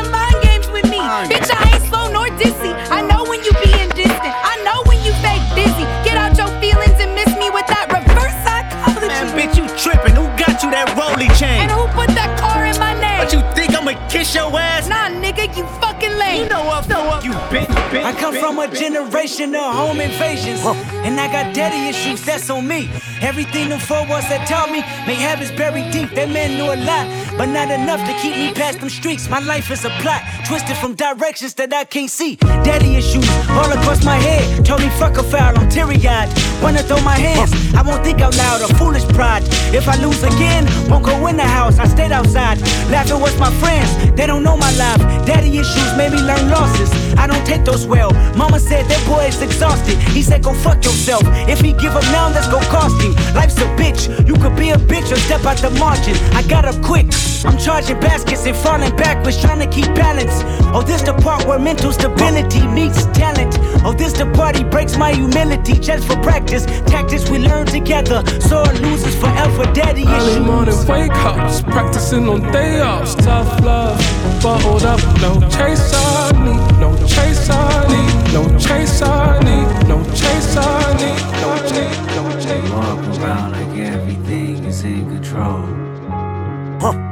I 17.93 18.13
come 18.13 18.35
from 18.37 18.59
a 18.61 18.69
generation 18.69 19.55
of 19.57 19.75
home 19.75 20.01
invasions. 20.01 20.65
And 21.03 21.19
I 21.19 21.27
got 21.27 21.55
daddy 21.55 21.89
issues, 21.89 22.25
that's 22.25 22.49
on 22.49 22.67
me. 22.67 22.89
Everything 23.21 23.69
the 23.69 23.79
four 23.79 24.07
walls 24.07 24.29
that 24.29 24.47
taught 24.47 24.71
me 24.71 24.81
may 25.07 25.15
have 25.15 25.43
is 25.43 25.51
buried 25.51 25.91
deep. 25.91 26.11
That 26.15 26.31
man 26.31 26.57
knew 26.57 26.71
a 26.73 26.79
lot, 26.87 27.07
but 27.37 27.47
not 27.47 27.71
enough 27.71 28.01
to 28.07 28.15
keep 28.23 28.37
me 28.37 28.55
past 28.55 28.79
them 28.79 28.89
streets. 28.89 29.29
My 29.29 29.41
life 29.41 29.71
is 29.71 29.85
a 29.85 29.91
plot, 30.01 30.23
twisted 30.47 30.77
from 30.77 30.95
directions 30.95 31.55
that 31.55 31.73
I 31.73 31.85
can't 31.85 32.11
see. 32.11 32.37
Daddy 32.63 32.95
issues 32.95 33.29
all 33.51 33.71
across 33.73 34.05
my 34.05 34.17
head. 34.17 34.65
Told 34.65 34.81
me 34.81 34.89
fuck 34.91 35.19
a 35.19 35.23
foul, 35.23 35.59
I'm 35.59 35.69
teary 35.69 35.97
eyed. 36.07 36.31
Wanna 36.63 36.83
throw 36.83 37.01
my 37.03 37.19
hands, 37.19 37.53
I 37.75 37.83
won't 37.83 38.05
think 38.05 38.21
out 38.21 38.37
loud, 38.37 38.63
a 38.63 38.73
foolish 38.75 39.07
pride. 39.09 39.43
If 39.75 39.89
I 39.89 39.97
lose 39.97 40.23
again, 40.23 40.65
won't 40.89 41.05
go 41.05 41.27
in 41.27 41.37
the 41.37 41.43
house, 41.59 41.79
I 41.79 41.89
stayed 41.89 42.13
outside. 42.13 42.61
Laughing 42.89 43.21
with 43.21 43.39
my 43.39 43.51
friends, 43.59 43.91
they 44.15 44.27
don't 44.27 44.45
know 44.45 44.57
my 44.57 44.71
life. 44.77 45.01
Daddy 45.27 45.59
issues 45.59 45.97
made 45.97 46.13
me 46.13 46.23
learn 46.23 46.51
losses. 46.51 46.91
I 47.19 47.27
don't 47.27 47.45
take 47.47 47.65
those 47.65 47.80
well. 47.87 48.13
Mama 48.37 48.59
said 48.59 48.87
that 48.87 49.07
boy 49.07 49.25
is 49.27 49.41
exhausted. 49.43 49.97
He 50.15 50.23
said, 50.23 50.43
go 50.43 50.53
fuck 50.55 50.85
yourself. 50.85 51.23
If 51.49 51.61
he 51.61 51.73
give 51.73 51.95
up 51.97 52.05
now, 52.05 52.31
that's 52.31 52.49
go 52.49 52.61
cost 52.71 53.01
him. 53.03 53.13
Life's 53.35 53.59
a 53.59 53.69
bitch. 53.77 54.09
You 54.27 54.35
could 54.35 54.57
be 54.57 54.71
a 54.71 54.77
bitch 54.77 55.13
or 55.13 55.17
step 55.17 55.45
out 55.45 55.59
the 55.59 55.71
margin. 55.79 56.15
I 56.35 56.43
got 56.43 56.65
up 56.65 56.81
quick. 56.83 57.13
I'm 57.45 57.59
charging 57.59 57.99
baskets 58.01 58.45
and 58.47 58.57
falling 58.57 58.95
backwards, 58.97 59.41
trying 59.41 59.61
to 59.61 59.67
keep 59.67 59.87
balance. 59.95 60.43
Oh, 60.75 60.83
this 60.83 61.03
the 61.03 61.15
part 61.15 61.47
where 61.47 61.59
mental 61.59 61.93
stability 61.93 62.67
meets 62.67 63.07
talent. 63.07 63.57
Oh, 63.85 63.95
this 63.97 64.13
the 64.13 64.27
part 64.27 64.57
he 64.57 64.65
breaks 64.65 64.97
my 64.97 65.13
humility 65.13 65.73
just 65.73 66.07
for 66.07 66.17
practice. 66.23 66.67
Tactics 66.87 67.31
we 67.31 67.39
learn 67.39 67.67
together. 67.67 68.23
Sore 68.41 68.67
losers 68.85 69.17
forever. 69.17 69.65
Daddy 69.73 70.05
Early 70.07 70.33
issues. 70.33 70.47
morning 70.47 70.87
wake 70.87 71.15
ups, 71.25 71.63
practicing 71.63 72.29
on 72.29 72.43
day 72.53 72.81
offs. 72.83 73.15
Tough 73.15 73.65
love, 73.65 73.99
bottled 74.43 74.85
up, 74.85 75.01
no 75.21 75.41
chase 75.49 75.93
I 75.95 76.33
need, 76.45 76.81
no 76.81 76.95
chase 77.07 77.49
I 77.49 77.87
need, 77.89 78.35
no 78.35 78.59
chase 78.59 79.03
I 79.03 79.39
need, 79.41 79.89
no 79.89 80.05
chase 80.13 80.57
I 80.57 80.93
need, 81.01 81.21
no 81.41 81.57
chase, 81.69 81.99
no 82.17 82.41
chase. 82.41 82.71
Walk 82.71 83.23
around 83.23 83.53
like 83.53 83.79
everything 83.79 84.65
is 84.65 84.85
in 84.85 85.09
control. 85.09 85.80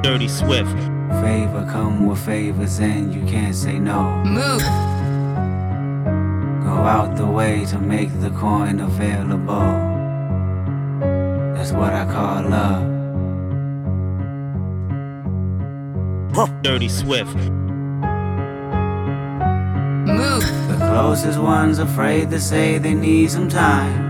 Dirty 0.03 0.29
Swift. 0.29 0.79
Favor 1.21 1.67
come 1.71 2.07
with 2.07 2.25
favors 2.25 2.81
and 2.81 3.15
you 3.15 3.21
can't 3.27 3.55
say 3.55 3.79
no. 3.79 4.03
Move. 4.25 4.63
Go 6.65 6.73
out 6.73 7.17
the 7.19 7.27
way 7.27 7.67
to 7.67 7.79
make 7.79 8.09
the 8.21 8.31
coin 8.31 8.81
available. 8.81 9.73
That's 11.55 11.73
what 11.73 11.93
I 11.93 12.07
call 12.07 12.49
love. 12.49 12.87
Dirty 16.63 16.89
Swift. 16.89 17.37
Move. 20.07 20.47
The 20.69 20.77
closest 20.79 21.39
ones 21.39 21.79
afraid 21.79 22.31
to 22.31 22.41
say 22.41 22.79
they 22.79 22.95
need 22.95 23.31
some 23.31 23.51
time. 23.51 24.07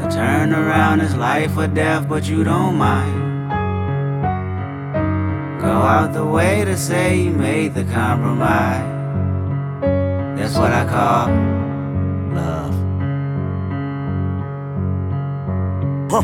The 0.00 0.08
turnaround 0.08 1.00
is 1.02 1.14
life 1.14 1.56
or 1.56 1.68
death, 1.68 2.08
but 2.08 2.28
you 2.28 2.42
don't 2.42 2.74
mind. 2.76 3.19
Go 5.60 5.66
out 5.68 6.12
the 6.14 6.24
way 6.24 6.64
to 6.64 6.76
say 6.76 7.20
you 7.20 7.32
made 7.32 7.74
the 7.74 7.84
compromise. 7.84 8.88
That's 10.36 10.56
what 10.56 10.72
I 10.72 10.84
call 10.86 11.28
love. 12.34 12.74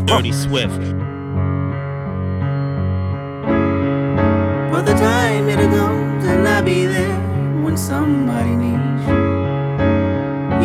Dirty 0.06 0.32
Swift. 0.32 0.82
For 4.70 4.82
the 4.82 4.94
time 4.94 5.48
it 5.48 5.58
and 5.58 6.48
I'll 6.48 6.62
be 6.62 6.86
there 6.86 7.18
when 7.62 7.76
somebody 7.76 8.56
needs 8.56 9.06
you. 9.06 9.14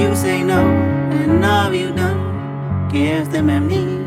You 0.02 0.16
say 0.16 0.44
no, 0.44 0.62
and 1.12 1.44
all 1.44 1.74
you 1.74 1.92
done 1.92 2.88
gives 2.90 3.30
them 3.30 3.50
amnesia. 3.50 4.06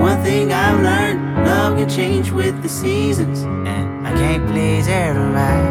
One 0.00 0.22
thing 0.22 0.52
I've 0.52 0.80
learned, 0.82 1.31
love 1.52 1.76
can 1.76 1.88
change 1.88 2.30
with 2.30 2.62
the 2.62 2.68
seasons. 2.68 3.42
And 3.42 4.06
I 4.06 4.12
can't 4.12 4.46
please 4.50 4.88
everybody. 4.88 5.62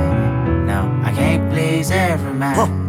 No, 0.71 0.79
I 1.03 1.11
can't 1.11 1.51
please 1.51 1.89
everybody. 1.91 2.80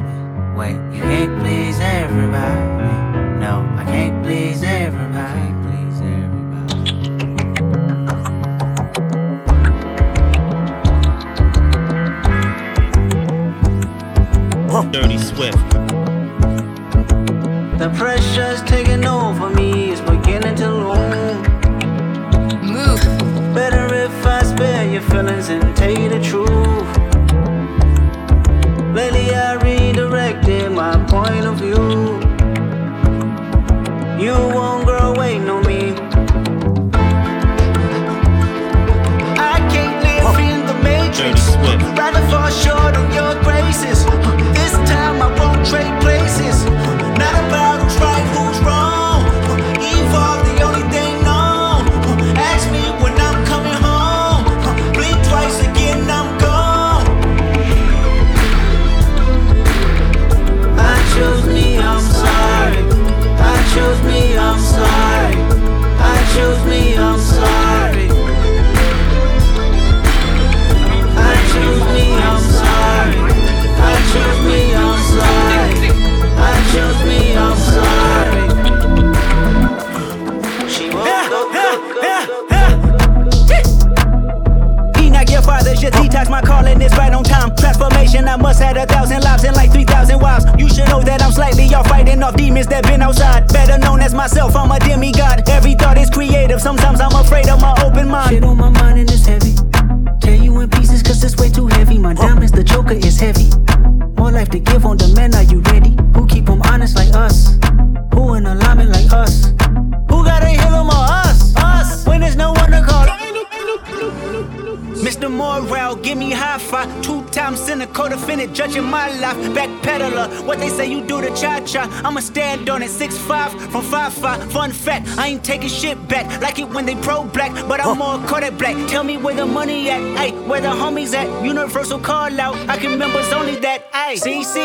Give 116.13 116.19
me 116.19 116.31
high 116.31 116.59
five. 116.59 116.89
Two 117.03 117.25
times 117.31 117.59
cynical 117.59 118.09
defendant, 118.09 118.53
judging 118.53 118.85
my 118.85 119.09
life. 119.19 119.37
Backpedaler, 119.57 120.45
what 120.45 120.59
they 120.59 120.69
say 120.69 120.87
you 120.91 121.01
do 121.07 121.21
to 121.23 121.31
cha 121.35 121.61
cha. 121.61 121.83
I'ma 122.05 122.21
stand 122.21 122.69
on 122.69 122.83
it. 122.83 122.91
Six 122.91 123.17
five 123.17 123.51
from 123.73 123.83
five 123.83 124.13
five. 124.13 124.53
Fun 124.53 124.73
fact, 124.73 125.09
I 125.19 125.29
ain't 125.29 125.45
taking 125.45 125.69
shit 125.69 125.97
back. 126.09 126.27
Like 126.43 126.59
it 126.59 126.69
when 126.69 126.85
they 126.85 126.97
pro 126.97 127.25
black, 127.25 127.53
but 127.67 127.81
I'm 127.81 127.99
more 127.99 128.19
Kodak 128.29 128.59
black. 128.59 128.77
Tell 128.89 129.05
me 129.05 129.17
where 129.17 129.35
the 129.35 129.47
money 129.47 129.89
at, 129.89 130.01
ayy, 130.21 130.33
where 130.47 130.61
the 130.61 130.69
homies 130.69 131.15
at. 131.15 131.29
Universal 131.45 132.01
call 132.01 132.39
out, 132.41 132.57
I 132.69 132.77
can 132.77 132.91
remember 132.91 133.21
it's 133.21 133.33
only 133.33 133.57
that, 133.61 133.91
ayy. 133.93 134.17
CC. 134.25 134.59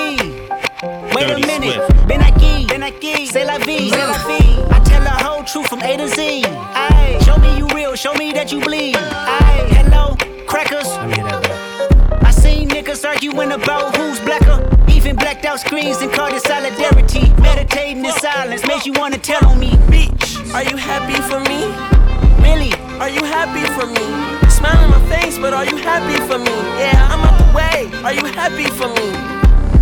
Wait 1.16 1.24
a 1.24 1.28
Dirty 1.28 1.46
minute, 1.48 1.74
Swift. 1.74 2.08
Ben 2.08 2.20
aquí, 2.22 2.68
Ben 2.68 2.82
aquí, 2.84 3.26
c'est 3.26 3.46
la 3.46 3.58
vie, 3.60 3.90
c'est 3.90 4.08
la 4.14 4.20
vie. 4.28 4.60
I 4.70 4.80
tell 4.84 5.02
the 5.02 5.16
whole 5.24 5.44
truth 5.44 5.68
from 5.68 5.82
A 5.82 5.96
to 5.96 6.08
Z. 6.10 6.44
Ayy, 6.44 7.24
show 7.26 7.38
me 7.38 7.58
you 7.58 7.68
real, 7.70 7.96
show 7.96 8.14
me 8.16 8.34
that 8.34 8.52
you 8.52 8.60
bleed. 8.60 8.96
Ayy, 8.96 9.70
hello, 9.78 10.16
crackers. 10.46 10.88
I 13.18 13.20
seen 13.20 13.32
niggas 13.32 13.40
arguing 13.40 13.52
about 13.52 13.96
who's 13.96 14.20
blacker. 14.20 14.70
Even 14.90 15.16
blacked 15.16 15.46
out 15.46 15.60
screens 15.60 15.98
and 16.02 16.12
called 16.12 16.34
it 16.34 16.42
solidarity. 16.42 17.30
Meditating 17.42 18.06
in 18.06 18.12
silence 18.14 18.66
makes 18.68 18.86
you 18.86 18.94
wanna 18.94 19.18
tell 19.18 19.44
on 19.48 19.60
me. 19.60 19.72
Bitch, 19.90 20.54
are 20.54 20.64
you 20.64 20.78
happy 20.78 21.20
for 21.30 21.40
me? 21.50 21.66
Really? 22.44 22.74
Are 23.00 23.10
you 23.10 23.24
happy 23.26 23.66
for 23.76 23.86
me? 23.88 24.50
Smile 24.50 24.78
on 24.78 24.92
my 24.92 25.02
face, 25.10 25.38
but 25.38 25.54
are 25.54 25.66
you 25.66 25.78
happy 25.78 26.18
for 26.28 26.38
me? 26.38 26.56
Yeah, 26.80 27.10
I'm 27.12 27.22
out 27.22 27.38
the 27.38 27.58
way. 27.58 27.90
Are 28.04 28.14
you 28.14 28.26
happy 28.34 28.70
for 28.78 28.88
me? 28.88 29.08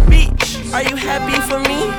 Bitch, 0.09 0.73
are 0.73 0.83
you 0.83 0.95
happy 0.95 1.39
for 1.49 1.59
me? 1.59 1.91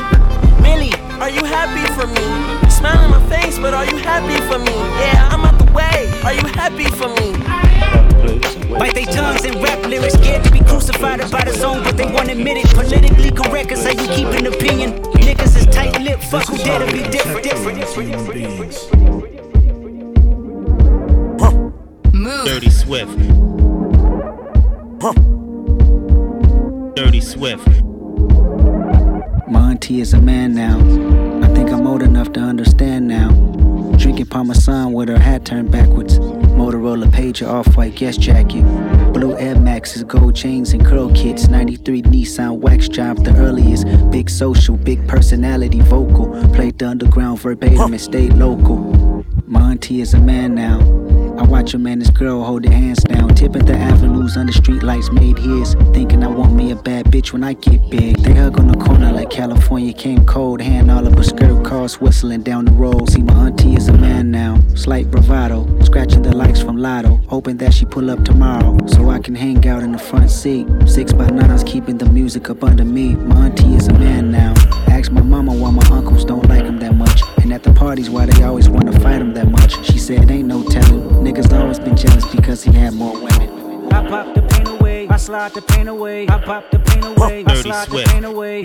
Really? 0.62 0.92
Are 1.20 1.30
you 1.30 1.44
happy 1.44 1.84
for 1.94 2.06
me? 2.06 2.70
Smile 2.70 2.98
on 2.98 3.10
my 3.10 3.22
face, 3.28 3.58
but 3.58 3.72
are 3.74 3.84
you 3.86 3.96
happy 3.98 4.40
for 4.48 4.58
me? 4.58 4.74
Yeah, 5.00 5.28
I'm 5.30 5.44
out 5.44 5.55
the 5.76 5.82
way. 5.82 6.20
Are 6.24 6.32
you 6.32 6.46
happy 6.54 6.84
for 6.84 7.08
me? 7.08 7.32
Bite 8.78 8.94
their 8.94 9.06
tongues 9.06 9.44
and 9.44 9.62
rap 9.62 9.84
lyrics, 9.86 10.14
scared 10.14 10.44
to 10.44 10.50
be 10.50 10.60
crucified 10.60 11.20
about 11.20 11.46
his 11.46 11.62
own, 11.62 11.82
but 11.82 11.96
they 11.96 12.06
won't 12.06 12.30
admit 12.30 12.58
it. 12.58 12.66
Politically 12.74 13.30
correct, 13.30 13.68
cause 13.70 13.84
how 13.84 13.90
you 13.90 14.08
keep 14.08 14.28
an 14.28 14.46
opinion. 14.46 14.92
Niggas 15.14 15.56
is 15.56 15.66
tight 15.66 16.00
lipped, 16.00 16.24
fuck 16.24 16.46
who 16.48 16.56
dare 16.58 16.78
to 16.80 16.92
be 16.92 17.02
different. 17.10 17.44
Dirty 22.44 22.70
Swift. 22.70 23.18
Dirty 26.96 27.20
Swift. 27.20 27.66
Monty 29.48 30.00
is 30.00 30.14
a 30.14 30.20
man 30.20 30.54
now. 30.54 30.78
I 31.44 31.48
think 31.54 31.70
I'm 31.70 31.86
old 31.86 32.02
enough 32.02 32.32
to 32.32 32.40
understand 32.40 33.06
now. 33.06 33.65
Drinking 33.96 34.26
Parmesan 34.26 34.92
with 34.92 35.08
her 35.08 35.18
hat 35.18 35.44
turned 35.44 35.70
backwards. 35.70 36.18
Motorola 36.18 37.06
pager, 37.06 37.48
off-white 37.48 37.94
guest 37.94 38.20
jacket. 38.20 38.62
Blue 39.12 39.36
Air 39.38 39.58
Maxes, 39.60 40.04
gold 40.04 40.34
chains 40.34 40.72
and 40.72 40.84
curl 40.84 41.12
kits. 41.12 41.48
93 41.48 42.02
Nissan 42.02 42.58
wax 42.58 42.88
job, 42.88 43.24
the 43.24 43.34
earliest. 43.36 43.86
Big 44.10 44.28
social, 44.30 44.76
big 44.76 45.06
personality, 45.08 45.80
vocal. 45.80 46.26
Played 46.54 46.78
the 46.78 46.88
underground 46.88 47.40
verbatim 47.40 47.92
and 47.92 48.00
stayed 48.00 48.32
local. 48.34 49.24
Monty 49.46 50.00
is 50.00 50.14
a 50.14 50.18
man 50.18 50.54
now. 50.54 50.80
I 51.38 51.42
watch 51.42 51.74
him 51.74 51.86
and 51.86 52.00
his 52.00 52.10
girl 52.10 52.42
hold 52.42 52.64
their 52.64 52.72
hands 52.72 53.04
down. 53.04 53.34
Tipping 53.34 53.64
the 53.66 53.76
avenues 53.76 54.36
under 54.36 54.52
street 54.52 54.82
lights 54.82 55.12
made 55.12 55.38
his. 55.38 55.74
Thinking 55.92 56.24
I 56.24 56.28
want 56.28 56.54
me 56.54 56.70
a 56.70 56.76
bad 56.76 57.06
bitch 57.06 57.32
when 57.32 57.44
I 57.44 57.52
get 57.52 57.90
big. 57.90 58.16
They 58.18 58.34
hug 58.34 58.58
on 58.58 58.68
the 58.68 58.76
corner 58.76 59.12
like 59.12 59.25
California 59.36 59.92
came 59.92 60.24
cold. 60.24 60.62
Hand 60.62 60.90
all 60.90 61.06
up 61.06 61.18
a 61.18 61.22
skirt, 61.22 61.62
cars 61.62 62.00
whistling 62.00 62.40
down 62.40 62.64
the 62.64 62.72
road. 62.72 63.10
See, 63.10 63.20
my 63.20 63.48
auntie 63.48 63.74
is 63.74 63.86
a 63.88 63.92
man 63.92 64.30
now. 64.30 64.58
Slight 64.74 65.10
bravado. 65.10 65.66
Scratching 65.82 66.22
the 66.22 66.34
likes 66.34 66.62
from 66.62 66.78
Lotto. 66.78 67.20
Hoping 67.28 67.58
that 67.58 67.74
she 67.74 67.84
pull 67.84 68.10
up 68.10 68.24
tomorrow. 68.24 68.78
So 68.86 69.10
I 69.10 69.18
can 69.18 69.34
hang 69.34 69.68
out 69.68 69.82
in 69.82 69.92
the 69.92 69.98
front 69.98 70.30
seat. 70.30 70.66
Six 70.86 71.12
by 71.12 71.28
nines 71.28 71.62
keeping 71.64 71.98
the 71.98 72.06
music 72.06 72.48
up 72.48 72.64
under 72.64 72.86
me. 72.86 73.14
My 73.14 73.48
auntie 73.48 73.74
is 73.74 73.88
a 73.88 73.92
man 73.92 74.30
now. 74.30 74.54
Ask 74.88 75.12
my 75.12 75.20
mama 75.20 75.52
why 75.52 75.70
my 75.70 75.86
uncles 75.90 76.24
don't 76.24 76.48
like 76.48 76.64
him 76.64 76.78
that 76.78 76.94
much. 76.94 77.20
And 77.42 77.52
at 77.52 77.62
the 77.62 77.74
parties, 77.74 78.08
why 78.08 78.24
they 78.24 78.42
always 78.42 78.70
wanna 78.70 78.98
fight 79.00 79.20
him 79.20 79.34
that 79.34 79.50
much. 79.50 79.84
She 79.84 79.98
said, 79.98 80.30
ain't 80.30 80.48
no 80.48 80.62
telling. 80.62 81.02
Niggas 81.22 81.52
always 81.52 81.78
been 81.78 81.94
jealous 81.94 82.24
because 82.34 82.62
he 82.62 82.72
had 82.72 82.94
more 82.94 83.12
women. 83.12 83.92
I 83.92 84.08
pop 84.08 84.34
the 84.34 84.40
pain 84.40 84.66
away, 84.66 85.08
I 85.08 85.18
slide 85.18 85.52
the 85.52 85.60
pain 85.60 85.88
away, 85.88 86.26
I 86.26 86.38
pop 86.42 86.70
the 86.70 86.78
pain 86.78 87.04
away, 87.04 87.44
I 87.44 87.54
Dirty 87.54 87.62
slide 87.62 87.88
the 87.88 88.04
pain 88.08 88.24
away. 88.24 88.64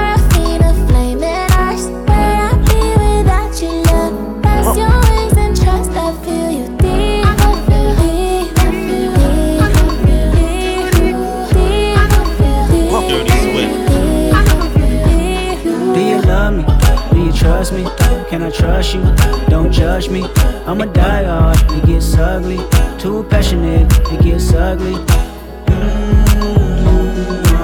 trust 17.41 17.73
me? 17.73 17.83
Can 18.29 18.43
I 18.43 18.51
trust 18.51 18.93
you? 18.93 19.01
Don't 19.49 19.71
judge 19.71 20.09
me. 20.09 20.23
I'm 20.67 20.79
a 20.81 20.85
die 20.85 21.23
hard. 21.23 21.57
It 21.71 21.85
gets 21.87 22.13
ugly. 22.15 22.59
Too 22.99 23.23
passionate. 23.29 23.91
It 24.11 24.21
gets 24.21 24.53
ugly. 24.53 24.93
Mm-hmm. 25.65 27.55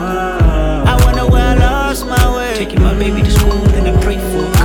I 0.91 0.99
wonder 1.05 1.27
where 1.31 1.45
I 1.45 1.55
lost 1.55 2.05
my 2.07 2.35
way. 2.35 2.55
Taking 2.55 2.81
my 2.81 2.93
baby 2.97 3.21
to 3.21 3.31
school 3.31 3.69
and 3.75 3.87
I 3.87 4.01
pray 4.01 4.17
for. 4.17 4.56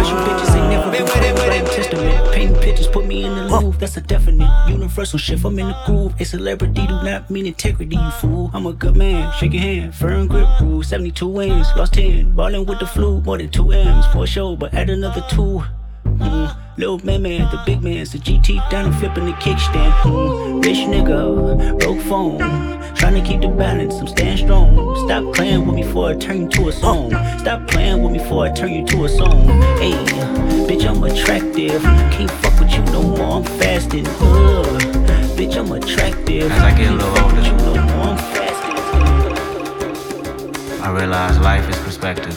Painting 1.93 2.57
pictures, 2.63 2.87
put 2.87 3.07
me 3.07 3.25
in 3.25 3.35
the 3.35 3.45
Louvre. 3.45 3.79
That's 3.79 3.99
a 3.99 4.01
definite 4.01 4.49
universal 4.67 5.19
shift. 5.19 5.45
I'm 5.45 5.59
in 5.59 5.69
the 5.69 5.77
groove. 5.85 6.19
A 6.19 6.25
celebrity 6.25 6.87
do 6.87 6.95
not 7.03 7.29
mean 7.31 7.45
integrity, 7.45 7.97
you 7.97 8.11
fool. 8.13 8.51
I'm 8.55 8.67
a 8.67 8.73
good 8.73 8.97
man, 8.97 9.31
shake 9.35 9.53
your 9.53 9.61
hand, 9.61 9.95
firm 9.95 10.27
grip 10.27 10.49
rule. 10.61 10.83
72 10.83 11.27
wins, 11.27 11.67
lost 11.77 11.93
10, 11.95 12.35
ballin' 12.35 12.65
with 12.65 12.79
the 12.79 12.87
flu. 12.87 13.21
More 13.21 13.37
than 13.37 13.51
two 13.51 13.73
M's 13.73 14.07
for 14.07 14.27
sure, 14.27 14.57
but 14.57 14.73
add 14.73 14.89
another 14.89 15.23
two. 15.29 15.63
Mm, 16.07 16.57
little 16.83 17.07
man, 17.07 17.23
man, 17.23 17.49
the 17.53 17.63
big 17.65 17.81
man's 17.81 18.11
the 18.11 18.19
GT 18.19 18.59
down 18.69 18.87
and 18.87 18.95
flipping 18.97 19.27
the 19.27 19.33
kickstand. 19.35 19.93
Mm, 20.03 20.65
rich 20.65 20.79
nigga, 20.79 21.79
broke 21.79 22.01
phone, 22.01 22.41
trying 22.97 23.15
to 23.15 23.21
keep 23.21 23.41
the 23.41 23.47
balance. 23.47 23.95
I'm 24.01 24.09
staying 24.09 24.39
strong. 24.39 24.75
Stop 25.07 25.33
playing 25.33 25.65
with 25.65 25.77
me 25.77 25.83
before 25.85 26.11
I 26.11 26.17
turn 26.17 26.43
you 26.43 26.49
to 26.49 26.69
a 26.71 26.73
song. 26.73 27.11
Stop 27.39 27.69
playing 27.69 28.03
with 28.03 28.13
me 28.13 28.19
before 28.19 28.47
I 28.47 28.51
turn 28.51 28.73
you 28.73 28.85
to 28.85 29.05
a 29.05 29.09
song. 29.09 29.47
Hey, 29.79 29.93
bitch, 30.67 30.85
I'm 30.85 31.05
attractive. 31.05 31.81
Can't 31.83 32.31
fuck 32.43 32.59
with 32.59 32.73
you 32.73 32.83
no 32.87 33.03
more. 33.03 33.37
I'm 33.37 33.45
fasting. 33.45 34.07
Ugh, 34.09 34.67
bitch, 35.39 35.57
I'm 35.57 35.71
attractive. 35.71 36.51
As 36.51 36.63
I 36.63 36.77
get 36.77 36.91
a 36.91 36.95
little 36.95 37.17
older, 37.23 37.43
You 37.43 37.53
no 37.59 37.75
more. 37.75 38.07
I'm 38.07 38.19
fasting. 38.35 38.79
I 40.83 40.91
realize 40.91 41.39
life 41.39 41.69
is 41.71 41.77
perspective. 41.77 42.37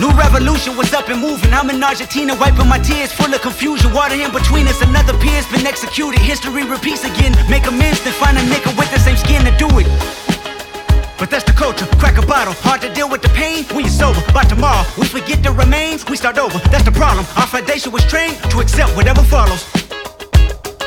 New 0.00 0.10
revolution 0.16 0.76
was 0.76 0.92
up 0.94 1.08
and 1.08 1.20
moving. 1.20 1.52
I'm 1.52 1.68
in 1.70 1.82
Argentina, 1.82 2.34
wiping 2.34 2.68
my 2.68 2.78
tears, 2.78 3.12
full 3.12 3.32
of 3.32 3.42
confusion. 3.42 3.92
Water 3.92 4.14
in 4.14 4.32
between 4.32 4.66
us, 4.66 4.80
another 4.80 5.16
peer's 5.18 5.46
been 5.52 5.66
executed. 5.66 6.20
History 6.20 6.64
repeats 6.64 7.04
again. 7.04 7.36
Make 7.50 7.66
amends, 7.66 8.02
then 8.02 8.14
find 8.14 8.36
a 8.38 8.40
nigga 8.40 8.76
with 8.78 8.90
the 8.90 8.98
same 8.98 9.16
skin 9.16 9.44
to 9.44 9.52
do 9.58 9.68
it. 9.78 9.86
But 11.18 11.30
that's 11.30 11.44
the 11.44 11.52
culture. 11.52 11.86
Crack 12.00 12.18
a 12.18 12.26
bottle. 12.26 12.54
Hard 12.66 12.80
to 12.82 12.92
deal 12.92 13.08
with 13.08 13.22
the 13.22 13.28
pain 13.30 13.64
when 13.76 13.84
you're 13.84 13.94
sober. 13.94 14.20
By 14.32 14.44
tomorrow, 14.44 14.82
we 14.98 15.06
forget 15.06 15.42
the 15.42 15.52
remains, 15.52 16.04
we 16.06 16.16
start 16.16 16.38
over. 16.38 16.58
That's 16.70 16.84
the 16.84 16.90
problem. 16.90 17.24
Our 17.36 17.46
foundation 17.46 17.92
was 17.92 18.04
trained 18.06 18.36
to 18.50 18.58
accept 18.58 18.96
whatever 18.96 19.22
follows. 19.22 19.62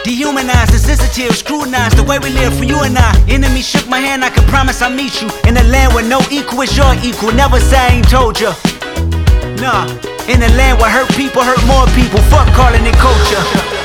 Dehumanized, 0.03 0.73
insensitive, 0.73 1.35
scrutinized 1.35 1.97
the 1.97 2.03
way 2.03 2.19
we 2.19 2.29
live 2.31 2.53
for 2.57 2.65
you 2.65 2.79
and 2.81 2.97
I. 2.97 3.15
Enemy 3.29 3.61
shook 3.61 3.87
my 3.87 3.99
hand, 3.99 4.25
I 4.25 4.29
can 4.29 4.43
promise 4.49 4.81
I'll 4.81 4.93
meet 4.93 5.21
you 5.21 5.29
in 5.47 5.57
a 5.57 5.63
land 5.63 5.93
where 5.93 6.03
no 6.05 6.19
equal 6.29 6.61
is 6.61 6.75
your 6.75 6.93
equal. 7.01 7.31
Never 7.31 7.59
say 7.59 7.77
I 7.77 7.87
ain't 7.95 8.09
told 8.09 8.39
ya. 8.39 8.53
Nah, 9.61 9.87
in 10.27 10.41
a 10.41 10.49
land 10.57 10.79
where 10.79 10.89
hurt 10.89 11.09
people 11.15 11.43
hurt 11.43 11.63
more 11.65 11.87
people. 11.95 12.19
Fuck 12.29 12.47
calling 12.53 12.85
it 12.85 12.95
culture. 12.95 13.84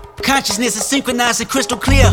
Consciousness 0.23 0.75
is 0.75 0.85
synchronized 0.85 1.41
and 1.41 1.49
crystal 1.49 1.77
clear. 1.77 2.05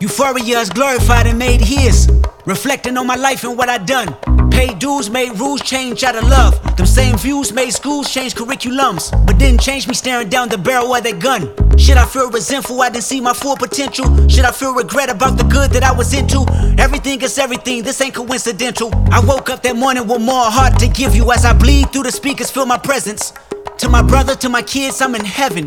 Euphoria 0.00 0.60
is 0.60 0.70
glorified 0.70 1.26
and 1.26 1.38
made 1.38 1.60
his. 1.60 2.08
Reflecting 2.44 2.96
on 2.96 3.06
my 3.06 3.16
life 3.16 3.42
and 3.44 3.58
what 3.58 3.68
I 3.68 3.78
done. 3.78 4.14
Paid 4.50 4.78
dues 4.78 5.10
made 5.10 5.38
rules 5.38 5.60
change 5.62 6.04
out 6.04 6.14
of 6.16 6.24
love. 6.24 6.54
Them 6.76 6.86
same 6.86 7.16
views 7.16 7.52
made 7.52 7.70
schools 7.72 8.12
change 8.12 8.34
curriculums. 8.34 9.10
But 9.26 9.38
didn't 9.38 9.60
change 9.60 9.88
me 9.88 9.94
staring 9.94 10.28
down 10.28 10.48
the 10.48 10.58
barrel 10.58 10.94
of 10.94 11.02
that 11.02 11.18
gun. 11.18 11.52
Should 11.76 11.96
I 11.96 12.06
feel 12.06 12.30
resentful 12.30 12.80
I 12.80 12.88
didn't 12.88 13.04
see 13.04 13.20
my 13.20 13.32
full 13.32 13.56
potential? 13.56 14.06
Should 14.28 14.44
I 14.44 14.52
feel 14.52 14.72
regret 14.72 15.10
about 15.10 15.36
the 15.36 15.44
good 15.44 15.72
that 15.72 15.82
I 15.82 15.92
was 15.92 16.14
into? 16.14 16.46
Everything 16.78 17.20
is 17.20 17.36
everything, 17.36 17.82
this 17.82 18.00
ain't 18.00 18.14
coincidental. 18.14 18.90
I 19.10 19.20
woke 19.20 19.50
up 19.50 19.62
that 19.64 19.76
morning 19.76 20.06
with 20.06 20.22
more 20.22 20.50
heart 20.50 20.78
to 20.78 20.88
give 20.88 21.14
you 21.14 21.30
as 21.32 21.44
I 21.44 21.52
bleed 21.52 21.92
through 21.92 22.04
the 22.04 22.12
speakers, 22.12 22.50
feel 22.50 22.64
my 22.66 22.78
presence. 22.78 23.32
To 23.78 23.88
my 23.88 24.02
brother, 24.02 24.34
to 24.36 24.48
my 24.48 24.62
kids, 24.62 25.02
I'm 25.02 25.14
in 25.14 25.24
heaven. 25.24 25.66